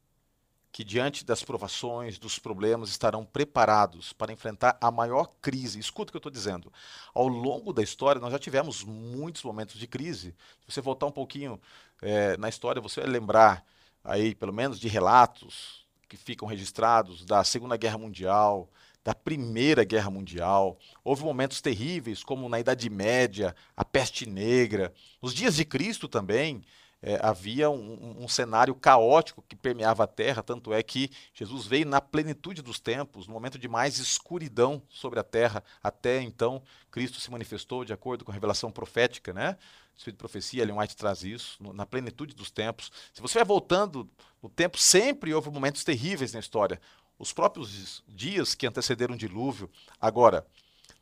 que, 0.72 0.84
diante 0.84 1.26
das 1.26 1.44
provações, 1.44 2.20
dos 2.20 2.38
problemas, 2.38 2.90
estarão 2.90 3.26
preparados 3.26 4.14
para 4.14 4.32
enfrentar 4.32 4.78
a 4.80 4.92
maior 4.92 5.26
crise. 5.42 5.80
Escuta 5.80 6.10
o 6.10 6.14
que 6.14 6.18
eu 6.18 6.20
estou 6.20 6.32
dizendo. 6.32 6.72
Ao 7.12 7.28
longo 7.28 7.74
da 7.74 7.82
história, 7.82 8.22
nós 8.22 8.32
já 8.32 8.38
tivemos 8.38 8.84
muitos 8.84 9.42
momentos 9.42 9.80
de 9.80 9.88
crise. 9.88 10.36
Se 10.62 10.72
você 10.72 10.80
voltar 10.80 11.08
um 11.08 11.12
pouquinho 11.12 11.60
é, 12.04 12.38
na 12.38 12.48
história, 12.48 12.80
você 12.80 13.02
vai 13.02 13.10
lembrar 13.10 13.66
aí, 14.04 14.36
pelo 14.36 14.54
menos, 14.54 14.80
de 14.80 14.88
relatos 14.88 15.88
que 16.08 16.16
ficam 16.16 16.48
registrados 16.48 17.26
da 17.26 17.44
Segunda 17.44 17.76
Guerra 17.76 17.98
Mundial, 17.98 18.70
da 19.04 19.14
Primeira 19.16 19.84
Guerra 19.84 20.10
Mundial. 20.10 20.78
Houve 21.04 21.24
momentos 21.24 21.62
terríveis, 21.62 22.24
como 22.24 22.50
na 22.50 22.60
Idade 22.60 22.90
Média, 22.90 23.56
a 23.76 23.86
peste 23.86 24.28
negra, 24.28 24.94
nos 25.22 25.34
dias 25.34 25.56
de 25.56 25.66
Cristo 25.66 26.08
também 26.08 26.62
é, 27.02 27.18
havia 27.22 27.70
um, 27.70 28.24
um, 28.24 28.28
cenário 28.28 28.76
caótico 28.76 29.44
que 29.48 29.56
permeava 29.56 30.04
a 30.04 30.08
terra, 30.08 30.44
tanto 30.44 30.74
é 30.74 30.84
que 30.84 31.10
Jesus 31.34 31.66
veio 31.66 31.86
na 31.86 32.02
plenitude 32.02 32.62
dos 32.62 32.80
tempos, 32.80 33.26
no 33.26 33.34
momento 33.34 33.58
de 33.58 33.68
mais 33.70 34.00
escuridão 34.00 34.82
sobre 34.90 35.20
a 35.20 35.24
terra. 35.24 35.64
Até 35.82 36.22
então, 36.22 36.62
Cristo 36.92 37.20
se 37.22 37.32
manifestou 37.32 37.86
de 37.86 37.94
acordo 37.94 38.26
com 38.26 38.32
a 38.32 38.34
revelação 38.34 38.72
profética, 38.72 39.32
né? 39.32 39.58
Espírito 39.96 40.18
de 40.18 40.20
profecia, 40.20 40.64
Ellen 40.64 40.78
White 40.78 40.96
traz 40.96 41.24
isso, 41.24 41.58
na 41.74 41.86
plenitude 41.86 42.34
dos 42.34 42.50
tempos. 42.50 42.90
Se 43.14 43.22
você 43.22 43.36
vai 43.36 43.46
voltando 43.46 44.10
no 44.42 44.50
tempo, 44.50 44.78
sempre 44.78 45.34
houve 45.34 45.50
momentos 45.50 45.84
terríveis 45.84 46.32
na 46.32 46.40
história. 46.40 46.80
Os 47.20 47.34
próprios 47.34 48.02
dias 48.08 48.56
que 48.56 48.66
antecederam 48.66 49.14
o 49.14 49.18
dilúvio. 49.18 49.70
Agora, 50.00 50.48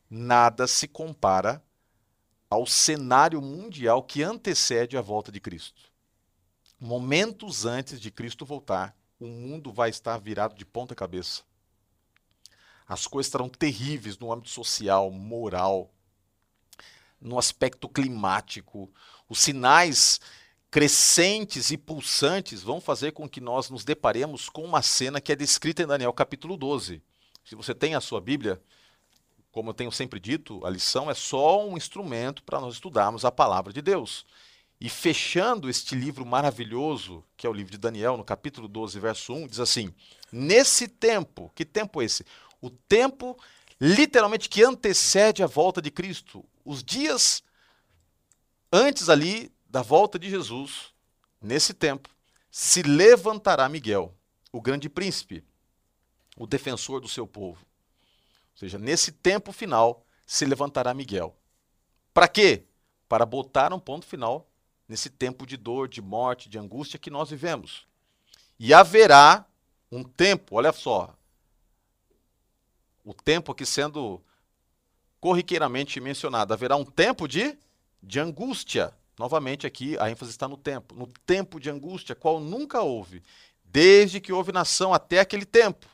nada 0.10 0.66
se 0.66 0.88
compara 0.88 1.64
ao 2.50 2.66
cenário 2.66 3.40
mundial 3.40 4.02
que 4.02 4.24
antecede 4.24 4.98
a 4.98 5.02
volta 5.02 5.32
de 5.32 5.40
Cristo. 5.40 5.92
Momentos 6.80 7.66
antes 7.66 8.02
de 8.02 8.10
Cristo 8.10 8.46
voltar, 8.46 8.98
o 9.20 9.28
mundo 9.28 9.72
vai 9.72 9.92
estar 9.92 10.18
virado 10.18 10.56
de 10.56 10.66
ponta 10.66 10.96
cabeça. 10.96 11.44
As 12.88 13.06
coisas 13.06 13.28
estarão 13.28 13.48
terríveis 13.48 14.18
no 14.18 14.32
âmbito 14.32 14.50
social, 14.50 15.12
moral, 15.12 15.94
no 17.22 17.38
aspecto 17.38 17.88
climático. 17.88 18.92
Os 19.30 19.40
sinais 19.40 20.20
crescentes 20.70 21.72
e 21.72 21.78
pulsantes 21.78 22.62
vão 22.62 22.82
fazer 22.82 23.12
com 23.12 23.28
que 23.28 23.40
nós 23.40 23.70
nos 23.70 23.84
deparemos 23.84 24.50
com 24.50 24.64
uma 24.64 24.82
cena 24.82 25.22
que 25.22 25.32
é 25.32 25.36
descrita 25.36 25.84
em 25.84 25.88
Daniel 25.88 26.14
capítulo 26.14 26.58
12. 26.58 27.02
Se 27.44 27.56
você 27.56 27.74
tem 27.74 27.96
a 27.96 28.02
sua 28.02 28.20
Bíblia, 28.20 28.62
como 29.52 29.70
eu 29.70 29.74
tenho 29.74 29.92
sempre 29.92 30.20
dito, 30.20 30.66
a 30.66 30.70
lição 30.70 31.10
é 31.10 31.14
só 31.14 31.66
um 31.66 31.78
instrumento 31.78 32.44
para 32.44 32.60
nós 32.60 32.74
estudarmos 32.76 33.24
a 33.24 33.32
palavra 33.32 33.72
de 33.72 33.82
Deus. 33.82 34.26
E 34.80 34.90
fechando 34.90 35.70
este 35.70 35.96
livro 35.96 36.24
maravilhoso, 36.26 37.24
que 37.36 37.48
é 37.48 37.50
o 37.50 37.54
livro 37.54 37.72
de 37.72 37.80
Daniel, 37.80 38.16
no 38.16 38.24
capítulo 38.24 38.68
12, 38.68 39.00
verso 39.00 39.34
1, 39.34 39.48
diz 39.48 39.60
assim: 39.60 39.92
Nesse 40.32 40.88
tempo, 40.88 41.52
que 41.56 41.66
tempo 41.66 42.02
é 42.02 42.06
esse? 42.06 42.24
O 42.62 42.70
tempo 42.70 43.36
literalmente 43.80 44.50
que 44.50 44.64
antecede 44.64 45.42
a 45.42 45.48
volta 45.48 45.82
de 45.82 45.90
Cristo. 45.90 46.46
Os 46.64 46.84
dias 46.84 47.42
antes 48.72 49.10
ali 49.10 49.52
da 49.70 49.82
volta 49.82 50.18
de 50.18 50.30
Jesus, 50.30 50.94
nesse 51.42 51.74
tempo, 51.74 52.10
se 52.50 52.82
levantará 52.82 53.68
Miguel, 53.70 54.16
o 54.52 54.62
grande 54.62 54.90
príncipe, 54.90 55.44
o 56.38 56.48
defensor 56.48 57.02
do 57.02 57.08
seu 57.08 57.28
povo. 57.28 57.66
Ou 58.54 58.60
seja, 58.60 58.78
nesse 58.78 59.12
tempo 59.12 59.52
final, 59.52 60.06
se 60.26 60.46
levantará 60.46 60.94
Miguel. 60.94 61.36
Para 62.14 62.28
quê? 62.28 62.66
Para 63.08 63.26
botar 63.26 63.72
um 63.74 63.80
ponto 63.80 64.06
final 64.06 64.50
nesse 64.88 65.10
tempo 65.10 65.46
de 65.46 65.58
dor, 65.58 65.88
de 65.88 66.02
morte, 66.02 66.50
de 66.50 66.58
angústia 66.58 67.00
que 67.00 67.10
nós 67.10 67.30
vivemos. 67.30 67.86
E 68.60 68.74
haverá 68.74 69.46
um 69.92 70.04
tempo, 70.04 70.56
olha 70.56 70.72
só, 70.72 71.16
o 73.04 73.14
tempo 73.14 73.52
aqui 73.52 73.66
sendo 73.66 74.22
corriqueiramente 75.20 76.00
mencionado, 76.00 76.54
haverá 76.54 76.76
um 76.76 76.86
tempo 76.86 77.28
de, 77.28 77.58
de 78.02 78.20
angústia. 78.20 78.94
Novamente 79.18 79.66
aqui 79.66 79.98
a 80.00 80.10
ênfase 80.10 80.32
está 80.32 80.48
no 80.48 80.58
tempo, 80.58 80.94
no 80.94 81.08
tempo 81.26 81.60
de 81.60 81.70
angústia, 81.70 82.16
qual 82.16 82.40
nunca 82.40 82.82
houve, 82.82 83.24
desde 83.64 84.22
que 84.22 84.32
houve 84.32 84.52
nação 84.52 84.94
até 84.94 85.20
aquele 85.20 85.46
tempo. 85.46 85.88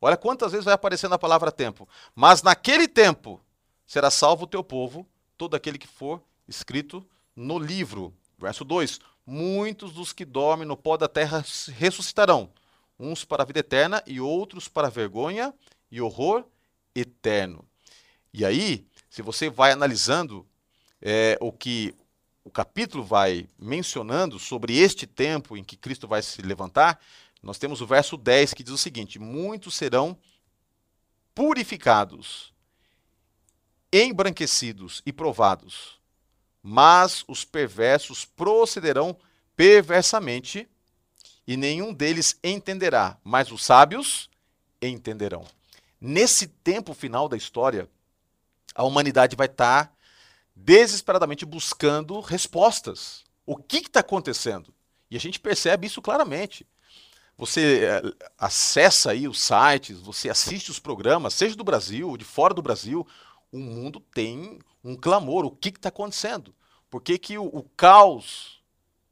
Olha 0.00 0.16
quantas 0.16 0.52
vezes 0.52 0.64
vai 0.64 0.74
aparecendo 0.74 1.14
a 1.14 1.18
palavra 1.18 1.52
tempo. 1.52 1.88
Mas 2.14 2.42
naquele 2.42 2.88
tempo 2.88 3.40
será 3.86 4.10
salvo 4.10 4.44
o 4.44 4.46
teu 4.46 4.62
povo, 4.62 5.08
todo 5.38 5.54
aquele 5.54 5.78
que 5.78 5.86
for 5.86 6.20
escrito 6.48 7.06
no 7.34 7.58
livro. 7.58 8.12
Verso 8.38 8.64
2: 8.64 9.00
Muitos 9.24 9.92
dos 9.92 10.12
que 10.12 10.24
dormem 10.24 10.66
no 10.66 10.76
pó 10.76 10.96
da 10.96 11.08
terra 11.08 11.44
ressuscitarão, 11.76 12.50
uns 12.98 13.24
para 13.24 13.44
a 13.44 13.46
vida 13.46 13.60
eterna 13.60 14.02
e 14.06 14.20
outros 14.20 14.68
para 14.68 14.88
a 14.88 14.90
vergonha 14.90 15.54
e 15.90 16.00
horror 16.00 16.44
eterno. 16.94 17.64
E 18.32 18.44
aí, 18.44 18.84
se 19.08 19.22
você 19.22 19.48
vai 19.48 19.72
analisando 19.72 20.46
é, 21.00 21.38
o 21.40 21.52
que 21.52 21.94
o 22.44 22.50
capítulo 22.50 23.02
vai 23.02 23.48
mencionando 23.58 24.38
sobre 24.38 24.76
este 24.76 25.06
tempo 25.06 25.56
em 25.56 25.64
que 25.64 25.76
Cristo 25.76 26.06
vai 26.06 26.22
se 26.22 26.42
levantar, 26.42 27.00
nós 27.42 27.58
temos 27.58 27.80
o 27.80 27.86
verso 27.86 28.16
10 28.18 28.52
que 28.52 28.62
diz 28.62 28.72
o 28.72 28.78
seguinte: 28.78 29.18
Muitos 29.18 29.74
serão 29.74 30.16
purificados, 31.34 32.52
embranquecidos 33.90 35.02
e 35.06 35.12
provados, 35.12 35.98
mas 36.62 37.24
os 37.26 37.44
perversos 37.44 38.26
procederão 38.26 39.16
perversamente, 39.56 40.68
e 41.46 41.56
nenhum 41.56 41.92
deles 41.94 42.38
entenderá, 42.42 43.18
mas 43.24 43.50
os 43.50 43.64
sábios 43.64 44.28
entenderão. 44.80 45.46
Nesse 46.00 46.46
tempo 46.46 46.92
final 46.92 47.28
da 47.28 47.36
história, 47.36 47.88
a 48.74 48.84
humanidade 48.84 49.36
vai 49.36 49.46
estar 49.46 49.86
tá 49.86 49.93
desesperadamente 50.54 51.44
buscando 51.44 52.20
respostas. 52.20 53.24
O 53.46 53.56
que 53.56 53.78
está 53.78 54.00
acontecendo? 54.00 54.72
E 55.10 55.16
a 55.16 55.20
gente 55.20 55.40
percebe 55.40 55.86
isso 55.86 56.00
claramente. 56.00 56.66
Você 57.36 57.84
é, 57.84 58.02
acessa 58.38 59.10
aí 59.10 59.26
os 59.26 59.40
sites, 59.40 59.98
você 59.98 60.30
assiste 60.30 60.70
os 60.70 60.78
programas, 60.78 61.34
seja 61.34 61.56
do 61.56 61.64
Brasil 61.64 62.08
ou 62.08 62.16
de 62.16 62.24
fora 62.24 62.54
do 62.54 62.62
Brasil, 62.62 63.06
o 63.50 63.58
mundo 63.58 64.00
tem 64.00 64.60
um 64.82 64.96
clamor. 64.96 65.44
O 65.44 65.50
que 65.50 65.70
está 65.70 65.88
acontecendo? 65.88 66.54
Por 66.88 67.02
que, 67.02 67.18
que 67.18 67.36
o, 67.36 67.44
o, 67.44 67.64
caos 67.76 68.62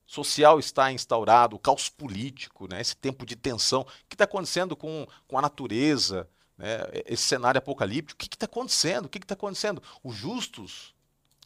social 0.06 0.60
está 0.60 0.92
instaurado, 0.92 1.56
o 1.56 1.58
caos 1.58 1.88
político, 1.88 2.68
né? 2.68 2.80
esse 2.80 2.94
tempo 2.94 3.26
de 3.26 3.34
tensão? 3.34 3.80
O 3.80 3.86
que 4.08 4.14
está 4.14 4.24
acontecendo 4.24 4.76
com, 4.76 5.06
com 5.26 5.36
a 5.36 5.42
natureza? 5.42 6.28
Né? 6.56 6.78
Esse 7.06 7.24
cenário 7.24 7.58
apocalíptico? 7.58 8.14
O 8.14 8.28
que 8.28 8.36
está 8.36 8.46
acontecendo? 8.46 9.06
O 9.06 9.08
que 9.08 9.18
está 9.18 9.34
acontecendo? 9.34 9.82
Os 10.02 10.14
justos 10.14 10.94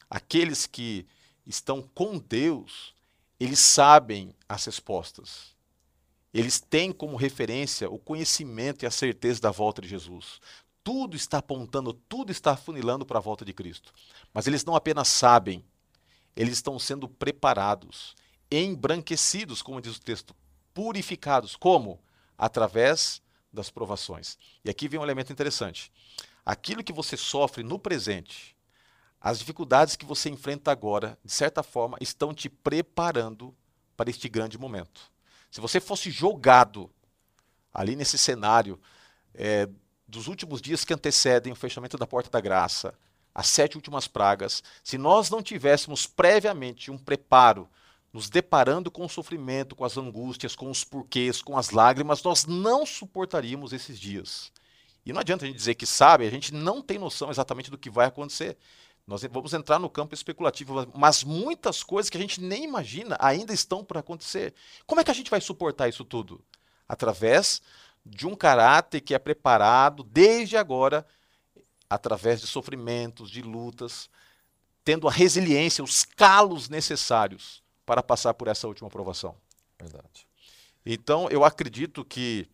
aqueles 0.09 0.65
que 0.65 1.05
estão 1.45 1.81
com 1.81 2.17
Deus, 2.17 2.93
eles 3.39 3.59
sabem 3.59 4.35
as 4.47 4.65
respostas. 4.65 5.55
Eles 6.33 6.59
têm 6.59 6.91
como 6.91 7.15
referência 7.15 7.89
o 7.89 7.97
conhecimento 7.97 8.83
e 8.83 8.85
a 8.85 8.91
certeza 8.91 9.41
da 9.41 9.51
volta 9.51 9.81
de 9.81 9.87
Jesus. 9.87 10.39
Tudo 10.83 11.15
está 11.15 11.39
apontando, 11.39 11.93
tudo 11.93 12.31
está 12.31 12.51
afunilando 12.51 13.05
para 13.05 13.17
a 13.17 13.21
volta 13.21 13.43
de 13.43 13.53
Cristo. 13.53 13.93
Mas 14.33 14.47
eles 14.47 14.63
não 14.63 14.75
apenas 14.75 15.07
sabem, 15.07 15.63
eles 16.35 16.55
estão 16.55 16.77
sendo 16.77 17.07
preparados, 17.07 18.15
embranquecidos, 18.51 19.61
como 19.61 19.81
diz 19.81 19.97
o 19.97 20.01
texto, 20.01 20.35
purificados. 20.73 21.55
Como? 21.55 21.99
Através 22.37 23.21
das 23.51 23.69
provações. 23.69 24.37
E 24.63 24.69
aqui 24.69 24.87
vem 24.87 24.99
um 24.99 25.03
elemento 25.03 25.31
interessante. 25.31 25.91
Aquilo 26.45 26.83
que 26.83 26.93
você 26.93 27.17
sofre 27.17 27.63
no 27.63 27.79
presente, 27.79 28.56
as 29.29 29.39
dificuldades 29.39 29.97
que 29.97 30.05
você 30.05 30.29
enfrenta 30.29 30.71
agora, 30.71 31.17
de 31.21 31.33
certa 31.33 31.61
forma, 31.61 31.97
estão 31.99 32.33
te 32.33 32.47
preparando 32.47 33.53
para 33.97 34.09
este 34.09 34.29
grande 34.29 34.57
momento. 34.57 35.01
Se 35.51 35.59
você 35.59 35.81
fosse 35.81 36.09
jogado 36.09 36.89
ali 37.73 37.97
nesse 37.97 38.17
cenário 38.17 38.79
é, 39.33 39.67
dos 40.07 40.27
últimos 40.27 40.61
dias 40.61 40.85
que 40.85 40.93
antecedem 40.93 41.51
o 41.51 41.57
fechamento 41.57 41.97
da 41.97 42.07
porta 42.07 42.29
da 42.29 42.39
graça, 42.39 42.93
as 43.35 43.47
sete 43.47 43.75
últimas 43.75 44.07
pragas, 44.07 44.63
se 44.81 44.97
nós 44.97 45.29
não 45.29 45.43
tivéssemos 45.43 46.07
previamente 46.07 46.89
um 46.89 46.97
preparo, 46.97 47.67
nos 48.13 48.29
deparando 48.29 48.89
com 48.89 49.03
o 49.03 49.09
sofrimento, 49.09 49.75
com 49.75 49.83
as 49.83 49.97
angústias, 49.97 50.55
com 50.55 50.71
os 50.71 50.85
porquês, 50.85 51.41
com 51.41 51.57
as 51.57 51.71
lágrimas, 51.71 52.23
nós 52.23 52.45
não 52.45 52.85
suportaríamos 52.85 53.73
esses 53.73 53.99
dias. 53.99 54.53
E 55.05 55.11
não 55.11 55.19
adianta 55.19 55.43
a 55.43 55.47
gente 55.47 55.57
dizer 55.57 55.75
que 55.75 55.85
sabe, 55.85 56.25
a 56.25 56.29
gente 56.29 56.53
não 56.53 56.81
tem 56.81 56.97
noção 56.97 57.29
exatamente 57.29 57.69
do 57.69 57.77
que 57.77 57.89
vai 57.89 58.07
acontecer. 58.07 58.57
Nós 59.07 59.23
vamos 59.23 59.53
entrar 59.53 59.79
no 59.79 59.89
campo 59.89 60.13
especulativo, 60.13 60.85
mas 60.93 61.23
muitas 61.23 61.81
coisas 61.81 62.09
que 62.09 62.17
a 62.17 62.19
gente 62.19 62.41
nem 62.41 62.65
imagina 62.65 63.15
ainda 63.21 63.53
estão 63.53 63.81
por 63.81 63.97
acontecer. 63.97 64.53
Como 64.85 64.99
é 64.99 65.03
que 65.03 65.09
a 65.09 65.13
gente 65.13 65.31
vai 65.31 65.39
suportar 65.39 65.87
isso 65.87 66.03
tudo? 66.03 66.43
Através 66.89 67.61
de 68.05 68.27
um 68.27 68.35
caráter 68.35 68.99
que 68.99 69.13
é 69.13 69.19
preparado 69.19 70.03
desde 70.03 70.57
agora, 70.57 71.07
através 71.89 72.41
de 72.41 72.47
sofrimentos, 72.47 73.31
de 73.31 73.41
lutas, 73.41 74.09
tendo 74.83 75.07
a 75.07 75.11
resiliência, 75.11 75.83
os 75.83 76.03
calos 76.03 76.67
necessários 76.67 77.63
para 77.85 78.03
passar 78.03 78.33
por 78.33 78.49
essa 78.49 78.67
última 78.67 78.89
aprovação. 78.89 79.37
Verdade. 79.79 80.27
Então, 80.85 81.29
eu 81.29 81.45
acredito 81.45 82.03
que 82.03 82.49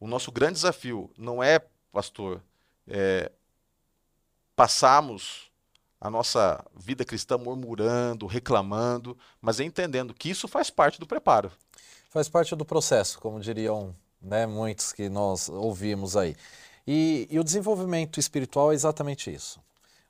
o 0.00 0.06
nosso 0.06 0.32
grande 0.32 0.54
desafio 0.54 1.10
não 1.18 1.42
é, 1.42 1.60
pastor, 1.92 2.42
é, 2.86 3.30
passarmos 4.56 5.47
a 6.00 6.10
nossa 6.10 6.64
vida 6.76 7.04
cristã 7.04 7.36
murmurando, 7.36 8.26
reclamando, 8.26 9.16
mas 9.40 9.60
entendendo 9.60 10.14
que 10.14 10.30
isso 10.30 10.46
faz 10.46 10.70
parte 10.70 11.00
do 11.00 11.06
preparo. 11.06 11.50
Faz 12.10 12.28
parte 12.28 12.54
do 12.54 12.64
processo, 12.64 13.18
como 13.20 13.40
diriam 13.40 13.94
né, 14.20 14.46
muitos 14.46 14.92
que 14.92 15.08
nós 15.08 15.48
ouvimos 15.48 16.16
aí. 16.16 16.36
E, 16.86 17.26
e 17.30 17.38
o 17.38 17.44
desenvolvimento 17.44 18.18
espiritual 18.18 18.72
é 18.72 18.74
exatamente 18.74 19.32
isso. 19.32 19.60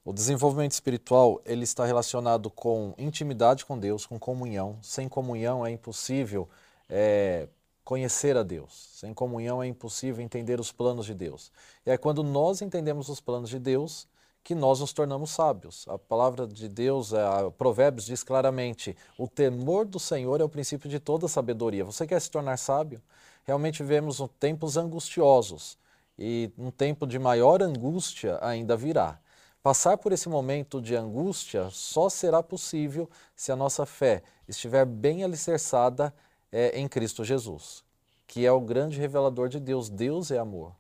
O 0.05 0.13
desenvolvimento 0.13 0.73
espiritual 0.73 1.41
ele 1.45 1.65
está 1.65 1.85
relacionado 1.85 2.51
com 2.51 2.95
intimidade 2.97 3.65
com 3.65 3.79
Deus, 3.79 4.07
com 4.07 4.19
comunhão. 4.19 4.79
Sem 4.81 5.09
comunhão 5.09 5.67
é 5.67 5.71
impossível 5.71 6.49
é, 6.89 7.49
conhecer 7.85 8.37
a 8.37 8.43
Deus. 8.43 8.91
Sem 8.95 9.13
comunhão 9.13 9.63
é 9.63 9.67
impossível 9.67 10.25
entender 10.25 10.61
os 10.61 10.71
planos 10.71 11.05
de 11.05 11.15
Deus. 11.15 11.51
E 11.85 11.91
é 11.91 11.99
quando 11.99 12.23
nós 12.23 12.63
entendemos 12.63 13.09
os 13.09 13.21
planos 13.21 13.51
de 13.51 13.59
Deus 13.59 14.07
que 14.43 14.55
nós 14.55 14.81
nos 14.81 14.93
tornamos 14.93 15.31
sábios. 15.31 15.85
A 15.89 15.99
palavra 15.99 16.47
de 16.47 16.69
Deus, 16.69 17.13
a 17.13 17.51
Provérbios 17.51 18.07
diz 18.07 18.23
claramente: 18.23 18.97
o 19.19 19.29
temor 19.29 19.85
do 19.85 19.99
Senhor 19.99 20.41
é 20.41 20.45
o 20.45 20.49
princípio 20.49 20.89
de 20.89 20.99
toda 20.99 21.29
sabedoria. 21.29 21.85
Você 21.85 22.07
quer 22.07 22.21
se 22.21 22.31
tornar 22.31 22.57
sábio? 22.57 23.03
Realmente 23.45 23.83
vivemos 23.83 24.23
tempos 24.39 24.77
angustiosos 24.77 25.79
e 26.19 26.51
um 26.59 26.71
tempo 26.71 27.07
de 27.07 27.19
maior 27.19 27.63
angústia 27.63 28.39
ainda 28.43 28.77
virá. 28.77 29.19
Passar 29.63 29.99
por 29.99 30.13
esse 30.13 30.29
momento 30.29 30.81
de 30.81 30.95
angústia 30.95 31.69
só 31.71 32.09
será 32.09 32.43
possível 32.43 33.09
se 33.35 33.53
a 33.53 33.57
nossa 33.57 33.85
fé 33.85 34.23
estiver 34.47 34.87
bem 34.87 35.25
alicerçada 35.25 36.15
é, 36.51 36.79
em 36.79 36.89
Cristo 36.89 37.25
Jesus, 37.25 37.85
que 38.27 38.47
é 38.47 38.53
o 38.53 38.61
grande 38.61 38.99
revelador 38.99 39.49
de 39.49 39.61
Deus. 39.61 39.89
Deus 39.89 40.31
é 40.31 40.39
amor. 40.39 40.73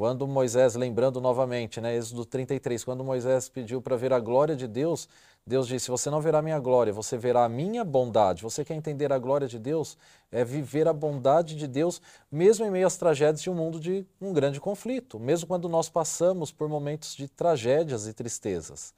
Quando 0.00 0.26
Moisés, 0.26 0.76
lembrando 0.76 1.20
novamente, 1.20 1.78
né, 1.78 1.94
Êxodo 1.94 2.24
33, 2.24 2.82
quando 2.84 3.04
Moisés 3.04 3.50
pediu 3.50 3.82
para 3.82 3.96
ver 3.96 4.14
a 4.14 4.18
glória 4.18 4.56
de 4.56 4.66
Deus, 4.66 5.06
Deus 5.46 5.68
disse: 5.68 5.90
Você 5.90 6.08
não 6.08 6.22
verá 6.22 6.40
minha 6.40 6.58
glória, 6.58 6.90
você 6.90 7.18
verá 7.18 7.44
a 7.44 7.50
minha 7.50 7.84
bondade. 7.84 8.42
Você 8.42 8.64
quer 8.64 8.72
entender 8.72 9.12
a 9.12 9.18
glória 9.18 9.46
de 9.46 9.58
Deus? 9.58 9.98
É 10.32 10.42
viver 10.42 10.88
a 10.88 10.92
bondade 10.94 11.54
de 11.54 11.66
Deus, 11.66 12.00
mesmo 12.32 12.64
em 12.64 12.70
meio 12.70 12.86
às 12.86 12.96
tragédias 12.96 13.42
de 13.42 13.50
um 13.50 13.54
mundo 13.54 13.78
de 13.78 14.06
um 14.18 14.32
grande 14.32 14.58
conflito, 14.58 15.20
mesmo 15.20 15.46
quando 15.46 15.68
nós 15.68 15.90
passamos 15.90 16.50
por 16.50 16.66
momentos 16.66 17.14
de 17.14 17.28
tragédias 17.28 18.08
e 18.08 18.14
tristezas. 18.14 18.94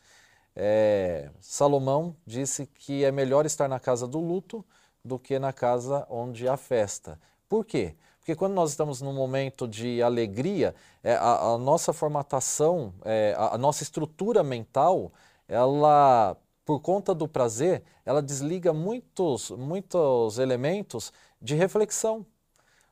É, 0.54 1.30
Salomão 1.40 2.14
disse 2.24 2.64
que 2.64 3.04
é 3.04 3.10
melhor 3.10 3.44
estar 3.44 3.66
na 3.66 3.80
casa 3.80 4.06
do 4.06 4.20
luto 4.20 4.64
do 5.04 5.18
que 5.18 5.36
na 5.40 5.52
casa 5.52 6.06
onde 6.08 6.46
há 6.46 6.56
festa. 6.56 7.18
Por 7.48 7.66
quê? 7.66 7.96
Porque 8.22 8.36
quando 8.36 8.52
nós 8.52 8.70
estamos 8.70 9.02
num 9.02 9.12
momento 9.12 9.66
de 9.66 10.00
alegria, 10.00 10.76
é, 11.02 11.14
a, 11.14 11.54
a, 11.54 11.58
nossa 11.58 11.92
formatação, 11.92 12.94
é, 13.04 13.34
a, 13.36 13.56
a, 13.56 13.58
nossa 13.58 13.82
estrutura 13.82 14.44
mental, 14.44 15.12
ela, 15.48 16.36
por 16.64 16.78
conta 16.78 17.12
do 17.12 17.26
prazer, 17.26 17.82
ela 18.06 18.22
desliga 18.22 18.72
muitos, 18.72 19.50
muitos 19.50 20.38
elementos 20.38 21.12
de 21.40 21.56
reflexão. 21.56 22.24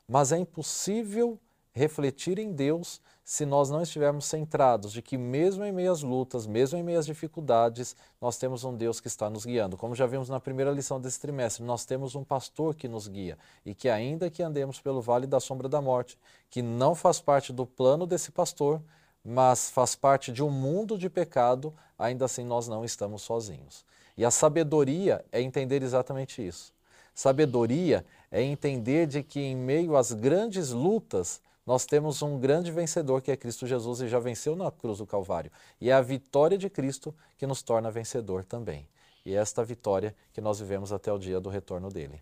Mas 0.09 0.33
é 0.33 0.39
impossível 0.39 1.39
refletir 1.73 2.41
em 2.41 2.51
Deus 2.51 3.01
se 3.31 3.47
nós 3.47 3.71
não 3.71 3.81
estivermos 3.81 4.25
centrados 4.25 4.91
de 4.91 5.01
que 5.01 5.17
mesmo 5.17 5.65
em 5.65 5.71
meio 5.71 5.93
às 5.93 6.03
lutas, 6.03 6.49
mesmo 6.49 6.77
em 6.77 6.83
meio 6.83 6.99
às 6.99 7.07
dificuldades, 7.07 7.95
nós 8.21 8.37
temos 8.37 8.65
um 8.65 8.77
Deus 8.77 8.99
que 8.99 9.07
está 9.07 9.31
nos 9.31 9.45
guiando. 9.45 9.77
Como 9.77 9.95
já 9.95 10.05
vimos 10.05 10.29
na 10.29 10.41
primeira 10.41 10.73
lição 10.73 11.01
desse 11.01 11.21
trimestre, 11.21 11.63
nós 11.63 11.85
temos 11.85 12.17
um 12.17 12.25
pastor 12.25 12.75
que 12.75 12.89
nos 12.89 13.07
guia 13.07 13.39
e 13.65 13.73
que 13.73 13.89
ainda 13.89 14.29
que 14.29 14.43
andemos 14.43 14.81
pelo 14.81 15.01
vale 15.01 15.29
da 15.29 15.39
sombra 15.39 15.69
da 15.69 15.81
morte, 15.81 16.19
que 16.51 16.61
não 16.61 16.93
faz 16.93 17.21
parte 17.21 17.53
do 17.53 17.65
plano 17.65 18.05
desse 18.05 18.33
pastor, 18.33 18.83
mas 19.25 19.71
faz 19.71 19.95
parte 19.95 20.33
de 20.33 20.43
um 20.43 20.51
mundo 20.51 20.99
de 20.99 21.09
pecado, 21.09 21.73
ainda 21.97 22.25
assim 22.25 22.45
nós 22.45 22.67
não 22.67 22.85
estamos 22.85 23.23
sozinhos. 23.23 23.85
E 24.17 24.25
a 24.25 24.31
sabedoria 24.33 25.25
é 25.31 25.41
entender 25.41 25.85
exatamente 25.85 26.45
isso. 26.45 26.73
Sabedoria 27.15 28.05
é 28.29 28.43
entender 28.43 29.07
de 29.07 29.23
que 29.23 29.39
em 29.39 29.55
meio 29.55 29.97
às 29.97 30.13
grandes 30.13 30.71
lutas, 30.71 31.41
nós 31.71 31.87
temos 31.87 32.21
um 32.21 32.37
grande 32.37 32.73
vencedor 32.73 33.23
que 33.23 33.31
é 33.31 33.37
Cristo 33.37 33.65
Jesus 33.65 34.01
e 34.01 34.09
já 34.09 34.19
venceu 34.19 34.57
na 34.57 34.73
cruz 34.73 34.99
do 34.99 35.07
Calvário. 35.07 35.53
E 35.81 35.89
é 35.89 35.93
a 35.93 36.01
vitória 36.01 36.59
de 36.59 36.69
Cristo 36.69 37.15
que 37.39 37.47
nos 37.47 37.63
torna 37.63 37.93
vencedor 37.93 38.45
também. 38.45 38.89
E 39.25 39.35
é 39.35 39.37
esta 39.37 39.63
vitória 39.63 40.13
que 40.33 40.41
nós 40.41 40.59
vivemos 40.59 40.93
até 40.93 41.13
o 41.13 41.19
dia 41.19 41.39
do 41.39 41.49
retorno 41.49 41.89
dele. 41.89 42.21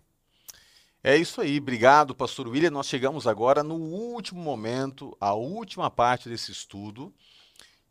É 1.03 1.17
isso 1.17 1.41
aí, 1.41 1.57
obrigado, 1.57 2.13
pastor 2.13 2.47
William. 2.47 2.69
Nós 2.69 2.85
chegamos 2.85 3.25
agora 3.25 3.63
no 3.63 3.73
último 3.73 4.39
momento, 4.39 5.17
a 5.19 5.33
última 5.33 5.89
parte 5.89 6.29
desse 6.29 6.51
estudo, 6.51 7.11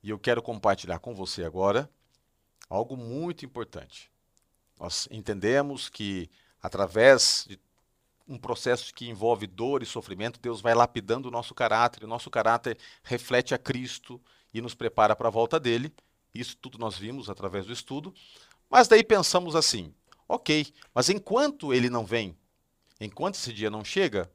e 0.00 0.10
eu 0.10 0.18
quero 0.20 0.40
compartilhar 0.40 1.00
com 1.00 1.12
você 1.12 1.44
agora 1.44 1.90
algo 2.70 2.96
muito 2.96 3.44
importante. 3.44 4.12
Nós 4.78 5.08
entendemos 5.10 5.88
que 5.88 6.30
através 6.62 7.46
de 7.48 7.58
um 8.28 8.38
processo 8.38 8.92
que 8.94 9.08
envolve 9.08 9.46
dor 9.46 9.82
e 9.82 9.86
sofrimento, 9.86 10.38
Deus 10.38 10.60
vai 10.60 10.74
lapidando 10.74 11.28
o 11.28 11.30
nosso 11.30 11.54
caráter, 11.54 12.04
o 12.04 12.08
nosso 12.08 12.30
caráter 12.30 12.76
reflete 13.02 13.54
a 13.54 13.58
Cristo 13.58 14.20
e 14.52 14.60
nos 14.60 14.74
prepara 14.74 15.16
para 15.16 15.28
a 15.28 15.30
volta 15.30 15.58
dele. 15.58 15.92
Isso 16.34 16.56
tudo 16.56 16.78
nós 16.78 16.96
vimos 16.96 17.30
através 17.30 17.64
do 17.64 17.72
estudo. 17.72 18.14
Mas 18.68 18.86
daí 18.86 19.02
pensamos 19.02 19.56
assim: 19.56 19.94
ok, 20.28 20.72
mas 20.94 21.08
enquanto 21.08 21.72
ele 21.72 21.88
não 21.88 22.04
vem, 22.04 22.36
enquanto 23.00 23.36
esse 23.36 23.52
dia 23.52 23.70
não 23.70 23.82
chega, 23.82 24.30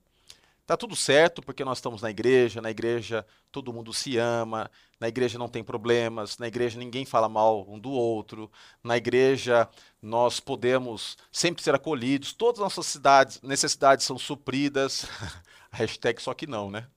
Tá 0.65 0.77
tudo 0.77 0.95
certo 0.95 1.41
porque 1.41 1.65
nós 1.65 1.79
estamos 1.79 2.01
na 2.01 2.09
igreja, 2.09 2.61
na 2.61 2.71
igreja 2.71 3.25
todo 3.51 3.73
mundo 3.73 3.93
se 3.93 4.17
ama, 4.17 4.71
na 5.03 5.09
igreja 5.09 5.37
não 5.37 5.49
tem 5.49 5.61
problemas, 5.61 6.37
na 6.37 6.47
igreja 6.47 6.79
ninguém 6.79 7.03
fala 7.03 7.27
mal 7.27 7.69
um 7.69 7.77
do 7.77 7.91
outro, 7.91 8.49
na 8.81 8.95
igreja 8.95 9.67
nós 10.01 10.39
podemos 10.39 11.17
sempre 11.29 11.61
ser 11.61 11.75
acolhidos, 11.75 12.31
todas 12.31 12.61
as 12.61 12.63
nossas 12.63 12.85
cidades, 12.85 13.41
necessidades 13.41 14.05
são 14.05 14.17
supridas. 14.17 15.05
Hashtag 15.71 16.21
só 16.21 16.33
que 16.33 16.47
não, 16.47 16.71
né? 16.71 16.87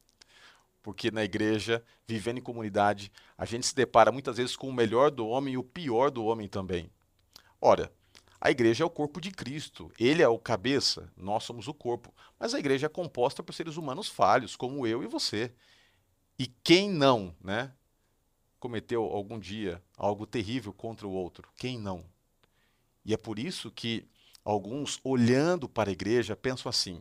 Porque 0.84 1.10
na 1.10 1.24
igreja, 1.24 1.82
vivendo 2.06 2.38
em 2.38 2.42
comunidade, 2.42 3.10
a 3.36 3.44
gente 3.44 3.66
se 3.66 3.74
depara 3.74 4.12
muitas 4.12 4.36
vezes 4.36 4.54
com 4.54 4.68
o 4.68 4.72
melhor 4.72 5.10
do 5.10 5.26
homem 5.26 5.54
e 5.54 5.58
o 5.58 5.64
pior 5.64 6.08
do 6.12 6.24
homem 6.26 6.46
também. 6.46 6.88
Ora, 7.60 7.90
a 8.40 8.52
igreja 8.52 8.84
é 8.84 8.86
o 8.86 8.90
corpo 8.90 9.20
de 9.20 9.32
Cristo. 9.32 9.90
Ele 9.98 10.22
é 10.22 10.28
o 10.28 10.38
cabeça, 10.38 11.12
nós 11.16 11.42
somos 11.42 11.66
o 11.66 11.74
corpo. 11.74 12.14
Mas 12.38 12.54
a 12.54 12.60
igreja 12.60 12.86
é 12.86 12.88
composta 12.88 13.42
por 13.42 13.52
seres 13.52 13.76
humanos 13.76 14.08
falhos, 14.08 14.54
como 14.54 14.86
eu 14.86 15.02
e 15.02 15.08
você. 15.08 15.52
E 16.38 16.46
quem 16.46 16.88
não, 16.88 17.34
né, 17.42 17.72
cometeu 18.66 19.04
algum 19.04 19.38
dia 19.38 19.80
algo 19.96 20.26
terrível 20.26 20.72
contra 20.72 21.06
o 21.06 21.12
outro? 21.12 21.48
Quem 21.56 21.78
não? 21.78 22.04
E 23.04 23.14
é 23.14 23.16
por 23.16 23.38
isso 23.38 23.70
que 23.70 24.08
alguns, 24.44 24.98
olhando 25.04 25.68
para 25.68 25.88
a 25.88 25.92
igreja, 25.92 26.34
pensam 26.34 26.68
assim: 26.68 27.00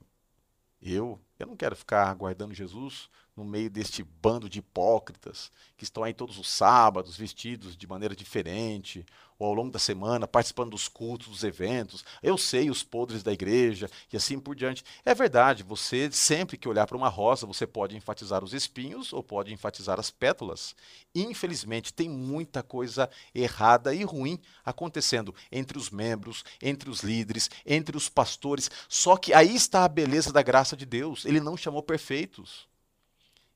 eu, 0.79 1.19
eu 1.37 1.47
não 1.47 1.55
quero 1.55 1.75
ficar 1.75 2.07
aguardando 2.07 2.53
Jesus 2.53 3.09
no 3.35 3.43
meio 3.43 3.69
deste 3.69 4.01
bando 4.01 4.49
de 4.49 4.59
hipócritas 4.59 5.51
que 5.77 5.83
estão 5.83 6.03
aí 6.03 6.13
todos 6.13 6.37
os 6.39 6.49
sábados 6.49 7.17
vestidos 7.17 7.75
de 7.75 7.85
maneira 7.85 8.15
diferente, 8.15 9.05
ou 9.37 9.47
ao 9.47 9.53
longo 9.53 9.71
da 9.71 9.79
semana 9.79 10.27
participando 10.27 10.71
dos 10.71 10.87
cultos, 10.87 11.27
dos 11.27 11.43
eventos. 11.43 12.03
Eu 12.23 12.37
sei 12.37 12.69
os 12.69 12.83
podres 12.83 13.23
da 13.23 13.33
igreja 13.33 13.89
e 14.11 14.17
assim 14.17 14.39
por 14.39 14.55
diante. 14.55 14.83
É 15.03 15.13
verdade, 15.13 15.63
você 15.63 16.09
sempre 16.11 16.57
que 16.57 16.69
olhar 16.69 16.87
para 16.87 16.97
uma 16.97 17.09
rosa, 17.09 17.45
você 17.45 17.67
pode 17.67 17.95
enfatizar 17.95 18.43
os 18.43 18.53
espinhos 18.53 19.11
ou 19.11 19.21
pode 19.21 19.53
enfatizar 19.53 19.99
as 19.99 20.09
pétalas. 20.09 20.75
Infelizmente, 21.13 21.93
tem 21.93 22.09
muita 22.09 22.63
coisa 22.63 23.09
errada 23.33 23.93
e 23.93 24.03
ruim 24.03 24.39
acontecendo 24.63 25.35
entre 25.51 25.77
os 25.77 25.89
membros, 25.89 26.43
entre 26.61 26.89
os 26.89 27.01
líderes, 27.01 27.49
entre 27.65 27.97
os 27.97 28.07
pastores. 28.07 28.71
Só 28.87 29.17
que 29.17 29.33
aí 29.33 29.55
está 29.55 29.83
a 29.83 29.89
beleza 29.89 30.31
da 30.31 30.41
graça 30.41 30.75
de 30.75 30.85
Deus. 30.85 31.24
Ele 31.25 31.39
não 31.39 31.57
chamou 31.57 31.81
perfeitos. 31.81 32.67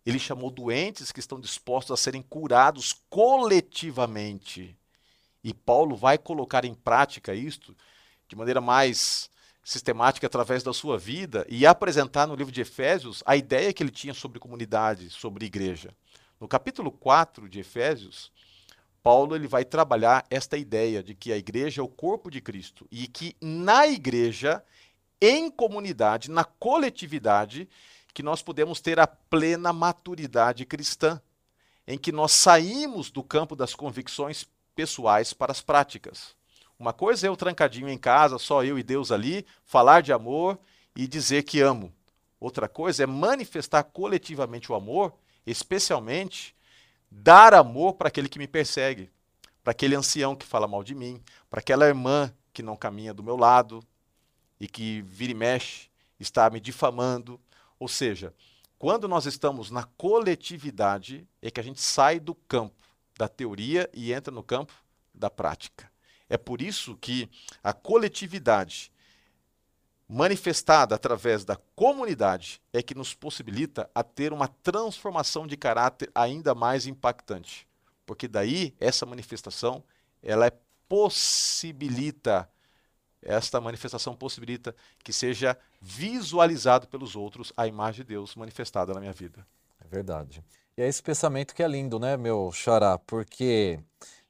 Ele 0.05 0.19
chamou 0.19 0.49
doentes 0.49 1.11
que 1.11 1.19
estão 1.19 1.39
dispostos 1.39 1.91
a 1.91 1.97
serem 1.97 2.21
curados 2.21 2.93
coletivamente. 3.09 4.77
E 5.43 5.53
Paulo 5.53 5.95
vai 5.95 6.17
colocar 6.17 6.65
em 6.65 6.73
prática 6.73 7.33
isto 7.33 7.75
de 8.27 8.35
maneira 8.35 8.61
mais 8.61 9.29
sistemática 9.63 10.25
através 10.25 10.63
da 10.63 10.73
sua 10.73 10.97
vida 10.97 11.45
e 11.49 11.65
apresentar 11.65 12.27
no 12.27 12.35
livro 12.35 12.51
de 12.51 12.61
Efésios 12.61 13.21
a 13.25 13.35
ideia 13.35 13.71
que 13.71 13.83
ele 13.83 13.91
tinha 13.91 14.13
sobre 14.13 14.39
comunidade, 14.39 15.09
sobre 15.09 15.45
igreja. 15.45 15.93
No 16.39 16.47
capítulo 16.47 16.91
4 16.91 17.47
de 17.47 17.59
Efésios, 17.59 18.31
Paulo 19.03 19.35
ele 19.35 19.47
vai 19.47 19.63
trabalhar 19.63 20.25
esta 20.29 20.57
ideia 20.57 21.03
de 21.03 21.13
que 21.13 21.31
a 21.31 21.37
igreja 21.37 21.81
é 21.81 21.83
o 21.83 21.87
corpo 21.87 22.29
de 22.29 22.41
Cristo 22.41 22.87
e 22.91 23.07
que 23.07 23.35
na 23.41 23.87
igreja, 23.87 24.63
em 25.21 25.49
comunidade, 25.49 26.29
na 26.29 26.43
coletividade, 26.43 27.67
que 28.13 28.23
nós 28.23 28.41
podemos 28.41 28.79
ter 28.79 28.99
a 28.99 29.07
plena 29.07 29.71
maturidade 29.71 30.65
cristã, 30.65 31.21
em 31.87 31.97
que 31.97 32.11
nós 32.11 32.31
saímos 32.31 33.09
do 33.09 33.23
campo 33.23 33.55
das 33.55 33.73
convicções 33.73 34.45
pessoais 34.75 35.33
para 35.33 35.51
as 35.51 35.61
práticas. 35.61 36.35
Uma 36.77 36.93
coisa 36.93 37.27
é 37.27 37.29
o 37.29 37.35
trancadinho 37.35 37.89
em 37.89 37.97
casa, 37.97 38.37
só 38.37 38.63
eu 38.63 38.79
e 38.79 38.83
Deus 38.83 39.11
ali, 39.11 39.45
falar 39.65 40.01
de 40.01 40.13
amor 40.13 40.57
e 40.95 41.07
dizer 41.07 41.43
que 41.43 41.59
amo. 41.59 41.93
Outra 42.39 42.69
coisa 42.69 43.03
é 43.03 43.05
manifestar 43.05 43.83
coletivamente 43.83 44.71
o 44.71 44.75
amor, 44.75 45.13
especialmente 45.45 46.55
dar 47.11 47.53
amor 47.53 47.95
para 47.95 48.07
aquele 48.07 48.29
que 48.29 48.39
me 48.39 48.47
persegue, 48.47 49.09
para 49.61 49.71
aquele 49.71 49.95
ancião 49.95 50.35
que 50.35 50.45
fala 50.45 50.67
mal 50.67 50.83
de 50.83 50.95
mim, 50.95 51.21
para 51.49 51.59
aquela 51.59 51.85
irmã 51.85 52.33
que 52.53 52.63
não 52.63 52.77
caminha 52.77 53.13
do 53.13 53.23
meu 53.23 53.35
lado 53.35 53.83
e 54.59 54.67
que 54.67 55.01
vira 55.01 55.31
e 55.31 55.35
mexe, 55.35 55.89
está 56.19 56.49
me 56.49 56.59
difamando, 56.59 57.39
ou 57.79 57.87
seja, 57.87 58.33
quando 58.77 59.07
nós 59.07 59.25
estamos 59.25 59.71
na 59.71 59.83
coletividade, 59.83 61.27
é 61.41 61.51
que 61.51 61.59
a 61.59 61.63
gente 61.63 61.81
sai 61.81 62.19
do 62.19 62.33
campo 62.33 62.83
da 63.17 63.27
teoria 63.27 63.89
e 63.93 64.13
entra 64.13 64.33
no 64.33 64.43
campo 64.43 64.73
da 65.13 65.29
prática. 65.29 65.91
É 66.29 66.37
por 66.37 66.61
isso 66.61 66.95
que 66.95 67.29
a 67.63 67.73
coletividade 67.73 68.91
manifestada 70.07 70.95
através 70.95 71.45
da 71.45 71.55
comunidade 71.75 72.61
é 72.73 72.81
que 72.81 72.95
nos 72.95 73.13
possibilita 73.13 73.89
a 73.93 74.01
ter 74.01 74.33
uma 74.33 74.47
transformação 74.47 75.45
de 75.45 75.55
caráter 75.55 76.09
ainda 76.15 76.55
mais 76.55 76.87
impactante. 76.87 77.67
Porque 78.05 78.27
daí 78.27 78.73
essa 78.79 79.05
manifestação, 79.05 79.83
ela 80.23 80.47
é 80.47 80.51
possibilita 80.87 82.49
esta 83.21 83.59
manifestação 83.59 84.15
possibilita 84.15 84.75
que 85.03 85.11
seja 85.11 85.57
visualizado 85.81 86.87
pelos 86.87 87.15
outros 87.15 87.51
a 87.55 87.67
imagem 87.67 88.03
de 88.03 88.09
Deus 88.09 88.35
manifestada 88.35 88.93
na 88.93 88.99
minha 88.99 89.13
vida. 89.13 89.45
É 89.83 89.87
verdade. 89.87 90.43
E 90.77 90.81
é 90.81 90.87
esse 90.87 91.03
pensamento 91.03 91.53
que 91.53 91.63
é 91.63 91.67
lindo, 91.67 91.99
né, 91.99 92.15
meu 92.15 92.51
xará? 92.51 92.97
Porque 92.97 93.79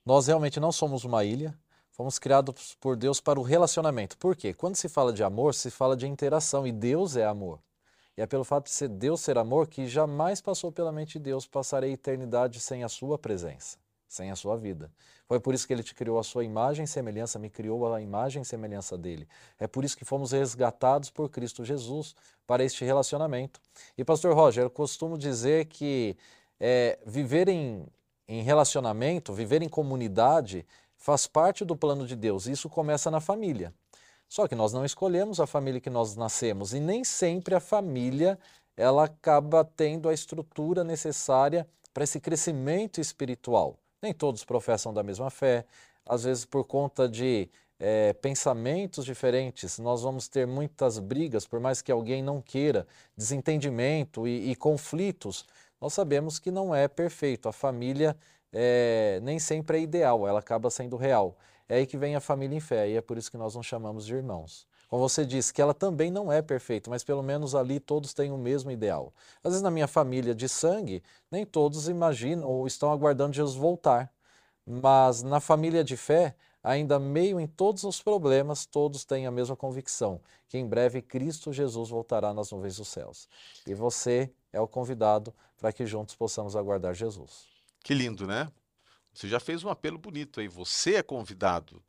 nós 0.06 0.28
realmente 0.28 0.60
não 0.60 0.72
somos 0.72 1.04
uma 1.04 1.24
ilha, 1.24 1.58
fomos 1.92 2.18
criados 2.18 2.76
por 2.80 2.96
Deus 2.96 3.22
para 3.22 3.40
o 3.40 3.44
relacionamento. 3.44 4.18
Por 4.18 4.36
quê? 4.36 4.54
Quando 4.54 4.76
se 4.76 4.90
fala 4.90 5.14
de 5.14 5.24
amor, 5.24 5.54
se 5.54 5.70
fala 5.70 5.96
de 5.96 6.08
interação 6.08 6.66
e 6.66 6.72
Deus 6.72 7.16
é 7.16 7.26
amor. 7.26 7.60
E 8.18 8.22
é 8.22 8.26
pelo 8.26 8.44
fato 8.44 8.66
de 8.66 8.72
ser 8.72 8.90
Deus 8.90 9.22
ser 9.22 9.38
amor 9.38 9.68
que 9.68 9.88
jamais 9.88 10.42
passou 10.42 10.72
pela 10.72 10.92
mente 10.92 11.14
de 11.14 11.20
Deus 11.20 11.48
passar 11.48 11.84
a 11.84 11.88
eternidade 11.88 12.60
sem 12.60 12.84
a 12.84 12.90
sua 12.90 13.18
presença 13.18 13.78
sem 14.10 14.32
a 14.32 14.36
sua 14.36 14.58
vida. 14.58 14.92
Foi 15.28 15.40
por 15.40 15.54
isso 15.54 15.68
que 15.68 15.72
ele 15.72 15.84
te 15.84 15.94
criou 15.94 16.18
a 16.18 16.24
sua 16.24 16.44
imagem 16.44 16.84
e 16.84 16.88
semelhança, 16.88 17.38
me 17.38 17.50
criou 17.50 17.94
a 17.94 18.02
imagem 18.02 18.42
e 18.42 18.46
semelhança 18.46 18.98
dele. 18.98 19.28
É 19.60 19.68
por 19.68 19.86
isso 19.86 19.96
que 19.96 20.04
fomos 20.04 20.32
resgatados 20.32 21.12
por 21.12 21.30
Cristo 21.30 21.64
Jesus 21.64 22.16
para 22.48 22.64
este 22.64 22.84
relacionamento. 22.84 23.62
E, 23.96 24.04
Pastor 24.04 24.36
Roger, 24.36 24.64
eu 24.64 24.70
costumo 24.70 25.16
dizer 25.16 25.66
que 25.66 26.18
é, 26.60 26.98
viver 27.06 27.48
em, 27.48 27.86
em 28.28 28.42
relacionamento, 28.42 29.32
viver 29.32 29.62
em 29.62 29.70
comunidade, 29.70 30.66
faz 30.98 31.28
parte 31.28 31.64
do 31.64 31.78
plano 31.78 32.08
de 32.08 32.16
Deus. 32.16 32.48
Isso 32.48 32.68
começa 32.68 33.12
na 33.12 33.22
família. 33.22 33.72
Só 34.28 34.48
que 34.48 34.56
nós 34.56 34.74
não 34.74 34.84
escolhemos 34.84 35.40
a 35.40 35.46
família 35.46 35.80
que 35.80 35.90
nós 35.90 36.16
nascemos 36.16 36.74
e 36.74 36.80
nem 36.80 37.04
sempre 37.04 37.54
a 37.54 37.60
família 37.60 38.38
ela 38.76 39.04
acaba 39.04 39.64
tendo 39.64 40.10
a 40.10 40.14
estrutura 40.14 40.84
necessária 40.84 41.68
para 41.94 42.04
esse 42.04 42.20
crescimento 42.20 43.02
espiritual. 43.02 43.78
Nem 44.02 44.14
todos 44.14 44.44
professam 44.46 44.94
da 44.94 45.04
mesma 45.04 45.30
fé, 45.30 45.66
às 46.06 46.24
vezes 46.24 46.46
por 46.46 46.64
conta 46.64 47.08
de 47.08 47.50
é, 47.80 48.14
pensamentos 48.14 49.06
diferentes, 49.06 49.80
nós 49.80 50.02
vamos 50.02 50.28
ter 50.28 50.46
muitas 50.46 51.00
brigas, 51.00 51.48
por 51.48 51.60
mais 51.60 51.82
que 51.82 51.92
alguém 51.92 52.22
não 52.22 52.42
queira, 52.42 52.86
desentendimento 53.16 54.28
e, 54.28 54.52
e 54.52 54.56
conflitos. 54.56 55.46
Nós 55.80 55.94
sabemos 55.94 56.40
que 56.40 56.52
não 56.52 56.76
é 56.76 56.88
perfeito. 56.88 57.48
A 57.48 57.54
família 57.54 58.18
é, 58.52 59.20
nem 59.24 59.40
sempre 59.40 59.78
é 59.78 59.82
ideal, 59.82 60.28
ela 60.28 60.40
acaba 60.40 60.70
sendo 60.70 60.98
real. 60.98 61.38
É 61.70 61.78
aí 61.78 61.88
que 61.88 61.98
vem 61.98 62.16
a 62.16 62.20
família 62.20 62.58
em 62.58 62.60
fé, 62.60 62.90
e 62.90 62.98
é 62.98 63.02
por 63.02 63.18
isso 63.18 63.32
que 63.32 63.38
nós 63.38 63.56
nos 63.56 63.66
chamamos 63.66 64.06
de 64.06 64.14
irmãos. 64.14 64.68
Como 64.90 65.08
você 65.08 65.24
disse, 65.24 65.54
que 65.54 65.62
ela 65.62 65.74
também 65.74 66.10
não 66.10 66.32
é 66.32 66.42
perfeita, 66.42 66.90
mas 66.90 67.04
pelo 67.04 67.22
menos 67.22 67.54
ali 67.54 67.80
todos 67.80 68.12
têm 68.12 68.32
o 68.32 68.38
mesmo 68.38 68.72
ideal. 68.72 69.14
Às 69.44 69.52
vezes 69.52 69.62
na 69.62 69.70
minha 69.70 69.88
família 69.88 70.34
de 70.34 70.50
sangue, 70.50 71.04
nem 71.30 71.46
todos 71.46 71.88
imaginam 71.88 72.48
ou 72.48 72.66
estão 72.66 72.92
aguardando 72.92 73.36
Jesus 73.36 73.56
voltar. 73.56 74.12
Mas 74.66 75.22
na 75.22 75.40
família 75.40 75.84
de 75.84 75.96
fé, 75.96 76.36
ainda 76.64 76.98
meio 76.98 77.40
em 77.40 77.46
todos 77.46 77.84
os 77.84 78.02
problemas, 78.02 78.66
todos 78.66 79.06
têm 79.06 79.28
a 79.28 79.32
mesma 79.32 79.56
convicção, 79.56 80.20
que 80.48 80.58
em 80.58 80.68
breve 80.68 81.04
Cristo 81.04 81.54
Jesus 81.54 81.90
voltará 81.90 82.34
nas 82.34 82.52
nuvens 82.52 82.78
dos 82.78 82.88
céus. 82.88 83.30
E 83.68 83.76
você 83.76 84.32
é 84.52 84.60
o 84.60 84.68
convidado 84.68 85.32
para 85.56 85.72
que 85.72 85.86
juntos 85.86 86.16
possamos 86.16 86.56
aguardar 86.56 86.96
Jesus. 86.96 87.48
Que 87.84 87.94
lindo, 87.94 88.26
né? 88.26 88.52
Você 89.14 89.28
já 89.28 89.40
fez 89.40 89.64
um 89.64 89.70
apelo 89.70 90.00
bonito 90.00 90.40
aí. 90.40 90.48
Você 90.48 90.96
é 90.96 91.04
convidado 91.04 91.80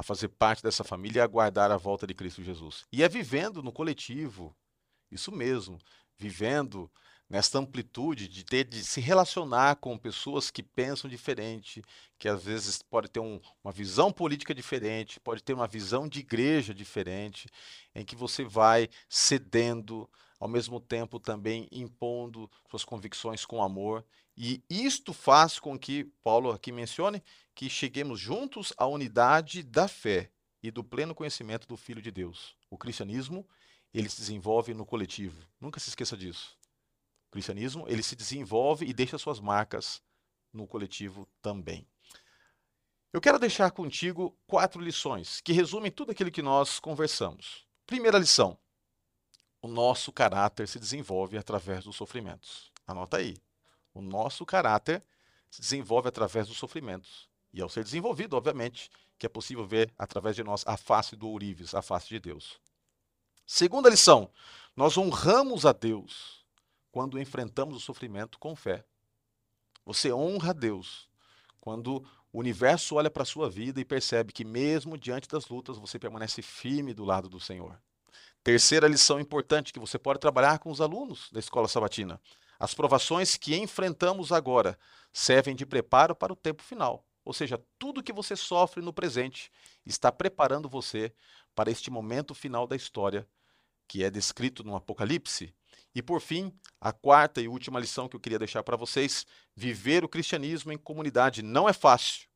a 0.00 0.02
fazer 0.02 0.28
parte 0.28 0.62
dessa 0.62 0.82
família 0.82 1.20
e 1.20 1.22
aguardar 1.22 1.70
a 1.70 1.76
volta 1.76 2.06
de 2.06 2.14
Cristo 2.14 2.42
Jesus. 2.42 2.86
E 2.90 3.02
é 3.02 3.08
vivendo 3.08 3.62
no 3.62 3.70
coletivo, 3.70 4.56
isso 5.10 5.30
mesmo, 5.30 5.78
vivendo 6.16 6.90
nesta 7.28 7.58
amplitude 7.58 8.26
de 8.26 8.42
ter 8.42 8.64
de 8.64 8.82
se 8.82 8.98
relacionar 8.98 9.76
com 9.76 9.98
pessoas 9.98 10.50
que 10.50 10.62
pensam 10.62 11.08
diferente, 11.08 11.82
que 12.18 12.30
às 12.30 12.42
vezes 12.42 12.80
pode 12.80 13.10
ter 13.10 13.20
um, 13.20 13.38
uma 13.62 13.70
visão 13.70 14.10
política 14.10 14.54
diferente, 14.54 15.20
pode 15.20 15.42
ter 15.42 15.52
uma 15.52 15.68
visão 15.68 16.08
de 16.08 16.20
igreja 16.20 16.72
diferente, 16.72 17.46
em 17.94 18.02
que 18.02 18.16
você 18.16 18.42
vai 18.42 18.88
cedendo, 19.06 20.08
ao 20.40 20.48
mesmo 20.48 20.80
tempo 20.80 21.20
também 21.20 21.68
impondo 21.70 22.50
suas 22.70 22.82
convicções 22.82 23.44
com 23.44 23.62
amor. 23.62 24.04
E 24.34 24.64
isto 24.70 25.12
faz 25.12 25.58
com 25.58 25.78
que 25.78 26.04
Paulo 26.24 26.50
aqui 26.50 26.72
mencione 26.72 27.22
que 27.54 27.68
cheguemos 27.68 28.18
juntos 28.18 28.72
à 28.78 28.86
unidade 28.86 29.62
da 29.62 29.86
fé 29.86 30.32
e 30.62 30.70
do 30.70 30.82
pleno 30.82 31.14
conhecimento 31.14 31.68
do 31.68 31.76
Filho 31.76 32.00
de 32.00 32.10
Deus. 32.10 32.56
O 32.70 32.78
cristianismo, 32.78 33.46
ele 33.92 34.08
se 34.08 34.16
desenvolve 34.18 34.72
no 34.72 34.86
coletivo. 34.86 35.46
Nunca 35.60 35.78
se 35.78 35.90
esqueça 35.90 36.16
disso. 36.16 36.56
O 37.28 37.32
cristianismo, 37.32 37.84
ele 37.86 38.02
se 38.02 38.16
desenvolve 38.16 38.86
e 38.86 38.94
deixa 38.94 39.18
suas 39.18 39.38
marcas 39.40 40.02
no 40.52 40.66
coletivo 40.66 41.28
também. 41.42 41.86
Eu 43.12 43.20
quero 43.20 43.38
deixar 43.38 43.70
contigo 43.72 44.38
quatro 44.46 44.80
lições 44.80 45.40
que 45.40 45.52
resumem 45.52 45.90
tudo 45.90 46.12
aquilo 46.12 46.30
que 46.30 46.42
nós 46.42 46.78
conversamos. 46.78 47.66
Primeira 47.86 48.18
lição: 48.18 48.56
o 49.62 49.68
nosso 49.68 50.12
caráter 50.12 50.66
se 50.66 50.78
desenvolve 50.78 51.36
através 51.36 51.84
dos 51.84 51.96
sofrimentos. 51.96 52.70
Anota 52.86 53.18
aí. 53.18 53.36
O 53.92 54.00
nosso 54.00 54.46
caráter 54.46 55.02
se 55.50 55.60
desenvolve 55.60 56.08
através 56.08 56.48
dos 56.48 56.56
sofrimentos. 56.56 57.28
E 57.52 57.60
ao 57.60 57.68
ser 57.68 57.84
desenvolvido, 57.84 58.36
obviamente, 58.36 58.90
que 59.18 59.26
é 59.26 59.28
possível 59.28 59.66
ver 59.66 59.92
através 59.98 60.36
de 60.36 60.42
nós 60.42 60.64
a 60.66 60.76
face 60.76 61.16
do 61.16 61.28
ourives, 61.28 61.74
a 61.74 61.82
face 61.82 62.08
de 62.08 62.18
Deus. 62.18 62.60
Segunda 63.44 63.90
lição: 63.90 64.30
nós 64.76 64.96
honramos 64.96 65.66
a 65.66 65.72
Deus 65.72 66.44
quando 66.90 67.20
enfrentamos 67.20 67.76
o 67.76 67.80
sofrimento 67.80 68.38
com 68.38 68.54
fé. 68.56 68.84
Você 69.84 70.12
honra 70.12 70.50
a 70.50 70.54
Deus 70.54 71.10
quando 71.60 72.04
o 72.32 72.38
universo 72.38 72.94
olha 72.94 73.10
para 73.10 73.24
a 73.24 73.26
sua 73.26 73.50
vida 73.50 73.80
e 73.80 73.84
percebe 73.84 74.32
que, 74.32 74.44
mesmo 74.44 74.96
diante 74.96 75.28
das 75.28 75.48
lutas, 75.48 75.76
você 75.76 75.98
permanece 75.98 76.42
firme 76.42 76.94
do 76.94 77.04
lado 77.04 77.28
do 77.28 77.40
Senhor. 77.40 77.80
Terceira 78.42 78.88
lição 78.88 79.20
importante 79.20 79.72
que 79.72 79.78
você 79.78 79.98
pode 79.98 80.18
trabalhar 80.18 80.58
com 80.58 80.70
os 80.70 80.80
alunos 80.80 81.28
da 81.30 81.38
escola 81.38 81.68
sabatina. 81.68 82.20
As 82.58 82.74
provações 82.74 83.36
que 83.36 83.56
enfrentamos 83.56 84.32
agora 84.32 84.78
servem 85.12 85.54
de 85.54 85.66
preparo 85.66 86.14
para 86.14 86.32
o 86.32 86.36
tempo 86.36 86.62
final. 86.62 87.04
Ou 87.24 87.34
seja, 87.34 87.62
tudo 87.78 88.02
que 88.02 88.12
você 88.12 88.34
sofre 88.34 88.82
no 88.82 88.92
presente 88.92 89.50
está 89.84 90.10
preparando 90.10 90.68
você 90.68 91.12
para 91.54 91.70
este 91.70 91.90
momento 91.90 92.34
final 92.34 92.66
da 92.66 92.74
história, 92.74 93.28
que 93.86 94.02
é 94.02 94.10
descrito 94.10 94.64
no 94.64 94.74
Apocalipse, 94.74 95.54
e 95.94 96.00
por 96.00 96.20
fim, 96.20 96.52
a 96.80 96.92
quarta 96.92 97.40
e 97.40 97.48
última 97.48 97.80
lição 97.80 98.08
que 98.08 98.16
eu 98.16 98.20
queria 98.20 98.38
deixar 98.38 98.62
para 98.62 98.76
vocês: 98.76 99.26
viver 99.54 100.04
o 100.04 100.08
cristianismo 100.08 100.72
em 100.72 100.78
comunidade 100.78 101.42
não 101.42 101.68
é 101.68 101.72
fácil, 101.72 102.28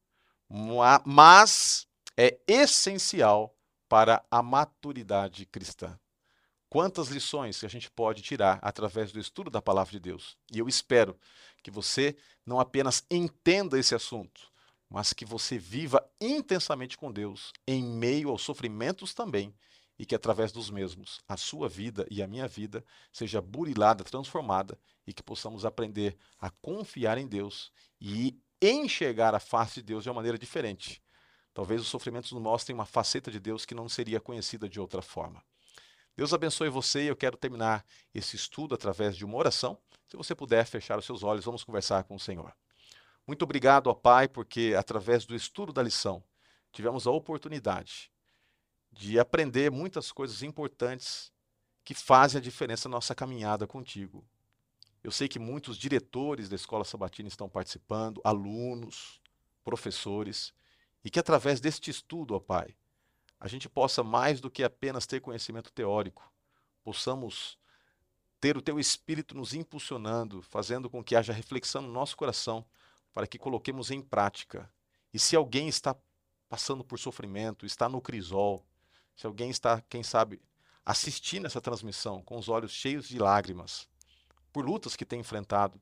mas 1.04 1.86
é 2.16 2.38
essencial 2.46 3.53
para 3.94 4.24
a 4.28 4.42
maturidade 4.42 5.46
cristã. 5.46 5.96
Quantas 6.68 7.10
lições 7.10 7.60
que 7.60 7.66
a 7.66 7.68
gente 7.68 7.88
pode 7.88 8.22
tirar 8.22 8.58
através 8.60 9.12
do 9.12 9.20
estudo 9.20 9.48
da 9.48 9.62
palavra 9.62 9.92
de 9.92 10.00
Deus. 10.00 10.36
E 10.52 10.58
eu 10.58 10.66
espero 10.66 11.16
que 11.62 11.70
você 11.70 12.16
não 12.44 12.58
apenas 12.58 13.06
entenda 13.08 13.78
esse 13.78 13.94
assunto, 13.94 14.50
mas 14.90 15.12
que 15.12 15.24
você 15.24 15.58
viva 15.58 16.04
intensamente 16.20 16.98
com 16.98 17.12
Deus 17.12 17.52
em 17.68 17.84
meio 17.84 18.30
aos 18.30 18.42
sofrimentos 18.42 19.14
também 19.14 19.54
e 19.96 20.04
que 20.04 20.16
através 20.16 20.50
dos 20.50 20.70
mesmos 20.70 21.20
a 21.28 21.36
sua 21.36 21.68
vida 21.68 22.04
e 22.10 22.20
a 22.20 22.26
minha 22.26 22.48
vida 22.48 22.84
seja 23.12 23.40
burilada, 23.40 24.02
transformada 24.02 24.76
e 25.06 25.12
que 25.12 25.22
possamos 25.22 25.64
aprender 25.64 26.16
a 26.40 26.50
confiar 26.50 27.16
em 27.16 27.28
Deus 27.28 27.70
e 28.00 28.36
enxergar 28.60 29.36
a 29.36 29.38
face 29.38 29.74
de 29.74 29.82
Deus 29.82 30.02
de 30.02 30.10
uma 30.10 30.16
maneira 30.16 30.36
diferente. 30.36 31.03
Talvez 31.54 31.80
os 31.80 31.86
sofrimentos 31.86 32.32
nos 32.32 32.42
mostrem 32.42 32.74
uma 32.74 32.84
faceta 32.84 33.30
de 33.30 33.38
Deus 33.38 33.64
que 33.64 33.74
não 33.74 33.88
seria 33.88 34.20
conhecida 34.20 34.68
de 34.68 34.80
outra 34.80 35.00
forma. 35.00 35.42
Deus 36.16 36.34
abençoe 36.34 36.68
você 36.68 37.04
e 37.04 37.06
eu 37.06 37.16
quero 37.16 37.36
terminar 37.36 37.84
esse 38.12 38.34
estudo 38.34 38.74
através 38.74 39.16
de 39.16 39.24
uma 39.24 39.36
oração. 39.36 39.78
Se 40.08 40.16
você 40.16 40.34
puder 40.34 40.66
fechar 40.66 40.98
os 40.98 41.04
seus 41.04 41.22
olhos, 41.22 41.44
vamos 41.44 41.62
conversar 41.62 42.02
com 42.04 42.16
o 42.16 42.20
Senhor. 42.20 42.52
Muito 43.26 43.42
obrigado, 43.42 43.86
ó 43.86 43.94
Pai, 43.94 44.28
porque 44.28 44.74
através 44.76 45.24
do 45.24 45.34
estudo 45.34 45.72
da 45.72 45.82
lição 45.82 46.22
tivemos 46.72 47.06
a 47.06 47.10
oportunidade 47.10 48.10
de 48.92 49.18
aprender 49.18 49.70
muitas 49.70 50.12
coisas 50.12 50.42
importantes 50.42 51.32
que 51.84 51.94
fazem 51.94 52.38
a 52.38 52.42
diferença 52.42 52.88
na 52.88 52.96
nossa 52.96 53.14
caminhada 53.14 53.66
contigo. 53.66 54.24
Eu 55.02 55.10
sei 55.10 55.28
que 55.28 55.38
muitos 55.38 55.76
diretores 55.76 56.48
da 56.48 56.56
Escola 56.56 56.84
Sabatina 56.84 57.28
estão 57.28 57.48
participando, 57.48 58.20
alunos, 58.24 59.20
professores, 59.62 60.52
e 61.04 61.10
que 61.10 61.18
através 61.18 61.60
deste 61.60 61.90
estudo, 61.90 62.34
ó 62.34 62.40
Pai, 62.40 62.74
a 63.38 63.46
gente 63.46 63.68
possa 63.68 64.02
mais 64.02 64.40
do 64.40 64.50
que 64.50 64.64
apenas 64.64 65.06
ter 65.06 65.20
conhecimento 65.20 65.70
teórico, 65.70 66.32
possamos 66.82 67.58
ter 68.40 68.56
o 68.56 68.62
teu 68.62 68.78
espírito 68.80 69.34
nos 69.34 69.54
impulsionando, 69.54 70.42
fazendo 70.42 70.88
com 70.88 71.04
que 71.04 71.14
haja 71.14 71.32
reflexão 71.32 71.82
no 71.82 71.92
nosso 71.92 72.16
coração, 72.16 72.64
para 73.12 73.26
que 73.26 73.38
coloquemos 73.38 73.90
em 73.90 74.00
prática. 74.00 74.70
E 75.12 75.18
se 75.18 75.36
alguém 75.36 75.68
está 75.68 75.94
passando 76.48 76.84
por 76.84 76.98
sofrimento, 76.98 77.64
está 77.64 77.88
no 77.88 78.00
crisol, 78.00 78.66
se 79.16 79.26
alguém 79.26 79.50
está, 79.50 79.80
quem 79.82 80.02
sabe, 80.02 80.42
assistindo 80.84 81.46
essa 81.46 81.60
transmissão 81.60 82.22
com 82.22 82.38
os 82.38 82.48
olhos 82.48 82.72
cheios 82.72 83.08
de 83.08 83.18
lágrimas, 83.18 83.88
por 84.52 84.64
lutas 84.64 84.96
que 84.96 85.04
tem 85.04 85.20
enfrentado, 85.20 85.80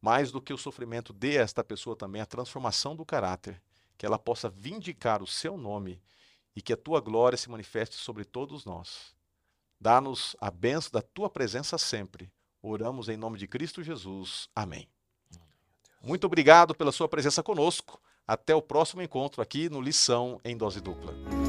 mais 0.00 0.32
do 0.32 0.40
que 0.40 0.52
o 0.52 0.58
sofrimento, 0.58 1.12
dê 1.12 1.38
a 1.38 1.42
esta 1.42 1.62
pessoa 1.62 1.94
também 1.94 2.20
a 2.20 2.26
transformação 2.26 2.96
do 2.96 3.04
caráter, 3.04 3.60
que 3.96 4.06
ela 4.06 4.18
possa 4.18 4.48
vindicar 4.48 5.22
o 5.22 5.26
seu 5.26 5.56
nome 5.56 6.00
e 6.54 6.60
que 6.60 6.72
a 6.72 6.76
tua 6.76 7.00
glória 7.00 7.38
se 7.38 7.50
manifeste 7.50 7.96
sobre 7.96 8.24
todos 8.24 8.64
nós. 8.64 9.14
Dá-nos 9.80 10.36
a 10.40 10.50
benção 10.50 10.92
da 10.92 11.02
tua 11.02 11.28
presença 11.28 11.76
sempre. 11.76 12.30
Oramos 12.62 13.08
em 13.08 13.16
nome 13.16 13.38
de 13.38 13.48
Cristo 13.48 13.82
Jesus. 13.82 14.48
Amém. 14.54 14.88
Muito 16.02 16.24
obrigado 16.26 16.74
pela 16.74 16.92
sua 16.92 17.08
presença 17.08 17.42
conosco. 17.42 18.00
Até 18.26 18.54
o 18.54 18.62
próximo 18.62 19.02
encontro 19.02 19.42
aqui 19.42 19.68
no 19.68 19.80
Lição 19.80 20.40
em 20.44 20.56
Dose 20.56 20.80
Dupla. 20.80 21.41